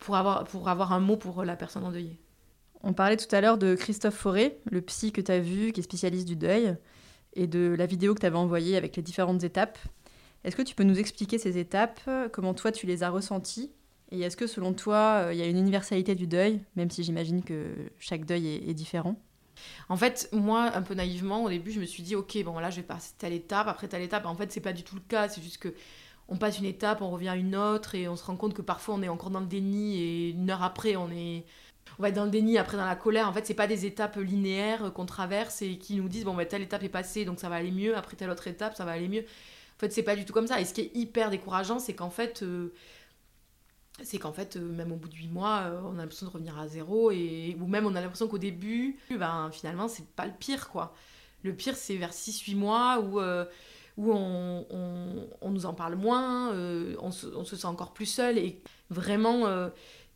pour, 0.00 0.16
avoir, 0.16 0.44
pour 0.44 0.68
avoir 0.68 0.92
un 0.92 1.00
mot 1.00 1.16
pour 1.16 1.42
la 1.42 1.56
personne 1.56 1.84
endeuillée. 1.84 2.18
On 2.82 2.92
parlait 2.92 3.16
tout 3.16 3.34
à 3.34 3.40
l'heure 3.40 3.56
de 3.56 3.74
Christophe 3.74 4.16
Forêt, 4.16 4.58
le 4.70 4.82
psy 4.82 5.12
que 5.12 5.22
tu 5.22 5.32
as 5.32 5.40
vu, 5.40 5.72
qui 5.72 5.80
est 5.80 5.82
spécialiste 5.82 6.28
du 6.28 6.36
deuil, 6.36 6.76
et 7.32 7.46
de 7.46 7.74
la 7.78 7.86
vidéo 7.86 8.14
que 8.14 8.20
tu 8.20 8.26
avais 8.26 8.36
envoyée 8.36 8.76
avec 8.76 8.96
les 8.96 9.02
différentes 9.02 9.44
étapes. 9.44 9.78
Est-ce 10.44 10.56
que 10.56 10.62
tu 10.62 10.74
peux 10.74 10.84
nous 10.84 10.98
expliquer 10.98 11.38
ces 11.38 11.56
étapes, 11.56 12.02
comment 12.32 12.52
toi 12.52 12.70
tu 12.70 12.84
les 12.84 13.02
as 13.02 13.08
ressenties? 13.08 13.72
Et 14.14 14.22
est-ce 14.22 14.36
que 14.36 14.46
selon 14.46 14.72
toi, 14.72 15.24
euh, 15.24 15.32
il 15.32 15.38
y 15.38 15.42
a 15.42 15.46
une 15.46 15.58
universalité 15.58 16.14
du 16.14 16.26
deuil, 16.26 16.60
même 16.76 16.90
si 16.90 17.02
j'imagine 17.02 17.42
que 17.42 17.74
chaque 17.98 18.24
deuil 18.24 18.46
est, 18.68 18.74
différent? 18.74 19.16
En 19.88 19.96
fait, 19.96 20.28
moi, 20.32 20.70
un 20.74 20.82
peu 20.82 20.94
naïvement, 20.94 21.44
au 21.44 21.48
début, 21.48 21.72
je 21.72 21.80
me 21.80 21.84
suis 21.84 22.02
dit, 22.02 22.14
ok, 22.16 22.42
bon 22.44 22.58
là, 22.58 22.70
je 22.70 22.76
vais 22.76 22.82
passer 22.82 23.14
telle 23.18 23.32
étape, 23.32 23.66
après 23.68 23.88
telle 23.88 24.02
étape. 24.02 24.26
En 24.26 24.34
fait, 24.34 24.52
c'est 24.52 24.60
pas 24.60 24.72
du 24.72 24.82
tout 24.82 24.94
le 24.94 25.02
cas. 25.02 25.28
C'est 25.28 25.42
juste 25.42 25.58
que 25.58 25.74
on 26.28 26.36
passe 26.36 26.58
une 26.58 26.64
étape, 26.64 27.02
on 27.02 27.10
revient 27.10 27.28
à 27.28 27.36
une 27.36 27.56
autre, 27.56 27.94
et 27.94 28.08
on 28.08 28.16
se 28.16 28.24
rend 28.24 28.36
compte 28.36 28.54
que 28.54 28.62
parfois 28.62 28.94
on 28.94 29.02
est 29.02 29.08
encore 29.08 29.30
dans 29.30 29.40
le 29.40 29.46
déni, 29.46 30.00
et 30.00 30.30
une 30.30 30.50
heure 30.50 30.62
après, 30.62 30.96
on 30.96 31.10
est, 31.10 31.44
on 31.98 32.02
va 32.02 32.08
être 32.08 32.14
dans 32.14 32.24
le 32.24 32.30
déni, 32.30 32.56
après 32.56 32.76
dans 32.76 32.86
la 32.86 32.96
colère. 32.96 33.28
En 33.28 33.32
fait, 33.32 33.46
c'est 33.46 33.54
pas 33.54 33.66
des 33.66 33.84
étapes 33.84 34.16
linéaires 34.16 34.92
qu'on 34.94 35.06
traverse 35.06 35.60
et 35.62 35.76
qui 35.78 35.96
nous 35.96 36.08
disent, 36.08 36.24
bon, 36.24 36.34
bah, 36.34 36.46
telle 36.46 36.62
étape 36.62 36.82
est 36.82 36.88
passée, 36.88 37.24
donc 37.24 37.40
ça 37.40 37.48
va 37.48 37.56
aller 37.56 37.70
mieux. 37.70 37.96
Après 37.96 38.16
telle 38.16 38.30
autre 38.30 38.48
étape, 38.48 38.74
ça 38.76 38.84
va 38.84 38.92
aller 38.92 39.08
mieux. 39.08 39.24
En 39.76 39.80
fait, 39.80 39.92
c'est 39.92 40.02
pas 40.02 40.16
du 40.16 40.24
tout 40.24 40.32
comme 40.32 40.46
ça. 40.46 40.60
Et 40.60 40.64
ce 40.64 40.72
qui 40.72 40.82
est 40.82 40.90
hyper 40.94 41.30
décourageant, 41.30 41.78
c'est 41.78 41.94
qu'en 41.94 42.10
fait, 42.10 42.42
euh, 42.42 42.72
c'est 44.02 44.18
qu'en 44.18 44.32
fait, 44.32 44.56
euh, 44.56 44.60
même 44.60 44.92
au 44.92 44.96
bout 44.96 45.08
de 45.08 45.14
8 45.14 45.28
mois, 45.28 45.62
euh, 45.66 45.80
on 45.84 45.94
a 45.94 46.02
l'impression 46.02 46.26
de 46.26 46.30
revenir 46.32 46.58
à 46.58 46.66
zéro, 46.66 47.10
et, 47.10 47.56
ou 47.60 47.66
même 47.66 47.86
on 47.86 47.94
a 47.94 48.00
l'impression 48.00 48.26
qu'au 48.26 48.38
début, 48.38 48.98
ben, 49.10 49.50
finalement, 49.52 49.88
c'est 49.88 50.06
pas 50.08 50.26
le 50.26 50.32
pire, 50.32 50.68
quoi. 50.68 50.94
Le 51.42 51.54
pire, 51.54 51.76
c'est 51.76 51.96
vers 51.96 52.12
6-8 52.12 52.56
mois 52.56 52.98
où, 53.00 53.20
euh, 53.20 53.44
où 53.96 54.12
on, 54.12 54.66
on, 55.40 55.50
nous 55.50 55.66
en 55.66 55.74
parle 55.74 55.94
moins, 55.94 56.52
on 56.98 57.10
se, 57.12 57.56
sent 57.56 57.66
encore 57.66 57.92
plus 57.92 58.06
seul, 58.06 58.38
et 58.38 58.60
vraiment 58.90 59.46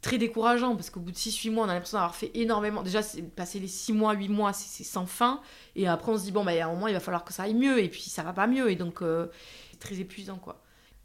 très 0.01 0.19
décourageant, 0.19 0.75
parce 0.75 0.91
qu'au 0.91 1.01
bout 1.01 1.13
de 1.13 1.17
6-8 1.17 1.51
mois, 1.53 1.67
on 1.67 1.69
a 1.69 1.75
l'impression 1.75 1.99
d'avoir 1.99 2.17
fait 2.17 2.31
énormément. 2.35 2.83
Déjà, 2.83 3.03
passer 3.37 3.61
les 3.61 3.69
6 3.69 3.93
mois, 3.93 4.15
8 4.15 4.29
mois, 4.29 4.53
c'est 4.53 4.85
sans 4.85 5.07
fin, 5.07 5.41
et 5.77 5.87
après, 5.87 6.11
on 6.11 6.19
se 6.19 6.25
dit, 6.25 6.33
bon, 6.33 6.45
bah, 6.45 6.53
à 6.53 6.67
un 6.67 6.73
moment, 6.73 6.89
il 6.89 6.95
va 6.95 7.01
falloir 7.01 7.25
que 7.25 7.33
ça 7.33 7.45
aille 7.45 7.55
mieux, 7.55 7.81
et 7.81 7.89
puis 7.89 8.03
ça 8.03 8.25
va 8.25 8.33
pas 8.33 8.49
mieux, 8.49 8.71
et 8.71 8.77
donc, 8.77 9.01
c'est 9.71 9.79
très 9.79 10.01
épuisant, 10.01 10.39
quoi. 10.39 10.63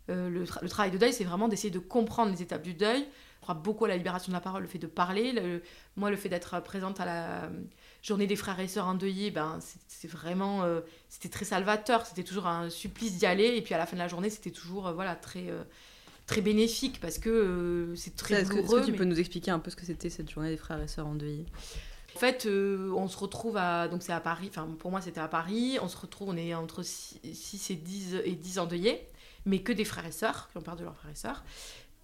Euh, 0.09 0.29
le, 0.29 0.67
travail 0.67 0.91
de 0.91 0.97
deuil, 0.97 1.13
c'est 1.13 1.23
vraiment 1.23 1.47
d'essayer 1.47 1.71
de 1.71 1.79
comprendre 1.79 2.31
les 2.31 2.41
étapes 2.41 2.61
du 2.61 2.73
deuil. 2.73 3.05
On 3.39 3.43
croit 3.43 3.55
beaucoup 3.55 3.85
à 3.85 3.87
la 3.87 3.97
libération 3.97 4.31
de 4.31 4.35
la 4.35 4.41
parole, 4.41 4.63
le 4.63 4.67
fait 4.67 4.79
de 4.79 4.87
parler. 4.87 5.61
moi, 5.95 6.09
le 6.09 6.17
fait 6.17 6.29
d'être 6.29 6.61
présente 6.61 6.99
à 6.99 7.05
la 7.05 7.49
journée 8.01 8.27
des 8.27 8.35
frères 8.35 8.59
et 8.59 8.67
sœurs 8.67 8.87
endeuillés, 8.87 9.31
ben, 9.31 9.59
c'est 9.87 10.07
vraiment, 10.07 10.63
euh, 10.63 10.81
c'était 11.09 11.29
très 11.29 11.45
salvateur. 11.45 12.05
C'était 12.05 12.23
toujours 12.23 12.47
un 12.47 12.69
supplice 12.69 13.17
d'y 13.17 13.25
aller. 13.25 13.55
Et 13.55 13.61
puis 13.61 13.73
à 13.73 13.77
la 13.77 13.85
fin 13.85 13.95
de 13.95 14.01
la 14.01 14.07
journée, 14.07 14.29
c'était 14.29 14.51
toujours, 14.51 14.87
euh, 14.87 14.93
voilà, 14.93 15.15
très, 15.15 15.45
très 16.25 16.41
bénéfique 16.41 16.99
parce 17.01 17.17
que 17.17 17.93
c'est 17.95 18.15
très 18.15 18.43
douloureux. 18.43 18.79
Est-ce 18.79 18.87
que, 18.87 18.91
tu 18.91 18.97
peux 18.97 19.05
nous 19.05 19.19
expliquer 19.19 19.51
un 19.51 19.59
peu 19.59 19.71
ce 19.71 19.75
que 19.75 19.85
c'était 19.85 20.09
cette 20.09 20.29
journée 20.29 20.49
des 20.49 20.57
frères 20.57 20.81
et 20.81 20.87
sœurs 20.87 21.07
endeuillés? 21.07 21.45
En 22.15 22.19
fait, 22.19 22.45
on 22.45 23.07
se 23.07 23.17
retrouve 23.17 23.57
à. 23.57 23.87
Donc, 23.87 24.03
c'est 24.03 24.13
à 24.13 24.19
Paris. 24.19 24.47
Enfin, 24.49 24.69
pour 24.77 24.91
moi, 24.91 25.01
c'était 25.01 25.19
à 25.19 25.27
Paris. 25.27 25.79
On 25.81 25.87
se 25.87 25.97
retrouve, 25.97 26.29
on 26.29 26.37
est 26.37 26.53
entre 26.53 26.83
6, 26.83 27.71
et 27.71 27.75
10, 27.75 28.15
et 28.23 28.35
10 28.35 28.59
endeuillés 28.59 29.07
mais 29.45 29.61
que 29.61 29.71
des 29.71 29.85
frères 29.85 30.05
et 30.05 30.11
sœurs 30.11 30.49
qui 30.51 30.57
ont 30.57 30.61
perdu 30.61 30.83
leurs 30.83 30.95
frères 30.95 31.11
et 31.11 31.15
sœurs. 31.15 31.43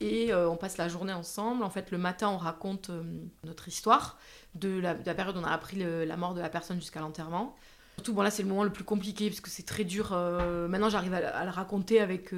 Et 0.01 0.31
euh, 0.31 0.49
on 0.49 0.55
passe 0.55 0.77
la 0.77 0.87
journée 0.87 1.13
ensemble. 1.13 1.63
En 1.63 1.69
fait, 1.69 1.91
le 1.91 1.97
matin, 1.97 2.29
on 2.29 2.37
raconte 2.37 2.89
euh, 2.89 3.03
notre 3.43 3.67
histoire 3.67 4.17
de 4.55 4.79
la, 4.79 4.95
période 4.95 5.35
où 5.35 5.39
on 5.39 5.43
a 5.43 5.51
appris 5.51 5.77
la 5.77 6.17
mort 6.17 6.33
de 6.33 6.41
la 6.41 6.49
personne 6.49 6.79
jusqu'à 6.79 7.01
l'enterrement. 7.01 7.55
Surtout, 7.97 8.13
bon 8.13 8.21
là, 8.21 8.31
c'est 8.31 8.43
le 8.43 8.47
moment 8.47 8.63
le 8.63 8.71
plus 8.71 8.85
compliqué 8.85 9.27
parce 9.29 9.41
que 9.41 9.49
c'est 9.49 9.65
très 9.65 9.83
dur. 9.83 10.11
Euh, 10.13 10.69
maintenant, 10.69 10.89
j'arrive 10.89 11.13
à, 11.13 11.43
le 11.43 11.51
raconter 11.51 11.99
avec, 11.99 12.33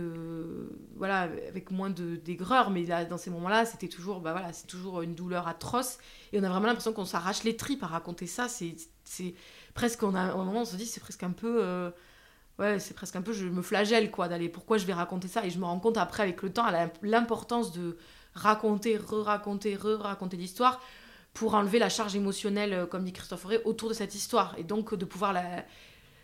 voilà, 0.96 1.30
avec 1.48 1.70
moins 1.70 1.92
d'aigreur, 1.92 2.72
mais 2.72 2.84
là, 2.84 3.06
dans 3.06 3.20
ces 3.20 3.30
moments-là, 3.30 3.66
c'était 3.66 3.88
toujours, 3.88 4.22
bah 4.22 4.32
voilà, 4.32 4.50
toujours 4.68 5.04
une 5.04 5.14
douleur 5.14 5.48
atroce. 5.48 6.00
Et 6.34 6.40
on 6.40 6.44
a 6.44 6.50
vraiment 6.50 6.66
l'impression 6.66 6.94
qu'on 6.94 7.06
s'arrache 7.06 7.44
les 7.44 7.56
tripes 7.58 7.84
à 7.84 7.88
raconter 7.88 8.26
ça. 8.26 8.48
C'est 8.48 9.36
presque, 9.76 10.02
on 10.02 10.16
a, 10.16 10.34
moment, 10.34 10.62
on 10.62 10.66
se 10.66 10.76
dit, 10.78 10.88
c'est 10.88 11.00
presque 11.00 11.22
un 11.22 11.32
peu 11.32 11.92
ouais, 12.60 12.80
c'est 12.80 12.94
presque 12.94 13.16
un 13.16 13.22
peu, 13.22 13.34
je 13.34 13.48
me 13.48 13.62
flagelle, 13.62 14.12
quoi, 14.12 14.28
d'aller, 14.28 14.50
pourquoi 14.50 14.78
je 14.78 14.86
vais 14.86 14.94
raconter 14.94 15.28
ça? 15.28 15.46
Et 15.46 15.50
je 15.50 15.60
me 15.60 15.66
rends 15.66 15.80
compte 15.80 15.98
après, 15.98 16.24
avec 16.24 16.42
le 16.42 16.52
temps, 16.52 16.66
l'importance 17.02 17.72
de 17.72 17.98
raconter, 18.34 18.98
re-raconter, 18.98 19.76
re-raconter 19.76 20.38
l'histoire 20.38 20.82
pour 21.34 21.54
enlever 21.56 21.80
la 21.80 21.90
charge 21.90 22.16
émotionnelle, 22.16 22.74
euh, 22.74 22.86
comme 22.86 23.04
dit 23.04 23.14
Christophe 23.14 23.46
Ray, 23.46 23.60
autour 23.66 23.90
de 23.90 23.94
cette 23.94 24.16
histoire. 24.16 24.56
Et 24.58 24.64
donc 24.64 24.94
de 24.94 25.06
pouvoir 25.06 25.34
la, 25.34 25.66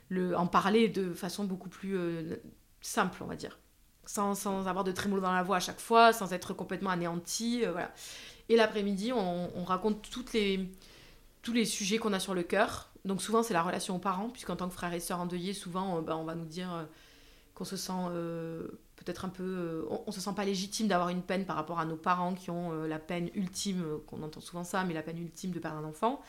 le, 0.10 0.38
en 0.38 0.48
parler 0.48 0.90
de 0.90 1.14
façon 1.14 1.46
beaucoup 1.46 1.70
plus 1.70 1.98
euh, 1.98 2.36
simple, 2.82 3.24
on 3.24 3.28
va 3.28 3.36
dire. 3.36 3.58
Sans, 4.06 4.36
sans, 4.36 4.68
avoir 4.68 4.86
de 4.86 4.92
trémolo 4.94 5.22
dans 5.22 5.34
la 5.34 5.44
voix 5.44 5.58
à 5.58 5.60
chaque 5.60 5.80
fois, 5.80 6.14
sans 6.14 6.32
être 6.34 6.54
complètement 6.54 6.90
anéanti. 6.90 7.66
Euh, 7.66 7.72
voilà. 7.72 7.92
Et 8.50 8.56
l'après-midi, 8.56 9.12
on, 9.12 9.52
on, 9.54 9.64
raconte 9.66 10.10
toutes 10.10 10.32
les, 10.34 10.72
tous 11.42 11.52
les 11.52 11.66
sujets 11.66 11.98
qu'on 11.98 12.14
a 12.14 12.20
sur 12.20 12.34
le 12.34 12.44
cœur, 12.44 12.90
donc 13.08 13.22
souvent, 13.22 13.42
c'est 13.42 13.54
la 13.54 13.64
relation 13.64 13.96
aux 13.96 14.00
parents, 14.00 14.30
puisqu'en 14.30 14.58
tant 14.58 14.68
que 14.68 14.74
frère 14.74 14.94
et 14.94 15.00
sœur 15.00 15.20
endeuillés, 15.20 15.54
souvent, 15.54 15.98
euh, 15.98 16.02
bah, 16.02 16.18
on 16.18 16.26
va 16.26 16.36
nous 16.36 16.46
dire 16.46 16.72
euh, 16.74 16.84
qu'on 17.56 17.64
se 17.64 17.78
sent 17.78 17.94
euh, 18.12 18.68
peut-être 18.98 19.24
un 19.26 19.30
peu... 19.30 19.88
on, 19.90 20.04
ne 20.08 20.12
se 20.12 20.20
sent 20.20 20.34
pas 20.36 20.44
légitime 20.44 20.88
d'avoir 20.88 21.10
une 21.10 21.22
peine 21.22 21.46
par 21.46 21.56
rapport 21.56 21.80
à 21.80 21.86
nos 21.86 21.96
parents 21.96 22.34
qui 22.34 22.52
ont 22.52 22.72
la 22.84 23.00
peine 23.00 23.30
ultime, 23.34 23.84
qu'on 24.06 24.22
entend 24.22 24.42
souvent 24.42 24.64
ça, 24.64 24.84
mais 24.84 24.94
la 24.94 25.02
peine 25.02 25.18
ultime 25.18 25.52
de 25.52 25.60
perdre 25.60 25.78
un 25.78 25.86
enfant. 25.86 26.22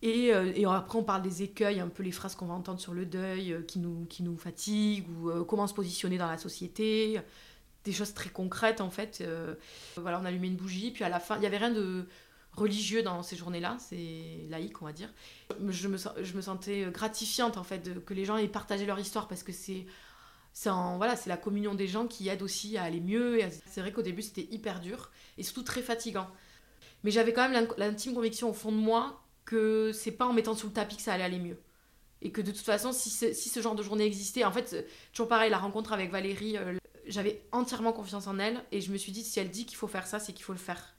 Et, 0.00 0.32
après, 0.32 0.98
on 0.98 1.02
parle 1.02 1.22
des 1.22 1.42
écueils, 1.42 1.80
un 1.80 1.88
peu 1.88 2.02
les 2.02 2.12
phrases 2.12 2.34
qu'on 2.36 2.46
va 2.46 2.54
entendre 2.54 2.80
sur 2.80 2.94
le 2.94 3.04
deuil, 3.04 3.64
qui, 3.66 3.78
nous, 3.80 4.06
qui 4.06 4.22
nous 4.22 4.36
fatiguent, 4.36 5.06
ou 5.10 5.44
comment 5.44 5.66
se 5.66 5.74
positionner 5.74 6.18
dans 6.18 6.28
la 6.28 6.38
société, 6.38 7.20
des 7.84 7.92
choses 7.92 8.14
très 8.14 8.30
concrètes 8.30 8.80
en 8.80 8.90
fait. 8.90 9.24
voilà, 9.96 10.20
on 10.20 10.24
allumait 10.24 10.48
une 10.48 10.56
bougie, 10.56 10.92
puis 10.92 11.04
à 11.04 11.08
la 11.08 11.20
fin, 11.20 11.36
il 11.36 11.40
n'y 11.40 11.46
avait 11.46 11.58
rien 11.58 11.70
de 11.70 12.06
religieux 12.58 13.02
dans 13.02 13.22
ces 13.22 13.36
journées-là, 13.36 13.76
c'est 13.78 14.46
laïque, 14.48 14.82
on 14.82 14.86
va 14.86 14.92
dire. 14.92 15.12
Je 15.68 15.88
me, 15.88 15.96
je 15.96 16.34
me 16.34 16.40
sentais 16.40 16.86
gratifiante, 16.92 17.56
en 17.56 17.64
fait, 17.64 18.04
que 18.04 18.14
les 18.14 18.24
gens 18.24 18.36
aient 18.36 18.48
partagé 18.48 18.86
leur 18.86 18.98
histoire, 18.98 19.28
parce 19.28 19.42
que 19.42 19.52
c'est 19.52 19.86
voilà, 20.64 21.14
la 21.26 21.36
communion 21.36 21.74
des 21.74 21.86
gens 21.86 22.06
qui 22.06 22.28
aide 22.28 22.42
aussi 22.42 22.76
à 22.76 22.84
aller 22.84 23.00
mieux. 23.00 23.40
C'est 23.66 23.80
vrai 23.80 23.92
qu'au 23.92 24.02
début, 24.02 24.22
c'était 24.22 24.48
hyper 24.50 24.80
dur, 24.80 25.10
et 25.36 25.42
surtout 25.42 25.62
très 25.62 25.82
fatigant. 25.82 26.28
Mais 27.04 27.10
j'avais 27.10 27.32
quand 27.32 27.48
même 27.48 27.68
l'intime 27.76 28.14
conviction 28.14 28.50
au 28.50 28.52
fond 28.52 28.72
de 28.72 28.76
moi 28.76 29.22
que 29.44 29.92
c'est 29.92 30.10
pas 30.10 30.26
en 30.26 30.32
mettant 30.32 30.54
sous 30.54 30.66
le 30.66 30.72
tapis 30.72 30.96
que 30.96 31.02
ça 31.02 31.12
allait 31.12 31.24
aller 31.24 31.38
mieux. 31.38 31.58
Et 32.20 32.32
que 32.32 32.40
de 32.40 32.50
toute 32.50 32.64
façon, 32.64 32.92
si 32.92 33.10
ce, 33.10 33.32
si 33.32 33.48
ce 33.48 33.60
genre 33.60 33.76
de 33.76 33.82
journée 33.82 34.04
existait, 34.04 34.44
en 34.44 34.50
fait, 34.50 34.84
toujours 35.12 35.28
pareil, 35.28 35.50
la 35.50 35.58
rencontre 35.58 35.92
avec 35.92 36.10
Valérie, 36.10 36.56
euh, 36.56 36.76
j'avais 37.06 37.42
entièrement 37.52 37.92
confiance 37.92 38.26
en 38.26 38.38
elle, 38.40 38.62
et 38.72 38.80
je 38.80 38.90
me 38.90 38.96
suis 38.96 39.12
dit, 39.12 39.22
si 39.22 39.38
elle 39.38 39.50
dit 39.50 39.64
qu'il 39.64 39.76
faut 39.76 39.86
faire 39.86 40.06
ça, 40.06 40.18
c'est 40.18 40.32
qu'il 40.32 40.44
faut 40.44 40.52
le 40.52 40.58
faire. 40.58 40.96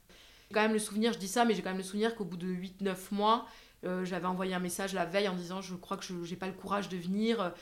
J'ai 0.50 0.54
quand 0.54 0.62
même 0.62 0.72
le 0.72 0.80
souvenir, 0.80 1.12
je 1.12 1.18
dis 1.18 1.28
ça, 1.28 1.44
mais 1.44 1.54
j'ai 1.54 1.62
quand 1.62 1.70
même 1.70 1.78
le 1.78 1.84
souvenir 1.84 2.16
qu'au 2.16 2.24
bout 2.24 2.36
de 2.36 2.48
8-9 2.48 2.96
mois, 3.12 3.46
euh, 3.84 4.04
j'avais 4.04 4.26
envoyé 4.26 4.52
un 4.52 4.58
message 4.58 4.92
la 4.94 5.06
veille 5.06 5.28
en 5.28 5.34
disant 5.34 5.60
je 5.60 5.74
crois 5.76 5.96
que 5.96 6.04
je 6.04 6.14
n'ai 6.14 6.36
pas 6.36 6.46
le 6.46 6.52
courage 6.52 6.88
de 6.88 6.96
venir. 6.96 7.52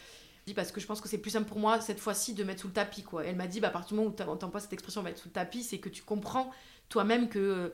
Parce 0.54 0.72
que 0.72 0.80
je 0.80 0.86
pense 0.86 1.00
que 1.00 1.08
c'est 1.08 1.18
plus 1.18 1.30
simple 1.30 1.48
pour 1.48 1.58
moi 1.58 1.80
cette 1.80 2.00
fois-ci 2.00 2.34
de 2.34 2.44
mettre 2.44 2.62
sous 2.62 2.68
le 2.68 2.72
tapis. 2.72 3.02
Quoi. 3.02 3.24
elle 3.24 3.36
m'a 3.36 3.46
dit 3.46 3.60
bah, 3.60 3.68
à 3.68 3.70
partir 3.70 3.90
du 3.90 3.94
moment 3.94 4.10
où 4.10 4.16
tu 4.16 4.22
n'entends 4.22 4.50
pas 4.50 4.60
cette 4.60 4.72
expression 4.72 5.02
mettre 5.02 5.20
sous 5.20 5.28
le 5.28 5.32
tapis, 5.32 5.62
c'est 5.62 5.78
que 5.78 5.88
tu 5.88 6.02
comprends 6.02 6.50
toi-même 6.88 7.28
que, 7.28 7.72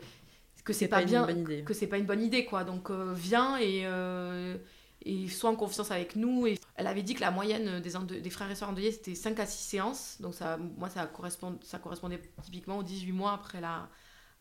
que 0.65 0.73
c'est 0.73 0.89
pas, 0.89 1.05
bien, 1.05 1.27
que 1.65 1.75
c'est 1.75 1.87
pas 1.87 1.99
une 1.99 2.07
bonne 2.07 2.23
idée. 2.23 2.45
Quoi. 2.45 2.65
Donc 2.65 2.91
euh, 2.91 3.13
viens 3.15 3.57
et, 3.59 3.83
euh, 3.85 4.57
et 5.05 5.29
sois 5.29 5.51
en 5.51 5.57
confiance 5.57 5.91
avec 5.91 6.17
nous. 6.17 6.47
Et 6.47 6.59
elle 6.77 6.87
avait 6.87 7.03
dit 7.03 7.15
que 7.15 7.21
la 7.21 7.31
moyenne 7.31 7.81
des, 7.81 8.21
des 8.21 8.31
frères 8.31 8.51
et 8.51 8.55
sœurs 8.55 8.71
endeuillés 8.71 8.93
c'était 8.93 9.15
5 9.15 9.39
à 9.41 9.47
6 9.47 9.63
séances. 9.63 10.17
Donc 10.21 10.35
ça, 10.35 10.57
moi 10.57 10.89
ça, 10.89 11.07
correspond, 11.07 11.59
ça 11.63 11.79
correspondait 11.79 12.21
typiquement 12.43 12.79
aux 12.79 12.83
18 12.83 13.13
mois 13.13 13.33
après 13.33 13.61
la, 13.61 13.89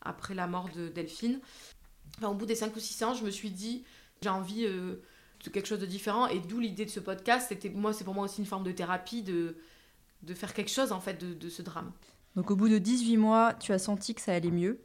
après 0.04 0.34
la 0.34 0.46
mort 0.46 0.68
de 0.74 0.88
Delphine. 0.88 1.40
au 2.22 2.34
bout 2.34 2.46
des 2.46 2.54
5 2.54 2.74
ou 2.76 2.80
6 2.80 3.02
ans, 3.04 3.14
je 3.14 3.24
me 3.24 3.30
suis 3.30 3.50
dit, 3.50 3.84
j'ai 4.22 4.28
envie 4.28 4.64
euh, 4.66 4.96
de 5.44 5.50
quelque 5.50 5.66
chose 5.66 5.78
de 5.80 5.86
différent. 5.86 6.26
Et 6.28 6.40
d'où 6.40 6.60
l'idée 6.60 6.84
de 6.84 6.90
ce 6.90 7.00
podcast. 7.00 7.46
C'était, 7.48 7.70
moi, 7.70 7.92
c'est 7.92 8.04
pour 8.04 8.14
moi 8.14 8.24
aussi 8.24 8.40
une 8.40 8.46
forme 8.46 8.64
de 8.64 8.72
thérapie, 8.72 9.22
de, 9.22 9.56
de 10.22 10.34
faire 10.34 10.54
quelque 10.54 10.70
chose 10.70 10.92
en 10.92 11.00
fait 11.00 11.20
de, 11.20 11.34
de 11.34 11.48
ce 11.48 11.62
drame. 11.62 11.92
Donc 12.36 12.50
au 12.50 12.56
bout 12.56 12.68
de 12.68 12.78
18 12.78 13.16
mois, 13.16 13.54
tu 13.54 13.72
as 13.72 13.78
senti 13.78 14.14
que 14.14 14.20
ça 14.20 14.32
allait 14.32 14.50
mieux. 14.50 14.80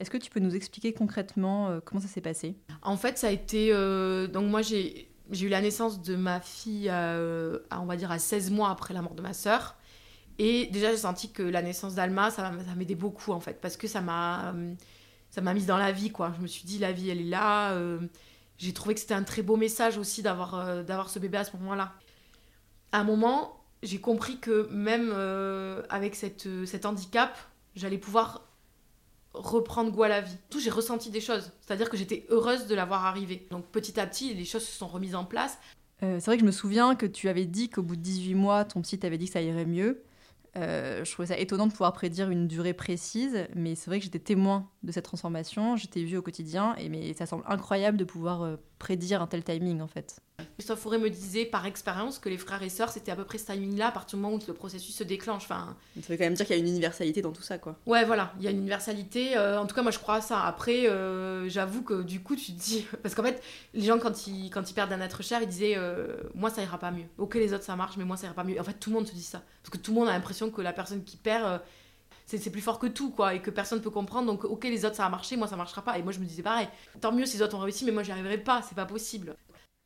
Est-ce 0.00 0.10
que 0.10 0.18
tu 0.18 0.28
peux 0.30 0.40
nous 0.40 0.56
expliquer 0.56 0.92
concrètement 0.92 1.68
euh, 1.68 1.80
comment 1.84 2.00
ça 2.00 2.08
s'est 2.08 2.20
passé? 2.20 2.56
En 2.82 2.96
fait, 2.96 3.16
ça 3.16 3.28
a 3.28 3.30
été. 3.30 3.70
euh, 3.72 4.26
donc, 4.26 4.50
moi, 4.50 4.60
j'ai 4.62 5.08
j'ai 5.30 5.46
eu 5.46 5.48
la 5.48 5.62
naissance 5.62 6.02
de 6.02 6.16
ma 6.16 6.38
fille, 6.40 6.88
à, 6.90 7.18
on 7.80 7.86
va 7.86 7.96
dire, 7.96 8.10
à 8.10 8.18
16 8.18 8.50
mois 8.50 8.68
après 8.68 8.92
la 8.92 9.00
mort 9.00 9.14
de 9.14 9.22
ma 9.22 9.32
sœur. 9.32 9.76
Et 10.38 10.66
déjà, 10.66 10.90
j'ai 10.90 10.96
senti 10.96 11.30
que 11.30 11.42
la 11.42 11.62
naissance 11.62 11.94
d'Alma, 11.94 12.30
ça, 12.30 12.52
ça 12.66 12.74
m'aidait 12.74 12.94
beaucoup, 12.94 13.32
en 13.32 13.40
fait, 13.40 13.60
parce 13.60 13.76
que 13.76 13.86
ça 13.86 14.00
m'a 14.00 14.52
euh, 14.52 15.52
mise 15.54 15.66
dans 15.66 15.76
la 15.76 15.92
vie, 15.92 16.10
quoi. 16.10 16.32
Je 16.36 16.42
me 16.42 16.46
suis 16.46 16.64
dit, 16.64 16.78
la 16.78 16.92
vie, 16.92 17.10
elle 17.10 17.20
est 17.20 17.24
là. 17.30 17.72
euh, 17.72 18.00
j'ai 18.58 18.72
trouvé 18.72 18.94
que 18.94 19.00
c'était 19.00 19.14
un 19.14 19.24
très 19.24 19.42
beau 19.42 19.56
message 19.56 19.98
aussi 19.98 20.22
d'avoir 20.22 20.54
euh, 20.54 20.82
d'avoir 20.84 21.10
ce 21.10 21.18
bébé 21.18 21.38
à 21.38 21.44
ce 21.44 21.56
moment-là. 21.56 21.92
À 22.92 23.00
un 23.00 23.04
moment, 23.04 23.64
j'ai 23.82 24.00
compris 24.00 24.38
que 24.38 24.68
même 24.70 25.12
avec 25.90 26.14
cette, 26.14 26.48
cet 26.64 26.86
handicap, 26.86 27.36
j'allais 27.74 27.98
pouvoir 27.98 28.46
reprendre 29.32 29.90
goût 29.90 30.04
à 30.04 30.08
la 30.08 30.20
vie. 30.20 30.36
Tout, 30.50 30.60
j'ai 30.60 30.70
ressenti 30.70 31.10
des 31.10 31.20
choses. 31.20 31.50
C'est-à-dire 31.60 31.90
que 31.90 31.96
j'étais 31.96 32.24
heureuse 32.30 32.68
de 32.68 32.74
l'avoir 32.76 33.04
arrivé. 33.04 33.48
Donc 33.50 33.66
petit 33.66 33.98
à 33.98 34.06
petit, 34.06 34.32
les 34.32 34.44
choses 34.44 34.62
se 34.62 34.72
sont 34.72 34.86
remises 34.86 35.16
en 35.16 35.24
place. 35.24 35.58
C'est 36.00 36.24
vrai 36.26 36.36
que 36.36 36.42
je 36.42 36.46
me 36.46 36.52
souviens 36.52 36.94
que 36.94 37.06
tu 37.06 37.28
avais 37.28 37.46
dit 37.46 37.68
qu'au 37.68 37.82
bout 37.82 37.96
de 37.96 38.02
18 38.02 38.34
mois, 38.34 38.64
ton 38.64 38.82
psy 38.82 38.98
t'avait 38.98 39.18
dit 39.18 39.26
que 39.26 39.32
ça 39.32 39.42
irait 39.42 39.66
mieux. 39.66 40.04
Euh, 40.56 41.04
je 41.04 41.12
trouvais 41.12 41.28
ça 41.28 41.38
étonnant 41.38 41.66
de 41.66 41.72
pouvoir 41.72 41.92
prédire 41.92 42.30
une 42.30 42.46
durée 42.46 42.74
précise, 42.74 43.46
mais 43.54 43.74
c'est 43.74 43.90
vrai 43.90 43.98
que 43.98 44.04
j'étais 44.04 44.18
témoin 44.18 44.70
de 44.84 44.92
cette 44.92 45.04
transformation, 45.04 45.76
j'étais 45.76 46.02
vue 46.04 46.16
au 46.18 46.22
quotidien, 46.22 46.74
et 46.78 46.88
mais 46.88 47.12
ça 47.14 47.26
semble 47.26 47.44
incroyable 47.48 47.96
de 47.96 48.04
pouvoir 48.04 48.42
euh, 48.42 48.56
prédire 48.78 49.22
un 49.22 49.26
tel 49.26 49.42
timing 49.42 49.80
en 49.80 49.88
fait. 49.88 50.20
Christophe 50.58 50.80
Fauré 50.80 50.98
me 50.98 51.08
disait 51.10 51.44
par 51.44 51.64
expérience 51.64 52.18
que 52.18 52.28
les 52.28 52.38
frères 52.38 52.62
et 52.62 52.68
sœurs, 52.68 52.90
c'était 52.90 53.12
à 53.12 53.16
peu 53.16 53.24
près 53.24 53.38
ce 53.38 53.46
timing-là, 53.46 53.88
à 53.88 53.92
partir 53.92 54.18
du 54.18 54.22
moment 54.22 54.36
où 54.36 54.40
le 54.46 54.52
processus 54.52 54.94
se 54.94 55.04
déclenche. 55.04 55.44
Enfin, 55.44 55.76
Ça 56.02 56.08
veut 56.12 56.16
quand 56.18 56.24
même 56.24 56.34
dire 56.34 56.44
qu'il 56.44 56.56
y 56.56 56.58
a 56.58 56.62
une 56.62 56.68
universalité 56.68 57.22
dans 57.22 57.30
tout 57.32 57.42
ça, 57.42 57.56
quoi. 57.58 57.78
Ouais, 57.86 58.04
voilà, 58.04 58.32
il 58.38 58.44
y 58.44 58.48
a 58.48 58.50
une 58.50 58.58
universalité. 58.58 59.36
euh, 59.36 59.60
en 59.60 59.66
tout 59.66 59.76
cas, 59.76 59.82
moi, 59.82 59.92
je 59.92 59.98
crois 60.00 60.16
à 60.16 60.20
ça. 60.20 60.42
Après, 60.44 60.88
euh, 60.88 61.48
j'avoue 61.48 61.82
que 61.82 62.02
du 62.02 62.20
coup, 62.20 62.34
tu 62.34 62.52
te 62.52 62.60
dis. 62.60 62.84
Parce 63.02 63.14
qu'en 63.14 63.22
fait, 63.22 63.42
les 63.74 63.84
gens, 63.84 63.98
quand 64.00 64.26
ils, 64.26 64.50
quand 64.50 64.68
ils 64.68 64.74
perdent 64.74 64.92
un 64.92 65.00
être 65.00 65.22
cher, 65.22 65.40
ils 65.40 65.48
disaient 65.48 65.74
euh, 65.76 66.16
Moi, 66.34 66.50
ça 66.50 66.62
ira 66.62 66.78
pas 66.78 66.90
mieux. 66.90 67.06
Ok, 67.16 67.36
les 67.36 67.52
autres, 67.54 67.64
ça 67.64 67.76
marche, 67.76 67.96
mais 67.96 68.04
moi, 68.04 68.16
ça 68.16 68.26
ira 68.26 68.34
pas 68.34 68.44
mieux. 68.44 68.60
En 68.60 68.64
fait, 68.64 68.74
tout 68.74 68.90
le 68.90 68.96
monde 68.96 69.06
se 69.06 69.14
dit 69.14 69.22
ça. 69.22 69.40
Parce 69.62 69.70
que 69.70 69.78
tout 69.78 69.92
le 69.92 70.00
monde 70.00 70.08
a 70.08 70.12
l'impression 70.12 70.50
que 70.50 70.60
la 70.60 70.72
personne 70.72 71.04
qui 71.04 71.16
perd. 71.16 71.60
C'est 72.26 72.50
plus 72.50 72.60
fort 72.60 72.78
que 72.78 72.86
tout, 72.86 73.10
quoi, 73.10 73.34
et 73.34 73.42
que 73.42 73.50
personne 73.50 73.80
peut 73.80 73.90
comprendre. 73.90 74.26
Donc, 74.26 74.44
ok, 74.44 74.64
les 74.64 74.84
autres, 74.84 74.96
ça 74.96 75.06
a 75.06 75.10
marché, 75.10 75.36
moi, 75.36 75.46
ça 75.46 75.56
marchera 75.56 75.82
pas. 75.82 75.98
Et 75.98 76.02
moi, 76.02 76.12
je 76.12 76.18
me 76.18 76.24
disais 76.24 76.42
pareil. 76.42 76.68
Tant 77.00 77.12
mieux 77.12 77.26
si 77.26 77.36
les 77.36 77.42
autres 77.42 77.56
ont 77.56 77.60
réussi, 77.60 77.84
mais 77.84 77.92
moi, 77.92 78.02
j'y 78.02 78.12
arriverai 78.12 78.38
pas, 78.38 78.62
c'est 78.62 78.74
pas 78.74 78.86
possible. 78.86 79.36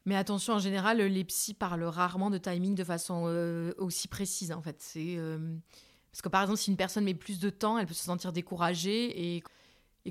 Mais 0.06 0.16
attention, 0.16 0.54
en 0.54 0.58
général, 0.58 0.98
les 0.98 1.24
psys 1.24 1.54
parlent 1.54 1.84
rarement 1.84 2.30
de 2.30 2.38
timing 2.38 2.74
de 2.74 2.84
façon 2.84 3.24
euh, 3.26 3.74
aussi 3.78 4.08
précise, 4.08 4.52
en 4.52 4.62
fait. 4.62 4.76
C'est. 4.80 5.16
euh, 5.18 5.56
parce 6.18 6.22
que 6.22 6.28
par 6.28 6.42
exemple, 6.42 6.58
si 6.58 6.70
une 6.70 6.76
personne 6.76 7.04
met 7.04 7.14
plus 7.14 7.38
de 7.38 7.50
temps, 7.50 7.78
elle 7.78 7.86
peut 7.86 7.94
se 7.94 8.04
sentir 8.04 8.32
découragée. 8.32 9.36
Et, 9.36 9.42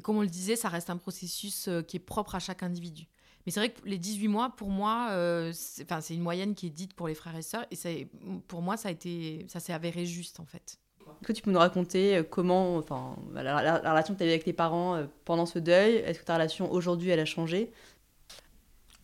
comme 0.02 0.18
on 0.18 0.22
le 0.22 0.28
disait, 0.28 0.56
ça 0.56 0.70
reste 0.70 0.90
un 0.90 0.98
processus 0.98 1.68
euh, 1.68 1.82
qui 1.82 1.98
est 1.98 2.00
propre 2.00 2.36
à 2.36 2.40
chaque 2.40 2.62
individu. 2.62 3.08
Mais 3.46 3.52
c'est 3.52 3.60
vrai 3.60 3.72
que 3.74 3.82
les 3.86 3.98
18 3.98 4.28
mois, 4.28 4.50
pour 4.56 4.70
moi, 4.70 5.08
euh, 5.12 5.52
c'est 5.54 6.14
une 6.14 6.22
moyenne 6.22 6.54
qui 6.54 6.68
est 6.68 6.70
dite 6.70 6.94
pour 6.94 7.08
les 7.08 7.16
frères 7.16 7.36
et 7.36 7.42
sœurs. 7.42 7.66
Et 7.72 8.08
pour 8.48 8.62
moi, 8.62 8.78
ça, 8.78 8.90
a 8.90 8.92
été, 8.92 9.46
ça 9.50 9.60
s'est 9.60 9.74
avéré 9.74 10.06
juste, 10.06 10.40
en 10.40 10.46
fait. 10.46 10.80
Est-ce 11.22 11.28
que 11.28 11.34
tu 11.34 11.42
peux 11.42 11.52
nous 11.52 11.60
raconter 11.60 12.18
euh, 12.18 12.24
comment, 12.24 12.78
enfin, 12.78 13.16
la, 13.34 13.44
la- 13.44 13.62
la 13.82 13.92
relation 13.92 14.14
que 14.14 14.20
tu 14.20 14.24
avais 14.24 14.34
avec 14.34 14.44
tes 14.46 14.54
parents 14.54 14.96
euh, 14.96 15.06
pendant 15.26 15.46
ce 15.46 15.60
deuil? 15.60 15.96
Est-ce 15.96 16.20
que 16.20 16.26
ta 16.26 16.36
relation 16.36 16.72
aujourd'hui, 16.72 17.10
elle 17.10 17.20
a 17.20 17.26
changé? 17.26 17.72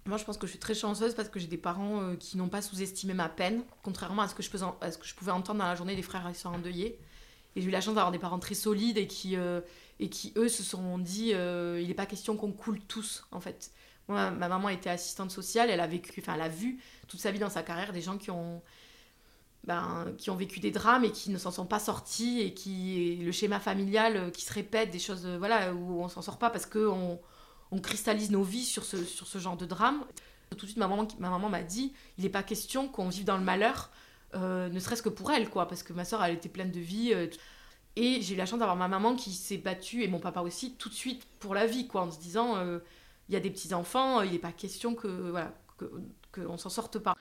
Moi, 0.05 0.17
je 0.17 0.25
pense 0.25 0.37
que 0.37 0.45
je 0.47 0.51
suis 0.51 0.59
très 0.59 0.73
chanceuse 0.73 1.13
parce 1.15 1.29
que 1.29 1.39
j'ai 1.39 1.47
des 1.47 1.57
parents 1.57 2.01
euh, 2.01 2.15
qui 2.15 2.37
n'ont 2.37 2.49
pas 2.49 2.61
sous-estimé 2.61 3.13
ma 3.13 3.29
peine, 3.29 3.63
contrairement 3.83 4.21
à 4.21 4.27
ce, 4.27 4.35
que 4.35 4.43
je 4.43 4.63
en- 4.63 4.77
à 4.81 4.91
ce 4.91 4.97
que 4.97 5.05
je 5.05 5.15
pouvais 5.15 5.31
entendre 5.31 5.59
dans 5.59 5.67
la 5.67 5.75
journée 5.75 5.95
des 5.95 6.01
frères 6.01 6.27
et 6.29 6.33
sœurs 6.33 6.51
endeuillés. 6.53 6.99
Et 7.55 7.61
j'ai 7.61 7.67
eu 7.67 7.71
la 7.71 7.81
chance 7.81 7.95
d'avoir 7.95 8.11
des 8.11 8.19
parents 8.19 8.39
très 8.39 8.55
solides 8.55 8.97
et 8.97 9.07
qui, 9.07 9.37
euh, 9.37 9.61
et 9.99 10.09
qui 10.09 10.33
eux, 10.35 10.49
se 10.49 10.63
sont 10.63 10.97
dit 10.97 11.31
euh, 11.33 11.79
il 11.81 11.87
n'est 11.87 11.93
pas 11.93 12.05
question 12.05 12.35
qu'on 12.35 12.51
coule 12.51 12.79
tous, 12.81 13.25
en 13.31 13.39
fait. 13.39 13.71
Moi, 14.09 14.31
ma 14.31 14.49
maman 14.49 14.67
était 14.67 14.89
assistante 14.89 15.31
sociale, 15.31 15.69
elle 15.69 15.79
a 15.79 15.87
vécu, 15.87 16.19
enfin, 16.19 16.33
elle 16.35 16.41
a 16.41 16.49
vu 16.49 16.79
toute 17.07 17.21
sa 17.21 17.31
vie 17.31 17.39
dans 17.39 17.49
sa 17.49 17.63
carrière 17.63 17.93
des 17.93 18.01
gens 18.01 18.17
qui 18.17 18.31
ont, 18.31 18.61
ben, 19.65 20.13
qui 20.17 20.29
ont 20.29 20.35
vécu 20.35 20.59
des 20.59 20.71
drames 20.71 21.05
et 21.05 21.11
qui 21.11 21.29
ne 21.29 21.37
s'en 21.37 21.51
sont 21.51 21.65
pas 21.65 21.79
sortis 21.79 22.41
et 22.41 22.53
qui 22.53 23.15
le 23.23 23.31
schéma 23.31 23.59
familial 23.59 24.17
euh, 24.17 24.29
qui 24.29 24.43
se 24.43 24.53
répète, 24.53 24.91
des 24.91 24.99
choses 24.99 25.25
euh, 25.25 25.37
voilà 25.37 25.73
où 25.73 26.01
on 26.01 26.09
s'en 26.09 26.21
sort 26.21 26.37
pas 26.37 26.49
parce 26.49 26.65
que 26.65 26.85
on, 26.85 27.19
on 27.71 27.79
cristallise 27.79 28.29
nos 28.29 28.43
vies 28.43 28.65
sur 28.65 28.83
ce, 28.83 29.03
sur 29.05 29.27
ce 29.27 29.37
genre 29.37 29.55
de 29.55 29.65
drame. 29.65 30.03
Tout 30.51 30.65
de 30.65 30.65
suite, 30.65 30.77
ma 30.77 30.87
maman, 30.87 31.07
ma 31.17 31.29
maman 31.29 31.49
m'a 31.49 31.63
dit 31.63 31.93
il 32.17 32.23
n'est 32.23 32.29
pas 32.29 32.43
question 32.43 32.87
qu'on 32.87 33.09
vive 33.09 33.23
dans 33.23 33.37
le 33.37 33.43
malheur, 33.43 33.89
euh, 34.35 34.69
ne 34.69 34.79
serait-ce 34.79 35.01
que 35.01 35.09
pour 35.09 35.31
elle, 35.31 35.49
quoi, 35.49 35.67
parce 35.67 35.81
que 35.81 35.93
ma 35.93 36.05
soeur, 36.05 36.23
elle 36.23 36.35
était 36.35 36.49
pleine 36.49 36.71
de 36.71 36.79
vie. 36.79 37.11
et 37.95 38.21
j'ai 38.21 38.33
eu 38.33 38.37
la 38.37 38.45
chance 38.45 38.59
d'avoir 38.59 38.77
ma 38.77 38.87
maman 38.87 39.15
qui 39.15 39.31
s'est 39.31 39.57
battue, 39.57 40.03
et 40.03 40.07
mon 40.07 40.19
papa 40.19 40.41
aussi, 40.41 40.75
tout 40.75 40.89
de 40.89 40.93
suite 40.93 41.25
pour 41.39 41.55
la 41.55 41.65
vie, 41.65 41.87
quoi, 41.87 42.03
en 42.03 42.11
se 42.11 42.19
disant 42.19 42.55
il 43.29 43.33
y 43.33 43.37
a 43.37 43.39
des 43.39 43.49
petits-enfants, 43.49 44.21
il 44.21 44.33
n'est 44.33 44.39
pas 44.39 44.51
question 44.51 44.93
que 44.93 45.07
voilà 45.07 45.53
que, 45.77 45.85
qu'on 46.31 46.57
s'en 46.57 46.69
sorte 46.69 46.99
pas. 46.99 47.15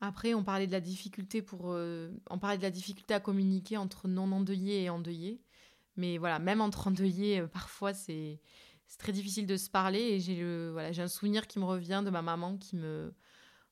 Après, 0.00 0.34
on 0.34 0.44
parlait 0.44 0.66
de 0.66 0.72
la 0.72 0.80
difficulté 0.80 1.42
pour, 1.42 1.72
euh, 1.72 2.10
on 2.30 2.38
parlait 2.38 2.56
de 2.58 2.62
la 2.62 2.70
difficulté 2.70 3.14
à 3.14 3.20
communiquer 3.20 3.76
entre 3.76 4.06
non 4.06 4.30
endeuillés 4.30 4.84
et 4.84 4.90
endeuillés. 4.90 5.42
Mais 5.96 6.18
voilà, 6.18 6.38
même 6.38 6.60
entre 6.60 6.86
endeuillés, 6.88 7.40
euh, 7.40 7.46
parfois 7.48 7.92
c'est 7.94 8.40
très 8.98 9.12
difficile 9.12 9.46
de 9.46 9.56
se 9.56 9.68
parler. 9.70 10.00
Et 10.00 10.20
j'ai 10.20 10.36
le 10.36 10.70
voilà, 10.72 10.92
j'ai 10.92 11.02
un 11.02 11.08
souvenir 11.08 11.46
qui 11.48 11.58
me 11.58 11.64
revient 11.64 12.02
de 12.04 12.10
ma 12.10 12.22
maman 12.22 12.56
qui 12.58 12.76
me 12.76 13.12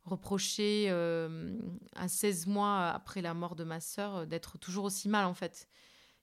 reprochait 0.05 0.87
euh, 0.89 1.57
à 1.95 2.09
16 2.09 2.47
mois 2.47 2.89
après 2.89 3.23
la 3.23 3.35
mort 3.35 3.57
de 3.57 3.65
ma 3.65 3.81
sœur 3.81 4.27
d'être 4.27 4.59
toujours 4.59 4.85
aussi 4.85 5.09
mal 5.09 5.27
en 5.27 5.35
fait, 5.35 5.69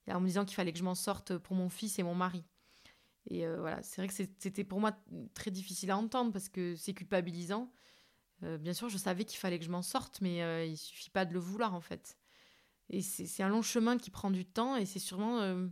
en 0.08 0.20
me 0.20 0.26
disant 0.26 0.44
qu'il 0.44 0.54
fallait 0.56 0.72
que 0.72 0.78
je 0.78 0.84
m'en 0.84 0.94
sorte 0.94 1.36
pour 1.38 1.56
mon 1.56 1.68
fils 1.70 1.98
et 1.98 2.02
mon 2.02 2.14
mari. 2.14 2.44
Et 3.30 3.46
voilà, 3.46 3.82
c'est 3.82 4.02
vrai 4.02 4.08
que 4.08 4.14
c'était 4.14 4.64
pour 4.64 4.80
moi 4.80 4.92
très 5.34 5.50
difficile 5.50 5.90
à 5.90 5.96
entendre 5.96 6.32
parce 6.32 6.48
que 6.50 6.76
c'est 6.76 6.94
culpabilisant. 6.94 7.72
Euh, 8.44 8.58
bien 8.58 8.72
sûr, 8.72 8.88
je 8.88 8.98
savais 8.98 9.24
qu'il 9.24 9.38
fallait 9.38 9.58
que 9.58 9.64
je 9.64 9.70
m'en 9.70 9.82
sorte, 9.82 10.20
mais 10.20 10.42
euh, 10.42 10.64
il 10.64 10.76
suffit 10.76 11.10
pas 11.10 11.24
de 11.24 11.32
le 11.32 11.40
vouloir 11.40 11.74
en 11.74 11.80
fait. 11.80 12.16
Et 12.90 13.00
c'est 13.00 13.42
un 13.42 13.48
long 13.48 13.62
chemin 13.62 13.96
qui 13.96 14.10
prend 14.10 14.30
du 14.30 14.44
temps 14.44 14.76
et 14.76 14.84
c'est 14.84 14.98
sûrement, 14.98 15.40
euh, 15.40 15.66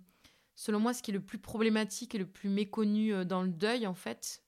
selon 0.54 0.80
moi, 0.80 0.94
ce 0.94 1.02
qui 1.02 1.10
est 1.10 1.14
le 1.14 1.20
plus 1.20 1.38
problématique 1.38 2.14
et 2.14 2.18
le 2.18 2.26
plus 2.26 2.48
méconnu 2.48 3.12
euh, 3.12 3.24
dans 3.24 3.42
le 3.42 3.50
deuil 3.50 3.86
en 3.86 3.94
fait. 3.94 4.42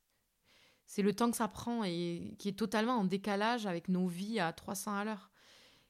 C'est 0.87 1.03
le 1.03 1.15
temps 1.15 1.31
que 1.31 1.37
ça 1.37 1.49
prend 1.49 1.85
et 1.85 2.35
qui 2.39 2.49
est 2.49 2.59
totalement 2.59 2.95
en 2.95 3.05
décalage 3.05 3.67
avec 3.67 3.89
nos 3.89 4.07
vies 4.07 4.41
à 4.41 4.53
300 4.53 4.97
à 4.97 5.05
l'heure. 5.05 5.31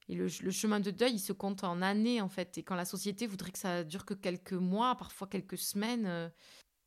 Et 0.09 0.14
le, 0.14 0.29
chemin 0.29 0.81
de 0.81 0.90
deuil, 0.90 1.14
il 1.14 1.18
se 1.18 1.33
compte 1.33 1.64
en 1.64 1.81
années 1.81 2.20
en 2.20 2.29
fait. 2.29 2.59
Et 2.59 2.62
quand 2.62 2.75
la 2.75 2.85
société 2.85 3.27
voudrait 3.27 3.53
que 3.53 3.59
ça 3.59 3.85
dure 3.85 4.05
que 4.05 4.14
quelques 4.14 4.53
mois, 4.53 4.94
parfois 4.97 5.27
quelques 5.27 5.57
semaines, 5.57 6.31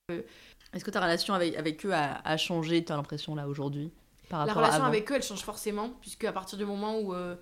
Est-ce 0.07 0.85
que 0.85 0.91
ta 0.91 1.01
relation 1.01 1.33
avec, 1.33 1.55
avec 1.55 1.85
eux 1.85 1.93
a, 1.93 2.19
a 2.19 2.37
changé, 2.37 2.85
tu 2.85 2.91
as 2.91 2.95
l'impression, 2.95 3.33
là, 3.33 3.47
aujourd'hui? 3.47 3.91
Par 4.29 4.45
La 4.45 4.53
relation 4.53 4.83
avec 4.87 5.11
eux, 5.11 5.15
elle 5.15 5.23
change 5.23 5.41
forcément, 5.43 5.89
puisque 6.01 6.23
à 6.25 6.31
partir 6.33 6.57
du 6.57 6.65
moment 6.65 6.99
où, 6.99 7.13
euh, 7.13 7.35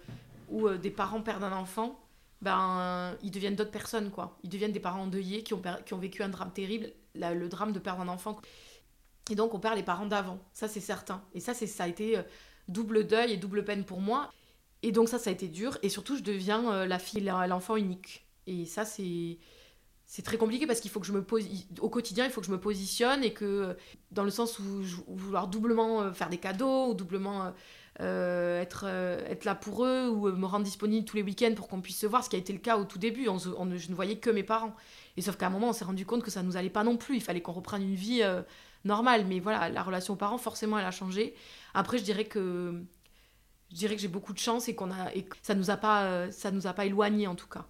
où 0.49 0.67
euh, 0.67 0.77
des 0.77 0.91
parents 0.91 1.21
perdent 1.21 1.43
un 1.43 1.51
enfant, 1.53 1.99
ben, 2.41 3.15
ils 3.23 3.31
deviennent 3.31 3.55
d'autres 3.55 3.71
personnes, 3.71 4.11
quoi. 4.11 4.37
Ils 4.43 4.49
deviennent 4.49 4.71
des 4.71 4.79
parents 4.79 5.01
endeuillés 5.01 5.43
qui 5.43 5.53
ont, 5.53 5.61
qui 5.85 5.93
ont 5.93 5.97
vécu 5.97 6.21
un 6.21 6.29
drame 6.29 6.51
terrible, 6.51 6.91
la- 7.15 7.33
le 7.33 7.49
drame 7.49 7.71
de 7.71 7.79
perdre 7.79 8.01
un 8.01 8.07
enfant. 8.07 8.37
Et 9.31 9.35
donc, 9.35 9.53
on 9.53 9.59
perd 9.59 9.75
les 9.75 9.83
parents 9.83 10.05
d'avant, 10.05 10.37
ça 10.53 10.67
c'est 10.67 10.79
certain. 10.79 11.23
Et 11.33 11.39
ça, 11.39 11.53
c'est, 11.55 11.65
ça 11.67 11.85
a 11.85 11.87
été 11.87 12.17
euh, 12.17 12.23
double 12.67 13.07
deuil 13.07 13.31
et 13.33 13.37
double 13.37 13.63
peine 13.65 13.83
pour 13.83 14.01
moi. 14.01 14.31
Et 14.83 14.91
donc, 14.91 15.09
ça, 15.09 15.17
ça 15.17 15.31
a 15.31 15.33
été 15.33 15.47
dur. 15.47 15.77
Et 15.81 15.89
surtout, 15.89 16.15
je 16.15 16.21
deviens 16.21 16.85
la 16.85 16.99
fille, 16.99 17.21
l'enfant 17.21 17.75
unique. 17.75 18.27
Et 18.45 18.65
ça, 18.65 18.85
c'est. 18.85 19.39
C'est 20.07 20.21
très 20.21 20.37
compliqué 20.37 20.67
parce 20.67 20.81
qu'il 20.81 20.91
faut 20.91 20.99
que 20.99 21.07
je 21.07 21.13
me 21.13 21.23
pose 21.23 21.47
au 21.79 21.89
quotidien, 21.89 22.25
il 22.25 22.31
faut 22.31 22.39
que 22.39 22.47
je 22.47 22.51
me 22.51 22.59
positionne 22.59 23.23
et 23.23 23.33
que 23.33 23.75
dans 24.11 24.23
le 24.23 24.29
sens 24.29 24.59
où, 24.59 24.83
vouloir 25.07 25.47
doublement 25.47 26.01
euh, 26.01 26.11
faire 26.13 26.29
des 26.29 26.37
cadeaux 26.37 26.89
ou 26.89 26.93
doublement 26.93 27.45
euh, 27.45 27.51
euh, 28.01 28.61
être, 28.61 28.85
être 28.85 29.45
là 29.45 29.55
pour 29.55 29.83
eux 29.83 30.07
ou 30.07 30.27
me 30.31 30.45
rendre 30.45 30.63
disponible 30.63 31.05
tous 31.05 31.15
les 31.15 31.23
week-ends 31.23 31.53
pour 31.55 31.67
qu'on 31.67 31.81
puisse 31.81 31.97
se 31.97 32.05
voir, 32.05 32.23
ce 32.23 32.29
qui 32.29 32.35
a 32.35 32.39
été 32.39 32.53
le 32.53 32.59
cas 32.59 32.77
au 32.77 32.83
tout 32.83 32.99
début. 32.99 33.25
Je 33.25 33.89
ne 33.89 33.95
voyais 33.95 34.17
que 34.17 34.29
mes 34.29 34.43
parents. 34.43 34.75
Et 35.17 35.21
sauf 35.21 35.37
qu'à 35.37 35.47
un 35.47 35.49
moment, 35.49 35.69
on 35.69 35.73
s'est 35.73 35.85
rendu 35.85 36.05
compte 36.05 36.21
que 36.21 36.31
ça 36.31 36.43
nous 36.43 36.55
allait 36.55 36.69
pas 36.69 36.83
non 36.83 36.97
plus. 36.97 37.15
Il 37.15 37.23
fallait 37.23 37.41
qu'on 37.41 37.53
reprenne 37.53 37.81
une 37.81 37.95
vie 37.95 38.21
normale. 38.83 39.25
Mais 39.25 39.39
voilà, 39.39 39.69
la 39.69 39.81
relation 39.81 40.13
aux 40.13 40.17
parents, 40.17 40.37
forcément, 40.37 40.77
elle 40.77 40.85
a 40.85 40.91
changé. 40.91 41.33
Après, 41.73 41.97
je 41.97 42.03
dirais 42.03 42.25
que 42.25 42.79
je 43.71 43.75
dirais 43.75 43.95
que 43.95 44.01
j'ai 44.01 44.07
beaucoup 44.07 44.33
de 44.33 44.39
chance 44.39 44.67
et 44.67 44.75
qu'on 44.75 44.91
a 44.91 45.11
et 45.15 45.23
que 45.23 45.35
ça 45.41 45.55
nous 45.55 45.71
a 45.71 45.77
pas 45.77 46.29
ça 46.31 46.51
nous 46.51 46.67
a 46.67 46.73
pas 46.73 46.85
éloignés 46.85 47.27
en 47.27 47.35
tout 47.35 47.47
cas. 47.47 47.65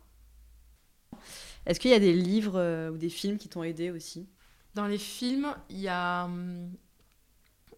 Est-ce 1.66 1.80
qu'il 1.80 1.92
y 1.92 1.96
a 1.96 2.00
des 2.00 2.14
livres 2.14 2.60
euh, 2.60 2.92
ou 2.92 2.98
des 2.98 3.10
films 3.10 3.38
qui 3.38 3.50
t'ont 3.50 3.64
aidé 3.64 3.92
aussi? 3.92 4.28
Dans 4.76 4.88
les 4.88 4.98
films, 4.98 5.56
il 5.70 5.80
y 5.80 5.88
a, 5.88 6.26
hum, 6.26 6.72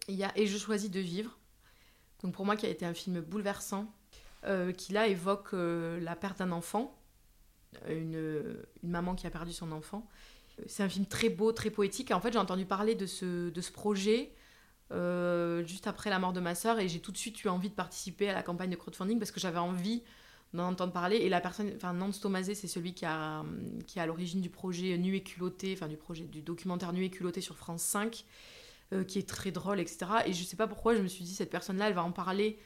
il 0.08 0.16
y 0.16 0.24
a 0.24 0.36
Et 0.36 0.46
je 0.46 0.58
choisis 0.58 0.90
de 0.90 1.00
vivre. 1.00 1.38
Donc 2.22 2.34
pour 2.34 2.44
moi, 2.44 2.56
qui 2.56 2.66
a 2.66 2.68
été 2.68 2.84
un 2.84 2.94
film 2.94 3.20
bouleversant, 3.20 3.92
euh, 4.44 4.72
qui 4.72 4.92
là 4.92 5.06
évoque 5.06 5.54
euh, 5.54 6.00
la 6.00 6.16
perte 6.16 6.38
d'un 6.38 6.52
enfant, 6.52 6.94
une, 7.88 8.56
maman 8.82 9.14
qui 9.14 9.26
a 9.26 9.30
perdu 9.30 9.52
son 9.52 9.72
enfant. 9.72 10.06
C'est 10.66 10.82
un 10.82 10.88
film 10.88 11.06
très 11.06 11.28
beau, 11.28 11.52
très 11.52 11.70
poétique. 11.70 12.10
En 12.10 12.20
fait, 12.20 12.32
j'ai 12.32 12.38
entendu 12.38 12.66
parler 12.66 12.94
de 12.96 13.06
ce, 13.06 13.50
de 13.50 13.60
ce 13.60 13.70
projet 13.70 14.32
juste 15.66 15.86
après 15.86 16.08
la 16.08 16.18
mort 16.18 16.32
de 16.32 16.40
ma 16.40 16.54
sœur 16.54 16.80
et 16.80 16.88
j'ai 16.88 16.98
tout 16.98 17.12
de 17.12 17.18
suite 17.18 17.44
eu 17.44 17.48
envie 17.48 17.68
de 17.68 17.74
participer 17.74 18.30
à 18.30 18.32
la 18.32 18.42
campagne 18.42 18.70
de 18.70 18.76
crowdfunding 18.76 19.18
parce 19.18 19.30
que 19.30 19.38
j'avais 19.38 19.58
envie 19.58 20.02
d'en 20.54 20.68
entendre 20.68 20.92
parler. 20.92 21.16
Et 21.16 21.28
la 21.28 21.40
personne, 21.40 21.72
enfin 21.76 21.92
Nance 21.92 22.20
Tomazé, 22.20 22.54
c'est 22.54 22.68
celui 22.68 22.94
qui 22.94 23.04
a 23.04 23.44
qui 23.86 23.98
est 23.98 24.02
à 24.02 24.06
l'origine 24.06 24.40
du 24.40 24.50
projet 24.50 24.96
Nu 24.98 25.14
et 25.14 25.22
culotté, 25.22 25.74
enfin 25.74 25.88
du 25.88 25.96
projet 25.96 26.24
du 26.24 26.42
documentaire 26.42 26.92
Nu 26.92 27.04
et 27.04 27.10
culotté 27.10 27.40
sur 27.40 27.56
France 27.56 27.82
5, 27.82 28.24
euh, 28.92 29.04
qui 29.04 29.18
est 29.18 29.28
très 29.28 29.50
drôle, 29.50 29.80
etc. 29.80 30.06
Et 30.26 30.32
je 30.32 30.42
sais 30.44 30.56
pas 30.56 30.66
pourquoi, 30.66 30.94
je 30.94 31.02
me 31.02 31.08
suis 31.08 31.24
dit 31.24 31.34
cette 31.34 31.50
personne-là, 31.50 31.88
elle 31.88 31.94
va 31.94 32.04
en 32.04 32.12
parler 32.12 32.58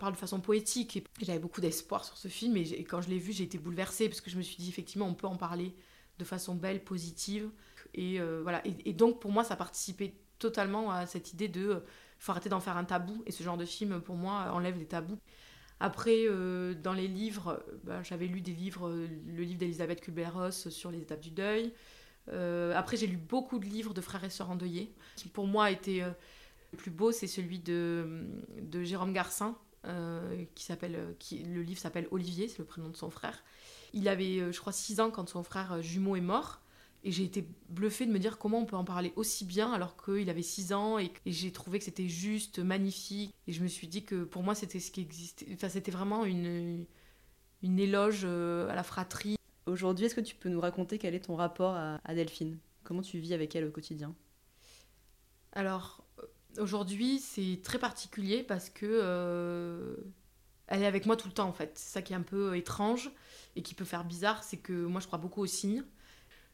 parle 0.00 0.14
de 0.14 0.18
façon 0.18 0.40
poétique. 0.40 0.96
Et 0.96 1.04
j'avais 1.20 1.38
beaucoup 1.38 1.60
d'espoir 1.60 2.04
sur 2.04 2.16
ce 2.16 2.26
film 2.26 2.56
et, 2.56 2.82
quand 2.82 3.00
je 3.00 3.08
l'ai 3.08 3.18
vu 3.18 3.32
j'ai 3.32 3.44
été 3.44 3.58
bouleversée 3.58 4.08
parce 4.08 4.20
que 4.20 4.30
je 4.30 4.36
me 4.36 4.42
suis 4.42 4.56
dit 4.56 4.68
effectivement 4.68 5.06
on 5.06 5.14
peut 5.14 5.28
en 5.28 5.36
parler 5.36 5.76
de 6.18 6.24
façon 6.24 6.56
belle, 6.56 6.82
positive. 6.82 7.48
Et 7.94 8.20
euh, 8.20 8.40
voilà. 8.42 8.62
Et, 8.64 8.92
donc 8.92 9.20
pour 9.20 9.30
moi 9.30 9.44
ça 9.44 9.54
participait 9.54 10.14
totalement 10.40 10.90
à 10.90 11.06
cette 11.06 11.32
idée 11.32 11.48
de 11.48 11.68
euh, 11.68 11.80
faut 12.18 12.32
arrêter 12.32 12.48
d'en 12.48 12.60
faire 12.60 12.76
un 12.76 12.84
tabou. 12.84 13.22
Et 13.26 13.30
ce 13.30 13.44
genre 13.44 13.56
de 13.56 13.64
film 13.64 14.00
pour 14.00 14.16
moi 14.16 14.50
enlève 14.52 14.76
les 14.76 14.86
tabous 14.86 15.18
après, 15.80 16.26
euh, 16.26 16.74
dans 16.74 16.92
les 16.92 17.08
livres, 17.08 17.64
bah, 17.84 18.02
j'avais 18.02 18.26
lu 18.26 18.42
des 18.42 18.52
livres, 18.52 18.88
euh, 18.88 19.08
le 19.26 19.42
livre 19.42 19.58
d'Elisabeth 19.58 20.02
Kubler-Ross 20.02 20.68
sur 20.68 20.90
les 20.90 21.00
étapes 21.00 21.20
du 21.20 21.30
deuil. 21.30 21.72
Euh, 22.28 22.74
après, 22.76 22.98
j'ai 22.98 23.06
lu 23.06 23.16
beaucoup 23.16 23.58
de 23.58 23.64
livres 23.64 23.94
de 23.94 24.02
frères 24.02 24.22
et 24.22 24.28
sœurs 24.28 24.50
endeuillés. 24.50 24.94
Qui 25.16 25.28
pour 25.28 25.46
moi 25.46 25.70
était 25.70 26.00
le 26.00 26.76
plus 26.76 26.90
beau, 26.90 27.12
c'est 27.12 27.26
celui 27.26 27.58
de, 27.58 28.26
Jérôme 28.82 29.14
Garcin, 29.14 29.56
qui 30.54 30.64
s'appelle, 30.64 31.16
le 31.32 31.62
livre 31.62 31.80
s'appelle 31.80 32.06
Olivier, 32.10 32.48
c'est 32.48 32.58
le 32.58 32.66
prénom 32.66 32.90
de 32.90 32.96
son 32.96 33.10
frère. 33.10 33.42
Il 33.94 34.06
avait, 34.06 34.52
je 34.52 34.60
crois, 34.60 34.74
6 34.74 35.00
ans 35.00 35.10
quand 35.10 35.28
son 35.30 35.42
frère 35.42 35.80
jumeau 35.80 36.14
est 36.14 36.20
mort. 36.20 36.59
Et 37.02 37.12
j'ai 37.12 37.24
été 37.24 37.48
bluffée 37.70 38.04
de 38.04 38.12
me 38.12 38.18
dire 38.18 38.38
comment 38.38 38.58
on 38.58 38.66
peut 38.66 38.76
en 38.76 38.84
parler 38.84 39.12
aussi 39.16 39.46
bien 39.46 39.72
alors 39.72 39.96
qu'il 40.02 40.28
avait 40.28 40.42
6 40.42 40.72
ans 40.74 40.98
et, 40.98 41.12
j'ai 41.24 41.50
trouvé 41.50 41.78
que 41.78 41.84
c'était 41.84 42.08
juste 42.08 42.58
magnifique. 42.58 43.34
Et 43.46 43.52
je 43.52 43.62
me 43.62 43.68
suis 43.68 43.88
dit 43.88 44.04
que 44.04 44.24
pour 44.24 44.42
moi 44.42 44.54
c'était 44.54 44.80
ce 44.80 44.90
qui 44.90 45.00
existait. 45.00 45.46
Enfin, 45.54 45.68
c'était 45.68 45.90
vraiment 45.90 46.24
une, 46.24 46.84
une 47.62 47.78
éloge 47.78 48.22
euh, 48.24 48.68
à 48.68 48.74
la 48.74 48.82
fratrie. 48.82 49.36
Aujourd'hui, 49.66 50.06
est-ce 50.06 50.14
que 50.14 50.20
tu 50.20 50.34
peux 50.34 50.48
nous 50.48 50.60
raconter 50.60 50.98
quel 50.98 51.14
est 51.14 51.20
ton 51.20 51.36
rapport 51.36 51.74
à, 51.74 52.14
Delphine? 52.14 52.58
Comment 52.84 53.02
tu 53.02 53.18
vis 53.18 53.34
avec 53.34 53.54
elle 53.54 53.64
au 53.64 53.70
quotidien? 53.70 54.14
Alors, 55.52 56.04
euh, 56.18 56.62
aujourd'hui, 56.62 57.18
c'est 57.18 57.60
très 57.62 57.78
particulier 57.78 58.42
parce 58.42 58.68
que 58.68 58.86
euh, 58.86 59.96
elle 60.66 60.82
est 60.82 60.86
avec 60.86 61.06
moi 61.06 61.16
tout 61.16 61.28
le 61.28 61.34
temps 61.34 61.48
en 61.48 61.52
fait. 61.52 61.72
C'est 61.74 61.92
ça 61.92 62.02
qui 62.02 62.12
est 62.12 62.16
un 62.16 62.22
peu 62.22 62.56
étrange 62.56 63.10
et 63.56 63.62
qui 63.62 63.74
peut 63.74 63.84
faire 63.84 64.04
bizarre, 64.04 64.42
c'est 64.44 64.56
que 64.56 64.72
moi 64.72 65.00
je 65.00 65.06
crois 65.06 65.18
beaucoup 65.18 65.42
aux 65.42 65.46
signes. 65.46 65.84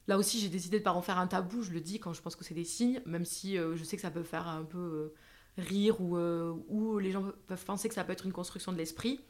Là 0.09 0.19
aussi, 0.19 0.38
j'ai 0.38 0.49
décidé 0.49 0.79
de 0.79 0.85
pas 0.85 0.92
en 0.92 1.03
faire 1.03 1.19
un 1.19 1.27
tabou, 1.27 1.62
je 1.62 1.73
le 1.73 1.81
dis 1.81 1.99
quand 1.99 2.12
je 2.12 2.23
pense 2.23 2.37
que 2.37 2.45
c'est 2.45 2.55
des 2.55 2.64
signes, 2.64 3.01
même 3.07 3.25
si 3.25 3.59
euh, 3.59 3.77
je 3.77 3.83
sais 3.83 3.97
que 3.97 4.03
ça 4.03 4.11
peut 4.11 4.23
faire 4.23 4.47
un 4.47 4.62
peu 4.62 4.79
euh, 4.79 5.14
rire 5.59 6.01
ou, 6.01 6.16
euh, 6.16 6.55
ou 6.69 6.99
les 6.99 7.11
gens 7.11 7.25
peuvent 7.49 7.64
penser 7.64 7.88
que 7.88 7.95
ça 7.95 8.05
peut 8.05 8.12
être 8.12 8.25
une 8.25 8.33
construction 8.33 8.73
de 8.73 8.79
l'esprit. 8.79 9.21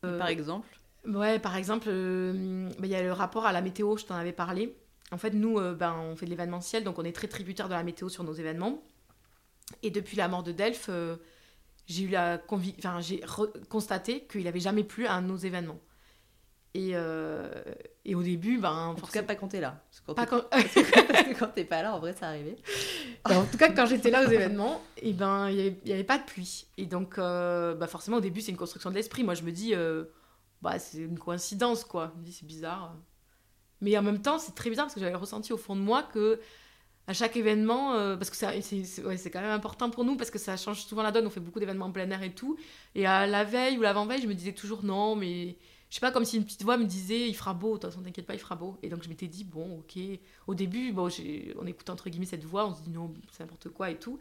par 0.00 0.28
exemple 0.28 0.68
Ouais, 1.04 1.40
par 1.40 1.56
exemple, 1.56 1.86
bah, 1.88 2.86
il 2.86 2.90
y 2.90 2.94
a 2.94 3.02
le 3.02 3.12
rapport 3.12 3.44
à 3.44 3.52
la 3.52 3.60
météo, 3.60 3.96
je 3.96 4.04
t'en 4.04 4.14
avais 4.14 4.32
parlé. 4.32 4.76
En 5.10 5.18
fait, 5.18 5.32
nous, 5.32 5.56
ben, 5.74 5.96
on 5.98 6.14
fait 6.14 6.26
de 6.26 6.30
l'événementiel, 6.30 6.84
donc 6.84 6.96
on 6.98 7.04
est 7.04 7.12
très 7.12 7.26
tributaire 7.26 7.68
de 7.68 7.74
la 7.74 7.82
météo 7.82 8.08
sur 8.08 8.22
nos 8.22 8.32
événements. 8.32 8.84
Et 9.82 9.90
depuis 9.90 10.16
la 10.16 10.28
mort 10.28 10.44
de 10.44 10.52
Delphes, 10.52 10.90
j'ai 11.88 12.04
eu 12.04 12.08
la 12.08 12.40
j'ai 13.00 13.20
constaté 13.68 14.26
qu'il 14.26 14.44
n'avait 14.44 14.60
jamais 14.60 14.84
plu 14.84 15.08
à 15.08 15.20
nos 15.20 15.36
événements. 15.36 15.80
Et, 16.74 16.92
euh, 16.94 17.50
et 18.04 18.14
au 18.14 18.22
début, 18.22 18.58
ben. 18.58 18.88
En 18.88 18.94
tout 18.94 19.06
cas, 19.06 19.22
pas 19.22 19.34
quand 19.34 19.48
t'es 19.48 19.60
là. 19.60 19.82
Quand 20.06 20.14
pas 20.14 20.26
quand... 20.26 20.42
quand 21.38 21.48
t'es 21.48 21.64
pas 21.64 21.82
là, 21.82 21.94
en 21.94 21.98
vrai, 21.98 22.14
ça 22.14 22.28
arrivait. 22.28 22.56
Ben, 23.28 23.40
en 23.40 23.44
tout 23.44 23.58
cas, 23.58 23.70
quand 23.70 23.86
j'étais 23.86 24.10
là 24.10 24.26
aux 24.26 24.30
événements, 24.30 24.80
et 24.96 25.12
ben, 25.12 25.50
il 25.50 25.76
n'y 25.84 25.92
avait, 25.92 26.04
pas 26.04 26.18
de 26.18 26.24
pluie. 26.24 26.66
Et 26.78 26.86
donc, 26.86 27.18
euh, 27.18 27.74
bah 27.74 27.86
forcément, 27.86 28.16
au 28.16 28.20
début, 28.20 28.40
c'est 28.40 28.50
une 28.50 28.56
construction 28.56 28.90
de 28.90 28.94
l'esprit. 28.94 29.22
Moi, 29.22 29.34
je 29.34 29.42
me 29.42 29.52
dis, 29.52 29.74
euh, 29.74 30.04
bah, 30.62 30.78
c'est 30.78 30.98
une 30.98 31.18
coïncidence, 31.18 31.84
quoi. 31.84 32.10
Je 32.14 32.20
me 32.20 32.24
dis, 32.24 32.32
c'est 32.32 32.46
bizarre. 32.46 32.94
Mais 33.82 33.96
en 33.98 34.02
même 34.02 34.22
temps, 34.22 34.38
c'est 34.38 34.54
très 34.54 34.70
bizarre 34.70 34.86
parce 34.86 34.94
que 34.94 35.00
j'avais 35.00 35.14
ressenti 35.14 35.52
au 35.52 35.58
fond 35.58 35.76
de 35.76 35.80
moi 35.80 36.04
que 36.04 36.40
à 37.08 37.12
chaque 37.12 37.36
événement, 37.36 38.16
parce 38.16 38.30
que 38.30 38.36
c'est 38.36 39.02
ouais, 39.04 39.16
quand 39.30 39.40
même 39.40 39.50
important 39.50 39.90
pour 39.90 40.04
nous, 40.04 40.16
parce 40.16 40.30
que 40.30 40.38
ça 40.38 40.56
change 40.56 40.84
souvent 40.84 41.02
la 41.02 41.10
donne. 41.10 41.26
On 41.26 41.30
fait 41.30 41.40
beaucoup 41.40 41.58
d'événements 41.58 41.86
en 41.86 41.90
plein 41.90 42.08
air 42.10 42.22
et 42.22 42.32
tout. 42.32 42.56
Et 42.94 43.06
à 43.06 43.26
la 43.26 43.42
veille 43.42 43.76
ou 43.76 43.82
l'avant-veille, 43.82 44.22
je 44.22 44.28
me 44.28 44.34
disais 44.34 44.52
toujours 44.52 44.84
non, 44.84 45.16
mais 45.16 45.56
je 45.92 45.96
sais 45.96 46.00
pas, 46.00 46.10
comme 46.10 46.24
si 46.24 46.38
une 46.38 46.44
petite 46.46 46.62
voix 46.62 46.78
me 46.78 46.86
disait 46.86 47.28
il 47.28 47.34
fera 47.34 47.52
beau, 47.52 47.74
de 47.74 47.82
toute 47.82 47.90
façon, 47.90 48.02
t'inquiète 48.02 48.24
pas, 48.24 48.32
il 48.32 48.40
fera 48.40 48.56
beau. 48.56 48.78
Et 48.82 48.88
donc 48.88 49.02
je 49.02 49.10
m'étais 49.10 49.26
dit, 49.26 49.44
bon, 49.44 49.80
ok. 49.80 50.02
Au 50.46 50.54
début, 50.54 50.90
bon, 50.90 51.10
on 51.60 51.66
écoute 51.66 51.90
entre 51.90 52.08
guillemets 52.08 52.24
cette 52.24 52.46
voix, 52.46 52.66
on 52.66 52.74
se 52.74 52.80
dit 52.80 52.88
non, 52.88 53.12
c'est 53.30 53.42
n'importe 53.42 53.68
quoi 53.68 53.90
et 53.90 53.98
tout. 53.98 54.18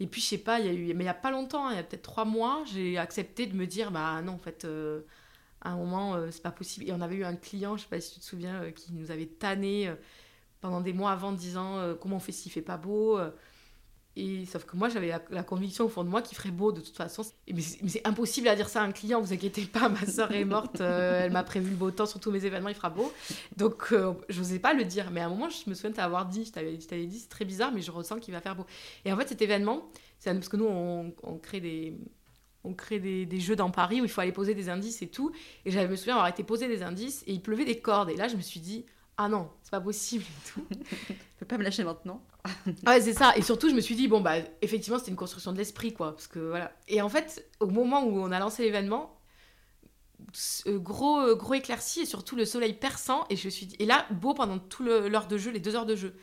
Et 0.00 0.06
puis, 0.06 0.22
je 0.22 0.26
sais 0.28 0.38
pas, 0.38 0.60
il 0.60 0.66
y 0.66 0.68
a 0.70 0.72
eu, 0.72 0.94
mais 0.94 1.04
il 1.04 1.06
y 1.06 1.10
a 1.10 1.12
pas 1.12 1.30
longtemps, 1.30 1.66
hein, 1.66 1.72
il 1.72 1.76
y 1.76 1.78
a 1.78 1.82
peut-être 1.82 2.00
trois 2.00 2.24
mois, 2.24 2.64
j'ai 2.72 2.96
accepté 2.96 3.46
de 3.46 3.54
me 3.54 3.66
dire, 3.66 3.90
bah 3.90 4.22
non, 4.22 4.32
en 4.32 4.38
fait, 4.38 4.64
euh, 4.64 5.02
à 5.60 5.72
un 5.72 5.76
moment, 5.76 6.14
euh, 6.14 6.30
c'est 6.30 6.42
pas 6.42 6.50
possible. 6.50 6.88
Et 6.88 6.92
on 6.92 7.02
avait 7.02 7.16
eu 7.16 7.24
un 7.24 7.36
client, 7.36 7.76
je 7.76 7.82
sais 7.82 7.88
pas 7.90 8.00
si 8.00 8.14
tu 8.14 8.20
te 8.20 8.24
souviens, 8.24 8.62
euh, 8.62 8.70
qui 8.70 8.94
nous 8.94 9.10
avait 9.10 9.26
tanné 9.26 9.92
pendant 10.62 10.80
des 10.80 10.94
mois 10.94 11.10
avant, 11.10 11.32
disant 11.32 11.96
comment 12.00 12.16
on 12.16 12.20
fait 12.20 12.32
s'il 12.32 12.50
fait 12.50 12.62
pas 12.62 12.78
beau. 12.78 13.18
Et 14.16 14.46
sauf 14.46 14.64
que 14.64 14.76
moi, 14.76 14.88
j'avais 14.88 15.12
la, 15.30 15.42
conviction 15.42 15.86
au 15.86 15.88
fond 15.88 16.04
de 16.04 16.08
moi 16.08 16.22
qu'il 16.22 16.36
ferait 16.36 16.52
beau 16.52 16.70
de 16.70 16.80
toute 16.80 16.96
façon. 16.96 17.22
Mais 17.52 17.60
c'est 17.60 18.06
impossible 18.06 18.46
à 18.46 18.54
dire 18.54 18.68
ça 18.68 18.80
à 18.80 18.84
un 18.84 18.92
client, 18.92 19.20
vous 19.20 19.32
inquiétez 19.32 19.62
pas, 19.66 19.88
ma 19.88 20.06
soeur 20.06 20.30
est 20.30 20.44
morte, 20.44 20.80
euh, 20.80 21.22
elle 21.24 21.32
m'a 21.32 21.42
prévu 21.42 21.70
le 21.70 21.76
beau 21.76 21.90
temps 21.90 22.06
sur 22.06 22.20
tous 22.20 22.30
mes 22.30 22.44
événements, 22.44 22.68
il 22.68 22.76
fera 22.76 22.90
beau. 22.90 23.12
Donc, 23.56 23.88
euh, 23.92 24.12
je 24.28 24.38
n'osais 24.38 24.60
pas 24.60 24.72
le 24.72 24.84
dire. 24.84 25.10
Mais 25.10 25.20
à 25.20 25.26
un 25.26 25.28
moment, 25.30 25.48
je 25.48 25.68
me 25.68 25.74
souviens 25.74 25.90
t'avoir 25.90 26.26
dit, 26.26 26.44
je 26.44 26.52
t'avais 26.52 27.06
dit, 27.06 27.18
c'est 27.18 27.28
très 27.28 27.44
bizarre, 27.44 27.72
mais 27.72 27.82
je 27.82 27.90
ressens 27.90 28.20
qu'il 28.20 28.32
va 28.32 28.40
faire 28.40 28.54
beau. 28.54 28.66
Et 29.04 29.12
en 29.12 29.16
fait, 29.16 29.28
cet 29.28 29.42
événement, 29.42 29.88
c'est 30.20 30.32
parce 30.32 30.48
que 30.48 30.56
nous, 30.56 30.66
on, 30.66 31.38
crée 31.38 31.60
des 31.60 31.98
on 32.62 32.72
crée 32.72 32.98
des, 32.98 33.26
des, 33.26 33.40
jeux 33.40 33.56
dans 33.56 33.70
Paris 33.70 34.00
où 34.00 34.04
il 34.04 34.10
faut 34.10 34.22
aller 34.22 34.32
poser 34.32 34.54
des 34.54 34.68
indices 34.68 35.02
et 35.02 35.08
tout. 35.08 35.32
Et 35.66 35.70
je 35.70 35.78
me 35.80 35.96
souviens 35.96 36.14
avoir 36.14 36.28
été 36.28 36.44
poser 36.44 36.66
des 36.68 36.82
indices 36.82 37.24
et 37.26 37.32
il 37.32 37.42
pleuvait 37.42 37.66
des 37.66 37.78
cordes. 37.78 38.10
Et 38.10 38.16
là, 38.16 38.28
je 38.28 38.36
me 38.36 38.40
suis 38.40 38.60
dit, 38.60 38.86
ah 39.16 39.28
non, 39.28 39.50
c'est 39.62 39.70
pas 39.70 39.80
possible 39.80 40.24
et 40.24 40.50
tout. 40.50 40.66
peux 41.38 41.46
pas 41.46 41.58
me 41.58 41.64
lâcher 41.64 41.84
maintenant. 41.84 42.22
Ouais, 42.86 43.00
c'est 43.00 43.14
ça. 43.14 43.36
Et 43.36 43.42
surtout, 43.42 43.68
je 43.68 43.74
me 43.74 43.80
suis 43.80 43.94
dit, 43.94 44.08
bon, 44.08 44.20
bah, 44.20 44.36
effectivement, 44.62 44.98
c'était 44.98 45.10
une 45.10 45.16
construction 45.16 45.52
de 45.52 45.58
l'esprit, 45.58 45.92
quoi. 45.92 46.12
Parce 46.12 46.26
que, 46.26 46.38
voilà. 46.38 46.72
Et 46.88 47.00
en 47.00 47.08
fait, 47.08 47.48
au 47.60 47.66
moment 47.66 48.04
où 48.04 48.18
on 48.18 48.32
a 48.32 48.38
lancé 48.38 48.62
l'événement, 48.62 49.18
euh, 50.66 50.78
gros, 50.78 51.20
euh, 51.20 51.34
gros 51.34 51.54
éclairci 51.54 52.00
et 52.00 52.06
surtout 52.06 52.36
le 52.36 52.44
soleil 52.44 52.74
perçant. 52.74 53.24
Et 53.30 53.36
je 53.36 53.48
suis 53.48 53.66
dit, 53.66 53.76
et 53.78 53.86
là, 53.86 54.06
beau 54.10 54.34
pendant 54.34 54.58
tout 54.58 54.82
l'heure 54.82 55.26
de 55.26 55.38
jeu, 55.38 55.50
les 55.50 55.60
deux 55.60 55.74
heures 55.74 55.86
de 55.86 55.96
jeu. 55.96 56.14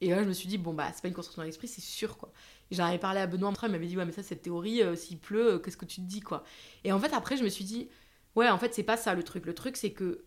Et 0.00 0.10
là, 0.10 0.22
je 0.22 0.28
me 0.28 0.32
suis 0.32 0.48
dit, 0.48 0.58
bon, 0.58 0.74
bah, 0.74 0.90
c'est 0.94 1.02
pas 1.02 1.08
une 1.08 1.14
construction 1.14 1.42
de 1.42 1.46
l'esprit, 1.46 1.68
c'est 1.68 1.80
sûr, 1.80 2.16
quoi. 2.16 2.32
J'en 2.70 2.84
avais 2.84 2.98
parlé 2.98 3.20
à 3.20 3.26
Benoît, 3.26 3.52
il 3.62 3.68
m'avait 3.70 3.86
dit, 3.86 3.96
ouais, 3.96 4.04
mais 4.04 4.12
ça, 4.12 4.22
cette 4.22 4.42
théorie, 4.42 4.82
euh, 4.82 4.94
s'il 4.94 5.18
pleut, 5.18 5.58
qu'est-ce 5.58 5.76
que 5.76 5.86
tu 5.86 6.00
te 6.00 6.06
dis, 6.06 6.20
quoi. 6.20 6.44
Et 6.84 6.92
en 6.92 7.00
fait, 7.00 7.12
après, 7.12 7.36
je 7.36 7.42
me 7.42 7.48
suis 7.48 7.64
dit, 7.64 7.88
ouais, 8.36 8.48
en 8.48 8.58
fait, 8.58 8.74
c'est 8.74 8.82
pas 8.84 8.96
ça 8.96 9.14
le 9.14 9.22
truc. 9.22 9.46
Le 9.46 9.54
truc, 9.54 9.76
c'est 9.76 9.92
que 9.92 10.24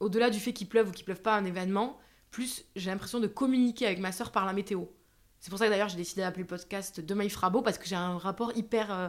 au-delà 0.00 0.30
du 0.30 0.38
fait 0.40 0.52
qu'il 0.52 0.68
pleuve 0.68 0.90
ou 0.90 0.92
qu'il 0.92 1.04
pleuve 1.04 1.22
pas 1.22 1.36
un 1.36 1.44
événement, 1.44 1.98
plus 2.32 2.64
j'ai 2.74 2.90
l'impression 2.90 3.20
de 3.20 3.28
communiquer 3.28 3.86
avec 3.86 4.00
ma 4.00 4.10
soeur 4.10 4.32
par 4.32 4.44
la 4.44 4.52
météo. 4.52 4.86
C'est 5.38 5.50
pour 5.50 5.58
ça 5.60 5.66
que 5.66 5.70
d'ailleurs 5.70 5.88
j'ai 5.88 5.96
décidé 5.96 6.22
d'appeler 6.22 6.42
le 6.42 6.48
podcast 6.48 6.98
Demain 7.00 7.24
il 7.24 7.30
fera 7.30 7.50
beau 7.50 7.62
parce 7.62 7.78
que 7.78 7.86
j'ai 7.86 7.94
un 7.94 8.18
rapport 8.18 8.56
hyper 8.56 8.92
euh, 8.92 9.08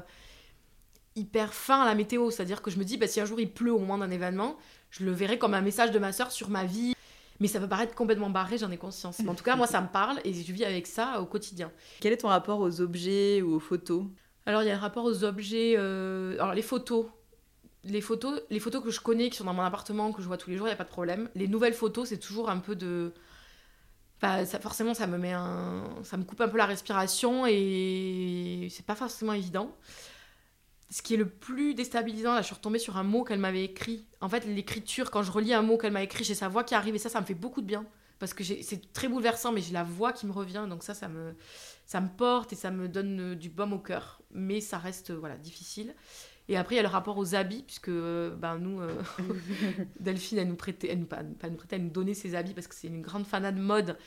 hyper 1.15 1.53
fin 1.53 1.81
à 1.81 1.85
la 1.85 1.95
météo, 1.95 2.29
c'est-à-dire 2.29 2.61
que 2.61 2.69
je 2.69 2.77
me 2.77 2.83
dis 2.83 2.97
bah, 2.97 3.07
si 3.07 3.19
un 3.19 3.25
jour 3.25 3.39
il 3.39 3.51
pleut 3.51 3.73
au 3.73 3.79
moment 3.79 3.97
d'un 3.97 4.11
événement, 4.11 4.57
je 4.91 5.05
le 5.05 5.11
verrai 5.11 5.39
comme 5.39 5.55
un 5.55 5.61
message 5.61 5.91
de 5.91 5.99
ma 5.99 6.11
soeur 6.11 6.31
sur 6.31 6.49
ma 6.49 6.65
vie. 6.65 6.93
Mais 7.39 7.47
ça 7.47 7.59
peut 7.59 7.67
paraître 7.67 7.95
complètement 7.95 8.29
barré, 8.29 8.57
j'en 8.57 8.71
ai 8.71 8.77
conscience. 8.77 9.19
Mais 9.19 9.29
en 9.29 9.35
tout 9.35 9.43
cas, 9.43 9.55
moi, 9.55 9.67
ça 9.67 9.81
me 9.81 9.87
parle 9.87 10.19
et 10.23 10.33
je 10.33 10.53
vis 10.53 10.63
avec 10.63 10.87
ça 10.87 11.19
au 11.19 11.25
quotidien. 11.25 11.71
Quel 11.99 12.13
est 12.13 12.17
ton 12.17 12.27
rapport 12.27 12.59
aux 12.59 12.79
objets 12.79 13.41
ou 13.41 13.55
aux 13.55 13.59
photos? 13.59 14.05
Alors, 14.45 14.61
il 14.61 14.67
y 14.67 14.69
a 14.69 14.75
le 14.75 14.79
rapport 14.79 15.03
aux 15.03 15.23
objets. 15.23 15.73
Euh, 15.77 16.35
alors, 16.35 16.53
les 16.53 16.61
photos, 16.61 17.07
les 17.83 18.01
photos, 18.01 18.41
les 18.49 18.59
photos 18.59 18.83
que 18.83 18.91
je 18.91 18.99
connais, 18.99 19.29
qui 19.29 19.37
sont 19.37 19.43
dans 19.43 19.53
mon 19.53 19.63
appartement, 19.63 20.11
que 20.11 20.21
je 20.21 20.27
vois 20.27 20.37
tous 20.37 20.49
les 20.49 20.57
jours, 20.57 20.67
il 20.67 20.69
n'y 20.69 20.73
a 20.73 20.77
pas 20.77 20.83
de 20.83 20.89
problème. 20.89 21.29
Les 21.35 21.47
nouvelles 21.47 21.73
photos, 21.73 22.09
c'est 22.09 22.17
toujours 22.17 22.49
un 22.49 22.59
peu 22.59 22.75
de. 22.75 23.13
Bah, 24.21 24.45
forcément, 24.45 24.93
ça 24.93 25.07
me 25.07 25.17
met 25.17 25.33
un. 25.33 25.83
Ça 26.03 26.17
me 26.17 26.23
coupe 26.23 26.41
un 26.41 26.47
peu 26.47 26.57
la 26.57 26.65
respiration 26.65 27.45
et 27.45 28.67
c'est 28.71 28.85
pas 28.85 28.95
forcément 28.95 29.33
évident. 29.33 29.75
Ce 30.89 31.01
qui 31.01 31.15
est 31.15 31.17
le 31.17 31.27
plus 31.27 31.73
déstabilisant, 31.73 32.33
là, 32.33 32.41
je 32.41 32.45
suis 32.45 32.55
retombée 32.55 32.79
sur 32.79 32.97
un 32.97 33.03
mot 33.03 33.23
qu'elle 33.23 33.39
m'avait 33.39 33.63
écrit. 33.63 34.05
En 34.21 34.29
fait, 34.29 34.45
l'écriture, 34.45 35.09
quand 35.11 35.23
je 35.23 35.31
relis 35.31 35.53
un 35.53 35.63
mot 35.63 35.77
qu'elle 35.77 35.91
m'a 35.91 36.03
écrit, 36.03 36.23
j'ai 36.23 36.35
sa 36.35 36.47
voix 36.47 36.63
qui 36.63 36.75
arrive 36.75 36.95
et 36.95 36.99
ça, 36.99 37.09
ça 37.09 37.19
me 37.19 37.25
fait 37.25 37.33
beaucoup 37.33 37.61
de 37.61 37.65
bien. 37.65 37.85
Parce 38.19 38.33
que 38.33 38.43
c'est 38.43 38.93
très 38.93 39.07
bouleversant, 39.09 39.51
mais 39.51 39.59
j'ai 39.59 39.73
la 39.73 39.83
voix 39.83 40.13
qui 40.13 40.27
me 40.27 40.31
revient, 40.31 40.65
donc 40.69 40.83
ça, 40.83 40.93
ça 40.93 41.09
me, 41.09 41.35
ça 41.85 41.99
me 41.99 42.07
porte 42.07 42.53
et 42.53 42.55
ça 42.55 42.71
me 42.71 42.87
donne 42.87 43.35
du 43.35 43.49
baume 43.49 43.73
au 43.73 43.79
cœur. 43.79 44.21
Mais 44.31 44.61
ça 44.61 44.77
reste 44.77 45.11
voilà, 45.11 45.35
difficile. 45.35 45.93
Et 46.49 46.57
après, 46.57 46.75
il 46.75 46.77
y 46.77 46.79
a 46.79 46.83
le 46.83 46.89
rapport 46.89 47.17
aux 47.17 47.35
habits, 47.35 47.63
puisque 47.63 47.89
ben, 47.89 48.57
nous, 48.59 48.81
euh, 48.81 49.01
Delphine, 49.99 50.39
elle 50.39 50.49
nous 50.49 50.55
prêtait, 50.55 50.89
elle 50.91 50.99
nous, 50.99 51.05
pas, 51.05 51.23
nous 51.23 51.55
prêtait, 51.55 51.77
elle 51.77 51.83
nous 51.83 51.89
donnait 51.89 52.13
ses 52.13 52.35
habits 52.35 52.53
parce 52.53 52.67
que 52.67 52.75
c'est 52.75 52.87
une 52.87 53.01
grande 53.01 53.25
fanade 53.25 53.55
de 53.55 53.61
mode. 53.61 53.97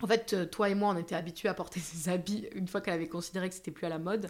En 0.00 0.06
fait, 0.06 0.32
euh, 0.32 0.46
toi 0.46 0.70
et 0.70 0.76
moi, 0.76 0.94
on 0.94 0.98
était 0.98 1.16
habitués 1.16 1.48
à 1.48 1.54
porter 1.54 1.80
ses 1.80 2.08
habits 2.08 2.46
une 2.54 2.68
fois 2.68 2.80
qu'elle 2.80 2.94
avait 2.94 3.08
considéré 3.08 3.48
que 3.48 3.54
c'était 3.54 3.70
plus 3.70 3.86
à 3.86 3.88
la 3.88 3.98
mode. 3.98 4.28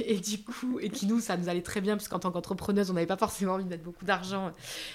Et, 0.00 0.18
du 0.18 0.42
coup, 0.42 0.78
et 0.80 0.90
qui 0.90 1.06
nous, 1.06 1.20
ça 1.20 1.36
nous 1.36 1.48
allait 1.48 1.62
très 1.62 1.80
bien, 1.80 1.96
parce 1.96 2.08
qu'en 2.08 2.18
tant 2.18 2.30
qu'entrepreneuse, 2.30 2.90
on 2.90 2.94
n'avait 2.94 3.06
pas 3.06 3.16
forcément 3.16 3.54
envie 3.54 3.64
de 3.64 3.70
mettre 3.70 3.84
beaucoup 3.84 4.04
d'argent 4.04 4.52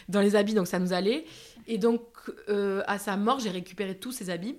dans 0.09 0.21
les 0.21 0.35
habits, 0.35 0.53
donc 0.53 0.67
ça 0.67 0.79
nous 0.79 0.93
allait. 0.93 1.25
Et 1.67 1.77
donc, 1.77 2.01
euh, 2.49 2.83
à 2.85 2.99
sa 2.99 3.17
mort, 3.17 3.39
j'ai 3.39 3.49
récupéré 3.49 3.97
tous 3.97 4.11
ses 4.11 4.29
habits. 4.29 4.57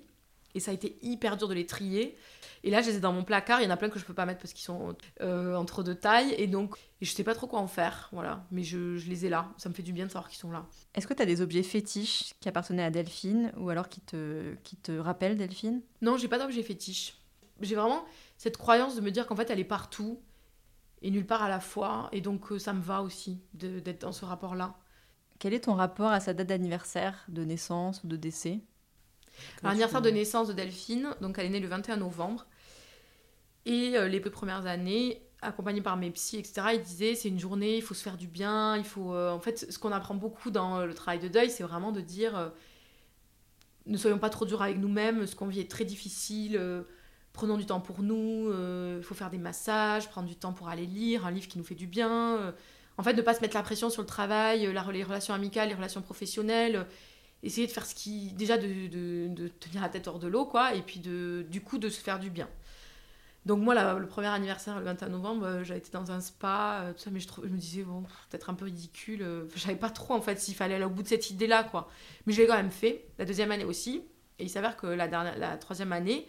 Et 0.57 0.59
ça 0.59 0.71
a 0.71 0.73
été 0.73 0.97
hyper 1.03 1.37
dur 1.37 1.47
de 1.47 1.53
les 1.53 1.67
trier. 1.67 2.17
Et 2.63 2.71
là, 2.71 2.81
je 2.81 2.89
les 2.89 2.97
ai 2.97 2.99
dans 2.99 3.13
mon 3.13 3.23
placard. 3.23 3.61
Il 3.61 3.65
y 3.65 3.67
en 3.67 3.69
a 3.69 3.77
plein 3.77 3.89
que 3.89 3.99
je 3.99 4.05
peux 4.05 4.15
pas 4.15 4.25
mettre 4.25 4.39
parce 4.39 4.53
qu'ils 4.53 4.65
sont 4.65 4.95
euh, 5.21 5.53
en 5.55 5.65
trop 5.65 5.83
de 5.83 5.93
taille. 5.93 6.33
Et 6.39 6.47
donc, 6.47 6.75
je 6.99 7.11
sais 7.11 7.23
pas 7.23 7.35
trop 7.35 7.45
quoi 7.45 7.59
en 7.59 7.67
faire. 7.67 8.09
Voilà. 8.11 8.43
Mais 8.49 8.63
je, 8.63 8.97
je 8.97 9.07
les 9.07 9.27
ai 9.27 9.29
là. 9.29 9.53
Ça 9.57 9.69
me 9.69 9.75
fait 9.75 9.83
du 9.83 9.93
bien 9.93 10.07
de 10.07 10.11
savoir 10.11 10.27
qu'ils 10.27 10.39
sont 10.39 10.49
là. 10.51 10.65
Est-ce 10.95 11.05
que 11.05 11.13
tu 11.13 11.21
as 11.21 11.27
des 11.27 11.41
objets 11.41 11.61
fétiches 11.61 12.33
qui 12.39 12.49
appartenaient 12.49 12.83
à 12.83 12.89
Delphine 12.89 13.53
ou 13.57 13.69
alors 13.69 13.87
qui 13.87 14.01
te, 14.01 14.55
qui 14.63 14.77
te 14.77 14.91
rappellent 14.97 15.37
Delphine? 15.37 15.83
Non, 16.01 16.17
j'ai 16.17 16.27
pas 16.27 16.39
d'objet 16.39 16.63
fétiche. 16.63 17.19
J'ai 17.61 17.75
vraiment 17.75 18.03
cette 18.37 18.57
croyance 18.57 18.95
de 18.95 19.01
me 19.01 19.11
dire 19.11 19.27
qu'en 19.27 19.35
fait, 19.35 19.51
elle 19.51 19.59
est 19.59 19.63
partout 19.63 20.19
et 21.03 21.11
nulle 21.11 21.27
part 21.27 21.43
à 21.43 21.49
la 21.49 21.59
fois. 21.59 22.09
Et 22.11 22.21
donc, 22.21 22.51
euh, 22.51 22.57
ça 22.57 22.73
me 22.73 22.81
va 22.81 23.03
aussi 23.03 23.39
d'être 23.53 24.01
dans 24.01 24.11
ce 24.11 24.25
rapport-là. 24.25 24.75
Quel 25.37 25.53
est 25.53 25.65
ton 25.65 25.75
rapport 25.75 26.09
à 26.09 26.19
sa 26.19 26.33
date 26.33 26.47
d'anniversaire, 26.47 27.23
de 27.27 27.43
naissance 27.43 28.03
ou 28.03 28.07
de 28.07 28.17
décès? 28.17 28.61
L'anniversaire 29.63 30.01
de 30.01 30.09
naissance 30.09 30.47
de 30.47 30.53
Delphine, 30.53 31.09
donc 31.21 31.37
elle 31.37 31.45
est 31.47 31.49
née 31.49 31.59
le 31.59 31.67
21 31.67 31.97
novembre. 31.97 32.45
Et 33.65 33.97
euh, 33.97 34.07
les 34.07 34.19
premières 34.19 34.65
années, 34.65 35.21
accompagnée 35.41 35.81
par 35.81 35.97
mes 35.97 36.09
psys, 36.11 36.37
etc., 36.39 36.69
ils 36.75 36.81
disaient 36.81 37.15
c'est 37.15 37.29
une 37.29 37.39
journée, 37.39 37.75
il 37.77 37.81
faut 37.81 37.93
se 37.93 38.01
faire 38.03 38.17
du 38.17 38.27
bien, 38.27 38.77
il 38.77 38.85
faut. 38.85 39.13
euh, 39.13 39.31
en 39.31 39.39
fait, 39.39 39.71
ce 39.71 39.77
qu'on 39.79 39.91
apprend 39.91 40.15
beaucoup 40.15 40.51
dans 40.51 40.85
le 40.85 40.93
travail 40.93 41.19
de 41.19 41.27
deuil, 41.27 41.49
c'est 41.49 41.63
vraiment 41.63 41.91
de 41.91 42.01
dire 42.01 42.37
euh, 42.37 42.49
ne 43.85 43.97
soyons 43.97 44.19
pas 44.19 44.29
trop 44.29 44.45
durs 44.45 44.61
avec 44.61 44.77
nous-mêmes, 44.77 45.25
ce 45.27 45.35
qu'on 45.35 45.47
vit 45.47 45.59
est 45.61 45.71
très 45.71 45.85
difficile, 45.85 46.57
euh, 46.57 46.83
prenons 47.33 47.57
du 47.57 47.65
temps 47.65 47.79
pour 47.79 48.01
nous, 48.03 48.49
euh, 48.49 48.97
il 48.99 49.03
faut 49.03 49.15
faire 49.15 49.29
des 49.29 49.37
massages, 49.37 50.09
prendre 50.09 50.27
du 50.27 50.35
temps 50.35 50.53
pour 50.53 50.69
aller 50.69 50.85
lire, 50.85 51.25
un 51.25 51.31
livre 51.31 51.47
qui 51.47 51.57
nous 51.57 51.63
fait 51.63 51.75
du 51.75 51.87
bien. 51.87 52.37
euh, 52.37 52.51
en 52.97 53.03
fait, 53.03 53.13
ne 53.13 53.21
pas 53.21 53.33
se 53.35 53.41
mettre 53.41 53.55
la 53.55 53.61
pression 53.63 53.89
sur 53.89 54.01
le 54.01 54.07
travail, 54.07 54.65
euh, 54.65 54.73
la, 54.73 54.83
les 54.91 55.03
relations 55.03 55.33
amicales, 55.33 55.69
les 55.69 55.75
relations 55.75 56.01
professionnelles. 56.01 56.85
Essayer 57.43 57.67
de 57.67 57.71
faire 57.71 57.85
ce 57.85 57.95
qui. 57.95 58.31
Déjà, 58.33 58.57
de, 58.57 58.87
de- 59.27 59.47
tenir 59.47 59.81
la 59.81 59.89
tête 59.89 60.07
hors 60.07 60.19
de 60.19 60.27
l'eau, 60.27 60.45
quoi, 60.45 60.73
et 60.73 60.81
puis 60.81 60.99
de, 60.99 61.45
du 61.49 61.61
coup, 61.61 61.77
de 61.77 61.89
se 61.89 61.99
faire 61.99 62.19
du 62.19 62.29
bien. 62.29 62.47
Donc, 63.45 63.61
moi, 63.61 63.73
là, 63.73 63.97
le 63.97 64.07
premier 64.07 64.27
anniversaire, 64.27 64.77
le 64.77 64.83
21 64.83 65.07
novembre, 65.07 65.45
euh, 65.45 65.63
j'ai 65.63 65.77
été 65.77 65.89
dans 65.91 66.11
un 66.11 66.19
spa, 66.19 66.81
euh, 66.81 66.93
tout 66.93 66.99
ça, 66.99 67.09
mais 67.11 67.21
je, 67.21 67.27
me 67.41 67.57
disais, 67.57 67.83
bon, 67.83 68.03
peut-être 68.29 68.49
un 68.49 68.53
peu 68.53 68.65
ridicule. 68.65 69.21
euh, 69.21 69.45
je 69.55 69.59
savais 69.61 69.77
pas 69.77 69.89
trop, 69.89 70.15
en 70.15 70.21
fait, 70.21 70.37
s'il 70.39 70.53
fallait 70.53 70.75
aller 70.75 70.83
au 70.83 70.89
bout 70.89 71.01
de 71.03 71.07
cette 71.07 71.29
idée-là, 71.29 71.63
quoi. 71.63 71.89
Mais 72.25 72.33
je 72.33 72.41
l'ai 72.41 72.47
quand 72.47 72.57
même 72.57 72.71
fait. 72.71 73.05
La 73.17 73.23
deuxième 73.23 73.51
année 73.51 73.63
aussi. 73.63 74.03
Et 74.39 74.43
il 74.43 74.49
s'avère 74.49 74.75
que 74.75 74.85
la, 74.87 75.07
dernière, 75.07 75.37
la 75.37 75.55
troisième 75.57 75.93
année, 75.93 76.27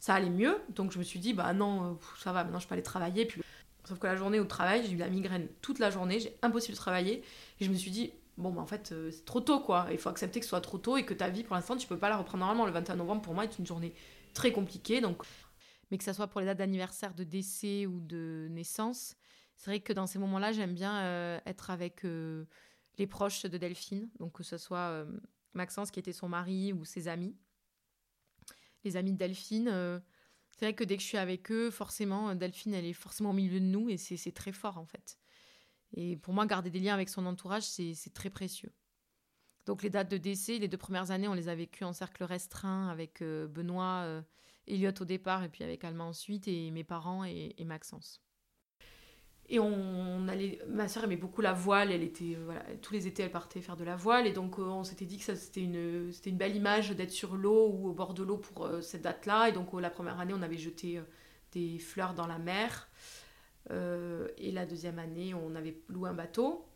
ça 0.00 0.14
allait 0.14 0.28
mieux. 0.28 0.58
Donc, 0.70 0.90
je 0.90 0.98
me 0.98 1.04
suis 1.04 1.20
dit, 1.20 1.34
bah 1.34 1.52
non, 1.52 1.98
ça 2.18 2.32
va, 2.32 2.42
maintenant, 2.42 2.58
je 2.58 2.66
peux 2.66 2.74
aller 2.74 2.82
travailler. 2.82 3.26
Puis, 3.26 3.42
sauf 3.84 4.00
que 4.00 4.06
la 4.08 4.16
journée 4.16 4.40
au 4.40 4.44
travail, 4.44 4.82
j'ai 4.84 4.92
eu 4.92 4.96
la 4.96 5.08
migraine 5.08 5.46
toute 5.62 5.78
la 5.78 5.90
journée, 5.90 6.18
j'ai 6.18 6.36
impossible 6.42 6.72
de 6.74 6.80
travailler. 6.80 7.22
Et 7.60 7.64
je 7.64 7.70
me 7.70 7.76
suis 7.76 7.92
dit, 7.92 8.12
bon, 8.36 8.56
en 8.58 8.66
fait, 8.66 8.92
euh, 8.92 9.10
c'est 9.10 9.24
trop 9.24 9.40
tôt, 9.40 9.60
quoi. 9.60 9.86
Il 9.90 9.98
faut 9.98 10.08
accepter 10.08 10.40
que 10.40 10.46
ce 10.46 10.50
soit 10.50 10.60
trop 10.60 10.78
tôt 10.78 10.96
et 10.96 11.04
que 11.04 11.14
ta 11.14 11.28
vie, 11.28 11.42
pour 11.42 11.56
l'instant, 11.56 11.76
tu 11.76 11.86
peux 11.86 11.98
pas 11.98 12.08
la 12.08 12.16
reprendre 12.16 12.40
normalement. 12.40 12.66
Le 12.66 12.72
21 12.72 12.96
novembre, 12.96 13.22
pour 13.22 13.34
moi, 13.34 13.44
est 13.44 13.58
une 13.58 13.66
journée 13.66 13.94
très 14.34 14.52
compliquée. 14.52 15.00
Donc, 15.00 15.22
mais 15.90 15.98
que 15.98 16.04
ça 16.04 16.14
soit 16.14 16.26
pour 16.26 16.40
les 16.40 16.46
dates 16.46 16.58
d'anniversaire, 16.58 17.14
de 17.14 17.24
décès 17.24 17.86
ou 17.86 18.00
de 18.00 18.48
naissance, 18.50 19.16
c'est 19.56 19.70
vrai 19.70 19.80
que 19.80 19.92
dans 19.92 20.06
ces 20.06 20.18
moments-là, 20.18 20.52
j'aime 20.52 20.74
bien 20.74 20.98
euh, 20.98 21.38
être 21.46 21.70
avec 21.70 22.04
euh, 22.04 22.44
les 22.98 23.06
proches 23.06 23.42
de 23.42 23.56
Delphine, 23.56 24.10
donc 24.18 24.32
que 24.32 24.42
ce 24.42 24.58
soit 24.58 25.06
Maxence 25.54 25.90
qui 25.90 25.98
était 25.98 26.12
son 26.12 26.28
mari 26.28 26.72
ou 26.72 26.84
ses 26.84 27.08
amis. 27.08 27.34
Les 28.84 28.96
amis 28.96 29.12
de 29.12 29.16
Delphine, 29.16 30.02
c'est 30.50 30.66
vrai 30.66 30.74
que 30.74 30.84
dès 30.84 30.96
que 30.96 31.02
je 31.02 31.08
suis 31.08 31.18
avec 31.18 31.50
eux, 31.50 31.70
forcément, 31.70 32.34
Delphine, 32.34 32.74
elle 32.74 32.84
est 32.84 32.92
forcément 32.92 33.30
au 33.30 33.34
milieu 33.34 33.60
de 33.60 33.64
nous 33.64 33.88
et 33.88 33.96
c'est 33.96 34.32
très 34.32 34.52
fort 34.52 34.76
en 34.78 34.86
fait. 34.86 35.18
Et 35.94 36.16
pour 36.16 36.34
moi, 36.34 36.46
garder 36.46 36.70
des 36.70 36.80
liens 36.80 36.94
avec 36.94 37.08
son 37.08 37.26
entourage, 37.26 37.62
c'est 37.62 38.12
très 38.12 38.30
précieux. 38.30 38.72
Donc 39.66 39.82
les 39.82 39.90
dates 39.90 40.10
de 40.10 40.16
décès, 40.16 40.58
les 40.58 40.68
deux 40.68 40.76
premières 40.76 41.10
années, 41.10 41.28
on 41.28 41.34
les 41.34 41.48
a 41.48 41.54
vécues 41.54 41.84
en 41.84 41.92
cercle 41.92 42.22
restreint 42.22 42.88
avec 42.88 43.20
euh, 43.20 43.48
Benoît, 43.48 44.02
euh, 44.04 44.22
Elliot 44.68 44.92
au 45.00 45.04
départ 45.04 45.42
et 45.42 45.48
puis 45.48 45.64
avec 45.64 45.82
Alma 45.84 46.04
ensuite 46.04 46.46
et 46.46 46.70
mes 46.70 46.84
parents 46.84 47.24
et, 47.24 47.54
Maxence. 47.64 48.22
Et 49.48 49.60
on 49.60 50.26
allait, 50.26 50.60
ma 50.68 50.88
sœur 50.88 51.04
aimait 51.04 51.16
beaucoup 51.16 51.40
la 51.40 51.52
voile, 51.52 51.92
elle 51.92 52.02
était, 52.02 52.36
euh, 52.36 52.52
tous 52.82 52.92
les 52.92 53.06
étés 53.06 53.22
elle 53.24 53.30
partait 53.30 53.60
faire 53.60 53.76
de 53.76 53.84
la 53.84 53.94
voile 53.94 54.26
et 54.26 54.32
donc 54.32 54.58
euh, 54.58 54.62
on 54.62 54.82
s'était 54.82 55.04
dit 55.04 55.18
que 55.18 55.34
c'était 55.34 55.62
une, 55.62 56.12
belle 56.32 56.56
image 56.56 56.90
d'être 56.90 57.12
sur 57.12 57.36
l'eau 57.36 57.68
ou 57.68 57.88
au 57.88 57.92
bord 57.92 58.14
de 58.14 58.22
l'eau 58.22 58.38
pour 58.38 58.68
cette 58.82 59.02
date-là 59.02 59.48
et 59.48 59.52
donc 59.52 59.72
la 59.72 59.90
première 59.90 60.18
année 60.18 60.34
on 60.34 60.42
avait 60.42 60.58
jeté 60.58 61.00
des 61.52 61.78
fleurs 61.78 62.14
dans 62.14 62.26
la 62.26 62.38
mer 62.38 62.88
Euh, 63.70 64.28
et 64.38 64.52
la 64.52 64.64
deuxième 64.66 64.98
année 64.98 65.34
on 65.34 65.54
avait 65.54 65.76
loué 65.88 66.08
un 66.10 66.14
bateau. 66.14 66.66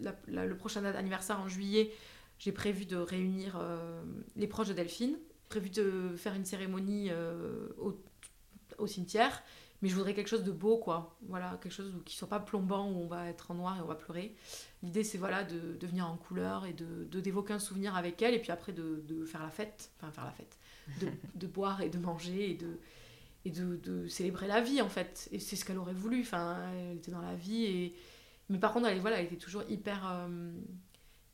La- 0.00 0.16
la- 0.26 0.46
le 0.46 0.56
prochain 0.56 0.84
anniversaire 0.84 1.40
en 1.40 1.48
juillet, 1.48 1.92
j'ai 2.38 2.52
prévu 2.52 2.84
de 2.84 2.96
réunir 2.96 3.56
euh, 3.60 4.02
les 4.36 4.46
proches 4.46 4.68
de 4.68 4.72
Delphine, 4.72 5.16
prévu 5.48 5.70
de 5.70 6.14
faire 6.16 6.34
une 6.34 6.44
cérémonie 6.44 7.08
euh, 7.10 7.68
au, 7.78 7.94
au 8.78 8.86
cimetière, 8.88 9.42
mais 9.82 9.88
je 9.88 9.94
voudrais 9.94 10.14
quelque 10.14 10.28
chose 10.28 10.42
de 10.44 10.50
beau, 10.50 10.78
quoi. 10.78 11.16
Voilà, 11.28 11.58
quelque 11.62 11.72
chose 11.72 11.92
qui 12.04 12.16
soit 12.16 12.28
pas 12.28 12.40
plombant, 12.40 12.90
où 12.90 12.96
on 13.02 13.06
va 13.06 13.28
être 13.28 13.50
en 13.50 13.54
noir 13.54 13.76
et 13.78 13.80
on 13.82 13.86
va 13.86 13.94
pleurer. 13.94 14.34
L'idée, 14.82 15.04
c'est 15.04 15.18
voilà, 15.18 15.44
de, 15.44 15.76
de 15.78 15.86
venir 15.86 16.08
en 16.08 16.16
couleur 16.16 16.66
et 16.66 16.72
de, 16.72 17.04
de 17.04 17.20
d'évoquer 17.20 17.52
un 17.52 17.58
souvenir 17.58 17.94
avec 17.94 18.20
elle, 18.22 18.34
et 18.34 18.40
puis 18.40 18.50
après 18.50 18.72
de, 18.72 19.02
de 19.06 19.24
faire 19.24 19.42
la 19.42 19.50
fête, 19.50 19.92
enfin 20.00 20.10
faire 20.10 20.24
la 20.24 20.32
fête, 20.32 20.58
de, 21.00 21.08
de 21.36 21.46
boire 21.46 21.82
et 21.82 21.88
de 21.88 21.98
manger 21.98 22.50
et 22.50 22.54
de 22.54 22.78
et 23.44 23.50
de, 23.50 23.76
de 23.76 24.08
célébrer 24.08 24.46
la 24.46 24.60
vie 24.60 24.80
en 24.82 24.88
fait. 24.88 25.28
Et 25.32 25.38
c'est 25.38 25.56
ce 25.56 25.64
qu'elle 25.64 25.78
aurait 25.78 25.94
voulu. 25.94 26.20
Enfin 26.22 26.58
elle 26.72 26.96
était 26.98 27.10
dans 27.12 27.22
la 27.22 27.34
vie 27.36 27.64
et 27.64 27.94
mais 28.48 28.58
par 28.58 28.72
contre 28.72 28.86
elle 28.88 29.00
voilà 29.00 29.18
elle 29.20 29.26
était 29.26 29.36
toujours 29.36 29.62
hyper 29.68 30.06
euh, 30.10 30.52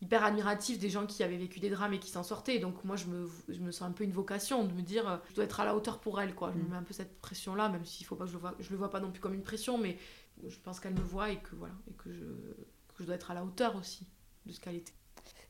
hyper 0.02 0.24
admirative 0.24 0.78
des 0.78 0.88
gens 0.88 1.06
qui 1.06 1.22
avaient 1.22 1.36
vécu 1.36 1.60
des 1.60 1.68
drames 1.70 1.92
et 1.92 1.98
qui 1.98 2.10
s'en 2.10 2.22
sortaient. 2.22 2.58
Donc 2.58 2.84
moi 2.84 2.96
je 2.96 3.06
me, 3.06 3.28
je 3.48 3.60
me 3.60 3.70
sens 3.70 3.88
un 3.88 3.92
peu 3.92 4.04
une 4.04 4.12
vocation 4.12 4.64
de 4.64 4.72
me 4.72 4.82
dire 4.82 5.08
euh, 5.08 5.16
je 5.30 5.34
dois 5.34 5.44
être 5.44 5.60
à 5.60 5.64
la 5.64 5.74
hauteur 5.76 6.00
pour 6.00 6.20
elle 6.20 6.34
quoi. 6.34 6.52
Je 6.52 6.58
me 6.58 6.64
Mm. 6.64 6.70
mets 6.70 6.76
un 6.76 6.82
peu 6.82 6.94
cette 6.94 7.20
pression 7.20 7.54
là 7.54 7.68
même 7.68 7.84
s'il 7.84 8.06
faut 8.06 8.16
pas 8.16 8.24
que 8.24 8.30
je 8.30 8.34
le 8.34 8.40
vois 8.40 8.54
je 8.60 8.70
le 8.70 8.76
vois 8.76 8.90
pas 8.90 9.00
non 9.00 9.10
plus 9.10 9.20
comme 9.20 9.34
une 9.34 9.42
pression 9.42 9.76
mais 9.78 9.98
je 10.46 10.56
pense 10.64 10.80
qu'elle 10.80 10.94
me 10.94 11.00
voit 11.00 11.30
et 11.30 11.36
que 11.38 11.54
voilà 11.56 11.74
et 11.90 11.92
que 11.94 12.10
je 12.12 12.24
que 12.24 13.00
je 13.00 13.04
dois 13.04 13.14
être 13.16 13.30
à 13.30 13.34
la 13.34 13.44
hauteur 13.44 13.76
aussi 13.76 14.06
de 14.46 14.52
ce 14.52 14.60
qu'elle 14.60 14.76
était. 14.76 14.92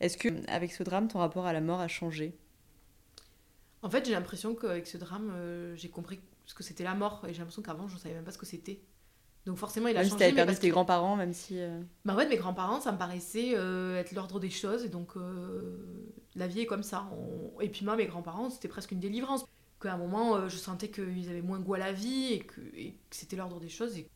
Est-ce 0.01 0.17
que, 0.19 0.29
avec 0.49 0.73
ce 0.73 0.83
drame, 0.83 1.07
ton 1.09 1.21
rapport 1.21 1.47
à 1.47 1.53
la 1.53 1.61
mort 1.61 1.81
a 1.81 1.89
changé? 1.89 2.37
En 3.83 3.89
fait 3.91 4.05
j'ai 4.05 4.13
l'impression 4.13 4.55
qu'avec 4.55 4.87
ce 4.87 4.99
drame 4.99 5.31
euh, 5.33 5.75
j'ai 5.77 5.89
compris 5.89 6.21
ce 6.51 6.55
que 6.55 6.63
c'était 6.65 6.85
la 6.85 6.95
mort 6.95 7.23
et 7.29 7.33
j'ai 7.33 7.39
l'impression 7.39 7.63
qu'avant 7.63 7.87
je 7.89 7.95
ne 7.95 8.01
savais 8.01 8.15
même 8.15 8.25
pas 8.25 8.33
ce 8.33 8.39
que 8.39 8.45
c'était 8.47 8.81
donc 9.47 9.57
forcément 9.57 9.89
il 9.89 9.97
a 9.97 10.01
Même 10.01 10.05
si 10.05 10.11
changé 10.11 10.19
t'avais 10.19 10.33
mais 10.33 10.37
perdu 10.37 10.49
parce 10.53 10.61
tes 10.61 10.69
que- 10.69 10.73
grands-parents, 10.75 11.17
même 11.17 11.33
si... 11.33 11.59
euh, 11.61 11.81
Bah 12.05 12.15
ouais, 12.15 12.29
mes 12.29 12.37
grands-parents, 12.37 12.81
ça 12.81 12.93
me 12.93 12.99
paraissait 12.99 13.53
euh, 13.57 13.99
être 13.99 14.13
l'ordre 14.13 14.39
des 14.39 14.51
choses, 14.51 14.85
et 14.85 14.91
donc 14.91 15.17
euh, 15.17 15.79
la 16.35 16.47
vie 16.47 16.61
est 16.61 16.67
comme 16.67 16.83
ça. 16.83 17.09
On- 17.13 17.59
Et 17.61 17.71
puis 17.71 17.85
moi, 17.87 17.97
mes 17.97 18.05
grands-parents, 18.05 18.51
c'était 18.51 18.69
presque 18.69 18.91
une 18.93 19.01
délivrance. 19.01 19.47
Qu'à 19.81 19.95
un 19.95 19.97
moment, 19.97 20.37
euh, 20.37 20.49
je 20.51 20.59
sentais 20.59 20.91
qu'ils 20.91 21.31
avaient 21.31 21.41
moins 21.41 21.59
goût 21.59 21.73
à 21.73 21.79
la 21.79 21.91
vie, 21.93 22.35
et 22.35 22.41
que, 22.41 22.61
et 22.75 22.99
que 23.09 23.17
c'était 23.17 23.37
l'ordre 23.37 23.61
des 23.61 23.71
choses, 23.71 23.97
et 23.97 24.07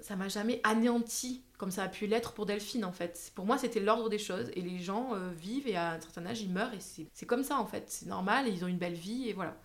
ça 0.00 0.14
m'a 0.14 0.28
jamais 0.28 0.60
anéanti, 0.62 1.42
comme 1.56 1.70
ça 1.70 1.84
a 1.84 1.88
pu 1.88 2.06
l'être 2.06 2.34
pour 2.34 2.44
Delphine, 2.44 2.84
en 2.84 2.92
fait. 2.92 3.32
Pour 3.34 3.46
moi, 3.46 3.56
c'était 3.56 3.80
l'ordre 3.80 4.10
des 4.10 4.18
choses, 4.18 4.50
et 4.56 4.60
les 4.60 4.78
gens 4.78 5.12
vivent, 5.38 5.68
et 5.68 5.76
à 5.76 5.92
un 5.92 6.00
certain 6.02 6.26
âge, 6.26 6.42
ils 6.42 6.50
meurent, 6.52 6.74
et 6.74 6.80
c'est 6.80 7.06
c'est 7.14 7.24
comme 7.24 7.44
ça, 7.44 7.58
en 7.58 7.66
fait. 7.66 7.84
C'est 7.88 8.06
normal, 8.06 8.46
et 8.46 8.50
ils 8.50 8.62
ont 8.62 8.68
une 8.68 8.76
belle 8.76 8.92
vie, 8.92 9.30
et 9.30 9.32
voilà. 9.32 9.56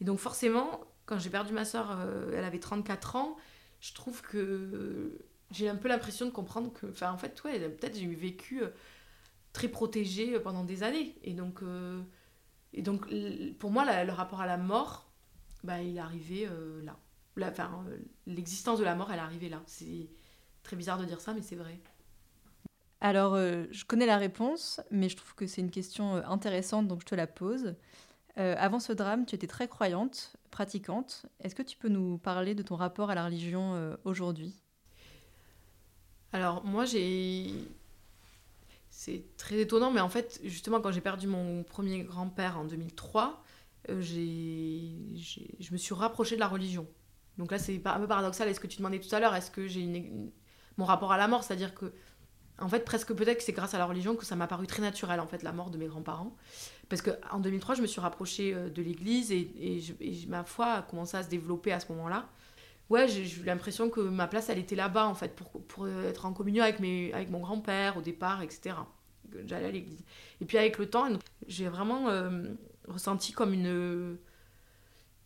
Et 0.00 0.04
donc 0.06 0.18
forcément, 0.18 0.80
quand 1.12 1.18
j'ai 1.18 1.28
perdu 1.28 1.52
ma 1.52 1.66
soeur, 1.66 1.98
elle 2.32 2.44
avait 2.44 2.58
34 2.58 3.16
ans, 3.16 3.36
je 3.80 3.92
trouve 3.92 4.22
que 4.22 5.18
j'ai 5.50 5.68
un 5.68 5.76
peu 5.76 5.88
l'impression 5.88 6.24
de 6.24 6.30
comprendre 6.30 6.72
que, 6.72 6.86
en 7.04 7.18
fait, 7.18 7.40
peut-être 7.42 7.96
j'ai 7.96 8.06
vécu 8.06 8.62
euh, 8.62 8.68
très 9.52 9.68
protégée 9.68 10.34
euh, 10.34 10.40
pendant 10.40 10.64
des 10.64 10.82
années. 10.82 11.14
Et 11.22 11.34
donc, 11.34 11.62
euh, 11.62 12.00
pour 13.58 13.70
moi, 13.70 14.04
le 14.04 14.12
rapport 14.12 14.40
à 14.40 14.46
la 14.46 14.56
mort, 14.56 15.12
bah, 15.62 15.82
il 15.82 15.96
est 15.96 16.00
arrivé 16.00 16.48
euh, 16.48 16.82
là. 16.82 16.96
Euh, 17.38 17.98
l'existence 18.26 18.78
de 18.78 18.84
la 18.84 18.94
mort, 18.94 19.10
elle 19.10 19.18
est 19.18 19.22
arrivée 19.22 19.48
là. 19.48 19.62
C'est 19.66 20.08
très 20.62 20.76
bizarre 20.76 20.98
de 20.98 21.04
dire 21.04 21.20
ça, 21.20 21.34
mais 21.34 21.42
c'est 21.42 21.56
vrai. 21.56 21.78
Alors, 23.00 23.34
euh, 23.34 23.64
je 23.72 23.84
connais 23.84 24.06
la 24.06 24.16
réponse, 24.16 24.80
mais 24.90 25.08
je 25.08 25.16
trouve 25.16 25.34
que 25.34 25.46
c'est 25.46 25.60
une 25.60 25.70
question 25.70 26.16
euh, 26.16 26.22
intéressante, 26.26 26.88
donc 26.88 27.00
je 27.00 27.06
te 27.06 27.14
la 27.14 27.26
pose. 27.26 27.74
Euh, 28.38 28.54
avant 28.58 28.80
ce 28.80 28.92
drame, 28.92 29.26
tu 29.26 29.34
étais 29.34 29.46
très 29.46 29.66
croyante, 29.66 30.34
pratiquante. 30.52 31.26
Est-ce 31.40 31.56
que 31.56 31.62
tu 31.64 31.76
peux 31.78 31.88
nous 31.88 32.18
parler 32.18 32.54
de 32.54 32.62
ton 32.62 32.76
rapport 32.76 33.10
à 33.10 33.16
la 33.16 33.24
religion 33.26 33.74
euh, 33.74 33.96
aujourd'hui? 34.04 34.54
Alors, 36.32 36.64
moi, 36.64 36.84
j'ai. 36.84 37.68
C'est 38.90 39.36
très 39.36 39.60
étonnant, 39.60 39.90
mais 39.90 40.00
en 40.00 40.08
fait, 40.08 40.40
justement, 40.44 40.80
quand 40.80 40.92
j'ai 40.92 41.00
perdu 41.00 41.26
mon 41.26 41.62
premier 41.64 42.02
grand-père 42.04 42.58
en 42.58 42.64
2003, 42.64 43.42
euh, 43.90 44.00
j'ai... 44.00 44.82
j'ai- 45.16 45.56
je 45.60 45.72
me 45.72 45.78
suis 45.78 45.94
rapprochée 45.94 46.34
de 46.34 46.40
la 46.40 46.48
religion. 46.48 46.86
Donc 47.38 47.50
là, 47.50 47.58
c'est 47.58 47.80
un 47.86 48.00
peu 48.00 48.06
paradoxal. 48.06 48.48
Est-ce 48.48 48.60
que 48.60 48.66
tu 48.66 48.76
demandais 48.78 49.00
tout 49.00 49.14
à 49.14 49.20
l'heure 49.20 49.34
Est-ce 49.34 49.50
que 49.50 49.66
j'ai 49.66 49.86
mon 50.76 50.84
rapport 50.84 51.12
à 51.12 51.16
la 51.16 51.28
mort? 51.28 51.42
C'est-à-dire 51.44 51.74
que, 51.74 51.92
en 52.58 52.68
fait, 52.68 52.84
presque 52.84 53.12
peut-être 53.12 53.38
que 53.38 53.44
c'est 53.44 53.52
grâce 53.52 53.74
à 53.74 53.78
la 53.78 53.86
religion 53.86 54.14
que 54.14 54.24
ça 54.24 54.36
m'a 54.36 54.46
paru 54.46 54.66
très 54.66 54.82
naturel, 54.82 55.20
en 55.20 55.26
fait, 55.26 55.42
la 55.42 55.52
mort 55.52 55.70
de 55.70 55.78
mes 55.78 55.86
grands-parents. 55.86 56.36
Parce 56.88 57.02
qu'en 57.02 57.40
2003, 57.40 57.76
je 57.76 57.82
me 57.82 57.86
suis 57.86 58.00
rapprochée 58.00 58.54
euh, 58.54 58.68
de 58.68 58.82
l'église 58.82 59.32
et, 59.32 59.48
ma 60.28 60.44
foi 60.44 60.66
a 60.66 60.82
commencé 60.82 61.16
à 61.16 61.22
se 61.22 61.28
développer 61.28 61.72
à 61.72 61.80
ce 61.80 61.90
moment-là. 61.92 62.28
Ouais, 62.90 63.08
j'ai 63.08 63.22
eu 63.22 63.44
l'impression 63.44 63.88
que 63.88 64.00
ma 64.00 64.26
place, 64.26 64.50
elle 64.50 64.58
était 64.58 64.76
là-bas, 64.76 65.06
en 65.06 65.14
fait, 65.14 65.34
pour, 65.34 65.62
pour 65.64 65.88
être 65.88 66.26
en 66.26 66.32
communion 66.32 66.62
avec, 66.62 66.80
mes, 66.80 67.12
avec 67.14 67.30
mon 67.30 67.40
grand-père 67.40 67.96
au 67.96 68.02
départ, 68.02 68.42
etc. 68.42 68.76
J'allais 69.46 69.66
à 69.66 69.70
l'église. 69.70 70.04
Et 70.40 70.44
puis 70.44 70.58
avec 70.58 70.76
le 70.76 70.90
temps, 70.90 71.08
j'ai 71.46 71.68
vraiment 71.68 72.10
euh, 72.10 72.44
ressenti 72.86 73.32
comme 73.32 73.54
une 73.54 74.18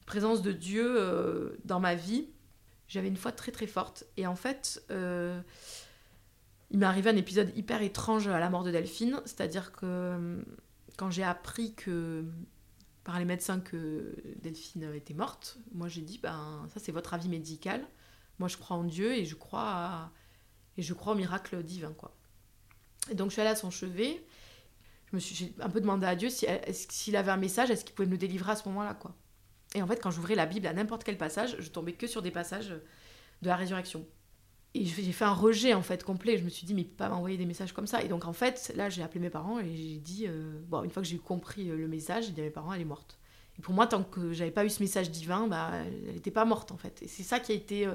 présence 0.05 0.43
de 0.43 0.53
Dieu 0.53 1.59
dans 1.65 1.81
ma 1.81 1.97
vie. 1.97 2.29
J'avais 2.87 3.09
une 3.09 3.17
foi 3.17 3.33
très 3.33 3.51
très 3.51 3.67
forte. 3.67 4.05
Et 4.17 4.29
en 4.29 4.37
fait, 4.37 4.81
il 6.71 6.79
m'est 6.79 6.87
arrivé 6.87 7.11
un 7.11 7.17
épisode 7.17 7.53
hyper 7.57 7.83
étrange 7.83 8.29
à 8.29 8.41
la 8.41 8.51
mort 8.51 8.65
de 8.65 8.71
Delphine. 8.71 9.21
C'est-à-dire 9.25 9.73
que 9.73 10.45
quand 10.97 11.11
j'ai 11.11 11.23
appris 11.23 11.75
que 11.75 12.25
par 13.05 13.19
les 13.19 13.25
médecins 13.25 13.61
que 13.61 14.17
Delphine 14.43 14.93
était 14.95 15.15
morte, 15.15 15.59
moi 15.73 15.89
j'ai 15.89 16.03
dit 16.03 16.19
ben 16.19 16.67
ça 16.73 16.81
c'est 16.81 16.93
votre 16.93 17.15
avis 17.15 17.29
médical. 17.29 17.87
Moi 18.39 18.49
je 18.49 18.57
crois 18.57 18.77
en 18.77 18.85
Dieu 18.85 19.15
et 19.15 19.25
je 19.25 19.37
crois 19.37 20.11
et 20.77 20.83
je 20.83 20.93
crois 20.93 21.13
au 21.13 21.17
miracle 21.17 21.63
divin 21.63 21.93
quoi. 21.93 22.17
Et 23.11 23.15
donc 23.15 23.29
je 23.29 23.35
suis 23.35 23.41
allée 23.41 23.51
à 23.51 23.57
son 23.57 23.71
chevet. 23.71 24.25
Je 25.11 25.15
me 25.15 25.21
suis 25.21 25.55
un 25.61 25.71
peu 25.71 25.81
demandé 25.81 26.05
à 26.05 26.17
Dieu 26.17 26.29
s'il 26.29 27.17
avait 27.17 27.31
un 27.31 27.37
message, 27.37 27.71
est-ce 27.71 27.85
qu'il 27.85 27.95
pouvait 27.95 28.07
me 28.07 28.13
le 28.13 28.19
délivrer 28.19 28.53
à 28.53 28.57
ce 28.57 28.69
moment-là 28.69 28.95
quoi. 28.95 29.15
Et 29.77 29.83
en 29.83 29.87
fait 29.87 30.03
quand 30.03 30.11
j'ouvrais 30.11 30.35
la 30.35 30.47
Bible 30.47 30.67
à 30.67 30.73
n'importe 30.73 31.05
quel 31.05 31.17
passage, 31.17 31.57
je 31.61 31.71
tombais 31.71 31.93
que 31.93 32.09
sur 32.09 32.23
des 32.23 32.33
passages 32.33 32.71
de 33.43 33.47
la 33.47 33.55
résurrection 33.55 34.05
j'ai 34.85 35.13
fait 35.13 35.25
un 35.25 35.33
rejet 35.33 35.75
en 35.75 35.83
fait 35.83 36.05
complet. 36.05 36.39
Je 36.39 36.45
me 36.45 36.49
suis 36.49 36.67
dit, 36.67 36.75
mais 36.75 36.85
pas 36.85 37.09
m'envoyer 37.09 37.37
des 37.37 37.47
messages 37.47 37.73
comme 37.73 37.87
ça. 37.87 38.03
Et 38.03 38.09
donc 38.09 38.25
en 38.25 38.33
fait, 38.33 38.73
là, 38.77 38.89
j'ai 38.89 39.03
appelé 39.03 39.21
mes 39.21 39.31
parents 39.31 39.59
et 39.59 39.77
j'ai 39.77 39.99
dit, 39.99 40.27
euh, 40.29 40.61
bon, 40.69 40.83
une 40.83 40.91
fois 40.91 41.03
que 41.03 41.09
j'ai 41.09 41.19
compris 41.19 41.71
euh, 41.71 41.77
le 41.77 41.89
message, 41.89 42.27
j'ai 42.27 42.33
dit 42.33 42.41
à 42.41 42.45
mes 42.45 42.51
parents, 42.51 42.73
elle 42.73 42.81
est 42.81 42.87
morte. 42.87 43.19
Et 43.59 43.63
pour 43.63 43.75
moi, 43.75 43.87
tant 43.87 44.03
que 44.03 44.33
j'avais 44.33 44.51
pas 44.51 44.65
eu 44.65 44.71
ce 44.71 44.83
message 44.83 45.11
divin, 45.11 45.47
bah, 45.47 45.71
elle 45.75 46.15
n'était 46.15 46.31
pas 46.31 46.45
morte 46.45 46.73
en 46.73 46.77
fait. 46.77 47.03
Et 47.03 47.09
c'est 47.09 47.23
ça 47.23 47.41
qui 47.41 47.53
a 47.53 47.55
été 47.55 47.87
euh, 47.87 47.95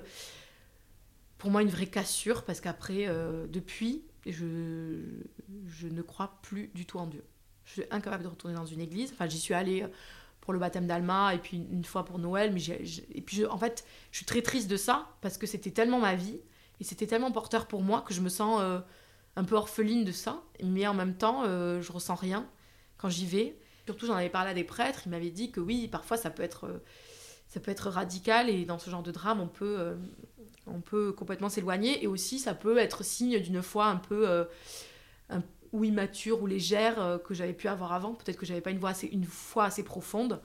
pour 1.38 1.52
moi 1.52 1.62
une 1.62 1.70
vraie 1.70 1.88
cassure 1.88 2.44
parce 2.44 2.62
qu'après, 2.62 3.08
depuis, 3.50 4.04
je, 4.28 5.00
je 5.68 5.88
ne 5.88 6.02
crois 6.02 6.40
plus 6.44 6.70
du 6.76 6.86
tout 6.86 7.00
en 7.00 7.08
Dieu. 7.08 7.24
Je 7.66 7.74
suis 7.74 7.84
incapable 7.92 8.24
de 8.24 8.28
retourner 8.28 8.56
dans 8.56 8.66
une 8.66 8.80
église. 8.80 9.12
Enfin, 9.14 9.28
j'y 9.28 9.40
suis 9.40 9.56
allée 9.56 9.86
pour 10.42 10.54
le 10.54 10.60
baptême 10.60 10.88
d'Alma 10.88 11.34
et 11.34 11.38
puis 11.38 11.58
une 11.72 11.84
fois 11.84 12.06
pour 12.06 12.20
Noël. 12.20 12.52
Mais 12.54 12.62
et 12.62 13.22
puis 13.22 13.46
en 13.46 13.58
fait, 13.58 13.86
je 14.12 14.18
suis 14.18 14.26
très 14.26 14.42
triste 14.42 14.70
de 14.70 14.78
ça 14.78 15.08
parce 15.22 15.38
que 15.38 15.48
c'était 15.48 15.72
tellement 15.72 16.00
ma 16.00 16.16
vie 16.16 16.40
et 16.82 16.84
c'était 16.84 17.06
tellement 17.06 17.32
porteur 17.32 17.68
pour 17.68 17.84
moi 17.84 18.02
que 18.02 18.12
je 18.12 18.22
me 18.22 18.30
sens 18.30 18.60
euh, 18.60 18.80
un 19.36 19.44
peu 19.44 19.54
orpheline 19.54 20.04
de 20.04 20.12
ça. 20.12 20.42
Mais 20.64 20.88
en 20.88 20.96
même 20.96 21.16
temps, 21.16 21.44
euh, 21.46 21.80
je 21.80 21.92
ressens 21.92 22.16
rien 22.16 22.50
quand 22.98 23.08
j'y 23.08 23.28
vais. 23.28 23.56
Surtout, 23.86 24.08
j'en 24.08 24.16
avais 24.16 24.32
parlé 24.32 24.50
à 24.50 24.54
des 24.56 24.64
prêtres. 24.64 25.04
Ils 25.06 25.10
m'avaient 25.10 25.30
dit 25.30 25.52
que 25.52 25.60
oui, 25.60 25.88
parfois, 25.88 26.18
ça 26.18 26.32
peut 26.32 26.42
être, 26.42 26.66
euh, 26.66 26.84
ça 27.50 27.60
peut 27.60 27.70
être 27.70 27.88
radical. 27.92 28.50
Et 28.50 28.66
dans 28.66 28.80
ce 28.80 28.90
genre 28.90 29.04
de 29.04 29.12
drame, 29.12 29.40
on 29.40 29.48
peut, 29.48 29.96
on 30.66 30.82
peut 30.82 31.12
complètement 31.12 31.50
s'éloigner. 31.50 32.04
Et 32.04 32.08
aussi, 32.08 32.40
ça 32.40 32.56
peut 32.56 32.80
être 32.80 33.04
signe 33.04 33.40
d'une 33.40 33.62
foi 33.62 33.86
un 33.86 33.98
peu... 33.98 34.48
immature 35.72 36.42
ou 36.42 36.48
légère 36.48 37.20
que 37.24 37.36
j'avais 37.36 37.54
pu 37.54 37.68
avoir 37.68 37.94
avant. 37.94 38.16
Peut-être 38.16 38.38
que 38.38 38.46
j'avais 38.48 38.62
pas 38.62 38.72
une, 38.72 38.80
voix 38.80 38.90
assez, 38.90 39.06
une 39.06 39.26
foi 39.26 39.66
assez 39.66 39.84
profonde. 39.84 40.42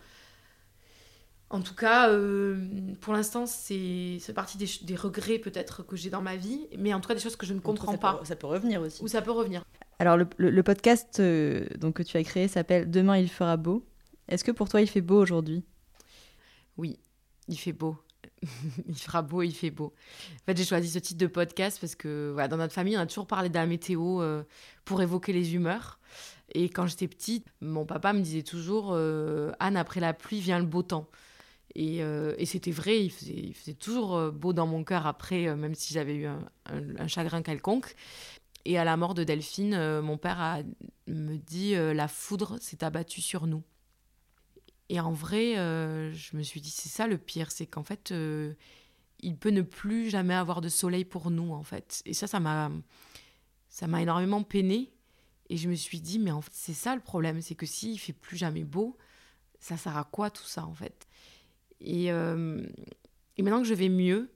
En 1.48 1.60
tout 1.60 1.74
cas, 1.74 2.10
euh, 2.10 2.56
pour 3.00 3.12
l'instant, 3.12 3.46
c'est 3.46 4.20
partie 4.34 4.58
des, 4.58 4.66
des 4.82 4.96
regrets 4.96 5.38
peut-être 5.38 5.84
que 5.86 5.94
j'ai 5.94 6.10
dans 6.10 6.22
ma 6.22 6.34
vie, 6.34 6.66
mais 6.76 6.92
en 6.92 7.00
tout 7.00 7.08
cas 7.08 7.14
des 7.14 7.20
choses 7.20 7.36
que 7.36 7.46
je 7.46 7.54
ne 7.54 7.60
comprends 7.60 7.96
pas. 7.96 8.20
ça 8.24 8.34
peut 8.34 8.48
revenir 8.48 8.80
aussi. 8.80 9.02
Ou 9.02 9.08
ça 9.08 9.22
peut 9.22 9.30
revenir. 9.30 9.62
Alors 10.00 10.16
le, 10.16 10.62
podcast 10.62 11.20
euh, 11.20 11.66
donc, 11.78 11.94
que 11.94 12.02
tu 12.02 12.16
as 12.16 12.24
créé 12.24 12.48
s'appelle 12.48 12.90
Demain 12.90 13.16
il 13.18 13.30
fera 13.30 13.56
beau. 13.56 13.86
Est-ce 14.28 14.42
que 14.42 14.50
pour 14.50 14.68
toi 14.68 14.80
il 14.80 14.88
fait 14.88 15.00
beau 15.00 15.20
aujourd'hui? 15.20 15.64
Oui, 16.76 16.98
il 17.46 17.56
fait 17.56 17.72
beau. 17.72 17.96
il 18.88 18.96
fera 18.96 19.22
beau, 19.22 19.42
il 19.42 19.54
fait 19.54 19.70
beau. 19.70 19.94
En 20.42 20.44
fait, 20.46 20.56
j'ai 20.56 20.64
choisi 20.64 20.90
ce 20.90 20.98
titre 20.98 21.20
de 21.20 21.28
podcast 21.28 21.78
parce 21.80 21.94
que 21.94 22.32
voilà, 22.32 22.48
dans 22.48 22.56
notre 22.56 22.74
famille, 22.74 22.96
on 22.96 23.00
a 23.00 23.06
toujours 23.06 23.28
parlé 23.28 23.48
de 23.48 23.54
la 23.54 23.66
météo 23.66 24.20
euh, 24.20 24.42
pour 24.84 25.00
évoquer 25.00 25.32
les 25.32 25.54
humeurs. 25.54 26.00
Et 26.52 26.68
quand 26.68 26.86
j'étais 26.86 27.08
petite, 27.08 27.46
mon 27.60 27.86
papa 27.86 28.12
me 28.12 28.20
disait 28.20 28.42
toujours 28.42 28.94
Anne, 28.94 29.76
après 29.76 30.00
la 30.00 30.12
pluie 30.12 30.40
vient 30.40 30.58
le 30.58 30.64
beau 30.64 30.82
temps. 30.82 31.08
Euh, 31.78 32.34
et, 32.38 32.46
c'était 32.46 32.70
vrai, 32.70 33.04
il 33.04 33.10
faisait, 33.10 33.74
toujours 33.74 34.16
euh, 34.16 34.30
beau 34.30 34.52
dans 34.52 34.66
mon 34.66 34.84
cœur 34.84 35.06
après, 35.06 35.48
euh, 35.48 35.56
même 35.56 35.74
si 35.74 35.92
j'avais 35.94 36.16
eu 36.16 36.26
un, 36.26 37.08
chagrin 37.08 37.42
quelconque. 37.42 37.94
Et 38.64 38.78
à 38.78 38.84
la 38.84 38.96
mort 38.96 39.14
de 39.14 39.24
Delphine, 39.24 40.00
mon 40.00 40.18
père 40.18 40.40
a, 40.40 40.58
me 41.06 41.36
dit 41.36 41.74
La 41.76 42.08
foudre 42.08 42.58
s'est 42.60 42.82
abattue 42.82 43.20
sur 43.20 43.46
nous. 43.46 43.62
Et 44.88 44.98
en 44.98 45.12
vrai, 45.12 45.54
je 45.54 46.36
me 46.36 46.42
suis 46.42 46.60
dit 46.60 46.70
C'est 46.70 46.88
ça 46.88 47.06
le 47.06 47.16
pire, 47.16 47.52
c'est 47.52 47.66
qu'en 47.66 47.84
fait, 47.84 48.12
il 49.20 49.36
peut 49.36 49.50
ne 49.50 49.62
plus 49.62 50.10
jamais 50.10 50.34
avoir 50.34 50.60
de 50.60 50.68
soleil 50.68 51.04
pour 51.04 51.30
nous, 51.30 51.52
en 51.52 51.62
fait. 51.62 52.02
Et 52.06 52.12
ça, 52.12 52.26
ça 52.26 52.40
m'a, 52.40 52.72
ça 53.68 53.86
m'a 53.86 54.02
énormément 54.02 54.42
peiné. 54.42 54.90
Et 55.48 55.56
je 55.56 55.68
me 55.68 55.76
suis 55.76 56.00
dit 56.00 56.18
Mais 56.18 56.32
en 56.32 56.40
fait, 56.40 56.52
c'est 56.52 56.74
ça 56.74 56.96
le 56.96 57.00
problème, 57.00 57.40
c'est 57.42 57.54
que 57.54 57.66
s'il 57.66 58.00
fait 58.00 58.12
plus 58.12 58.36
jamais 58.36 58.64
beau, 58.64 58.96
ça 59.60 59.76
sert 59.76 59.96
à 59.96 60.02
quoi 60.02 60.28
tout 60.28 60.42
ça, 60.42 60.66
en 60.66 60.74
fait? 60.74 61.05
Euh, 61.82 62.66
et, 63.36 63.42
maintenant 63.42 63.62
que 63.62 63.68
je 63.68 63.74
vais 63.74 63.88
mieux, 63.88 64.30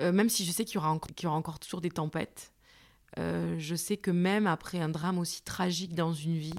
euh, 0.00 0.12
même 0.12 0.28
si 0.28 0.44
je 0.44 0.52
sais 0.52 0.64
qu'il 0.64 0.76
y, 0.76 0.78
aura 0.78 0.90
encore 1.36 1.58
toujours 1.58 1.80
des 1.80 1.90
tempêtes, 1.90 2.52
euh, 3.18 3.56
je 3.58 3.74
sais 3.74 3.96
que 3.96 4.10
même 4.10 4.46
après 4.46 4.80
un 4.80 4.88
drame 4.88 5.18
aussi 5.18 5.42
tragique 5.42 5.94
dans 5.94 6.12
une 6.12 6.36
vie, 6.36 6.54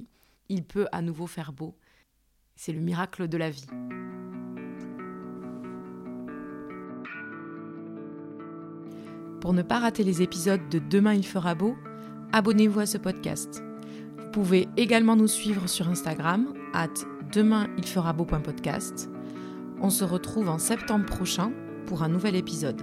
il 0.48 0.62
peut 0.64 0.86
à 0.92 1.02
nouveau 1.02 1.26
faire 1.26 1.52
beau. 1.52 1.76
C'est 2.56 2.72
le 2.72 2.80
miracle 2.80 3.26
de 3.26 3.36
la 3.36 3.50
vie. 3.50 3.66
Pour 9.40 9.52
ne 9.52 9.62
pas 9.62 9.80
rater 9.80 10.04
les 10.04 10.22
épisodes 10.22 10.68
de 10.70 10.78
Demain 10.78 11.14
il 11.14 11.26
fera 11.26 11.54
beau, 11.54 11.76
abonnez-vous 12.32 12.80
à 12.80 12.86
ce 12.86 12.96
podcast. 12.96 13.62
Vous 14.16 14.30
pouvez 14.30 14.68
également 14.76 15.16
nous 15.16 15.28
suivre 15.28 15.66
sur 15.66 15.88
Instagram, 15.88 16.54
at 16.72 16.94
demainilferabeau.podcast 17.32 19.13
on 19.84 19.90
se 19.90 20.02
retrouve 20.02 20.48
en 20.48 20.56
septembre 20.56 21.04
prochain 21.04 21.52
pour 21.86 22.02
un 22.02 22.08
nouvel 22.08 22.36
épisode. 22.36 22.80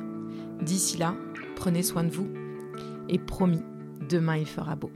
D'ici 0.62 0.98
là, 0.98 1.16
prenez 1.56 1.82
soin 1.82 2.04
de 2.04 2.12
vous 2.12 2.30
et 3.10 3.18
promis, 3.18 3.64
demain 4.08 4.38
il 4.38 4.46
fera 4.46 4.76
beau. 4.76 4.92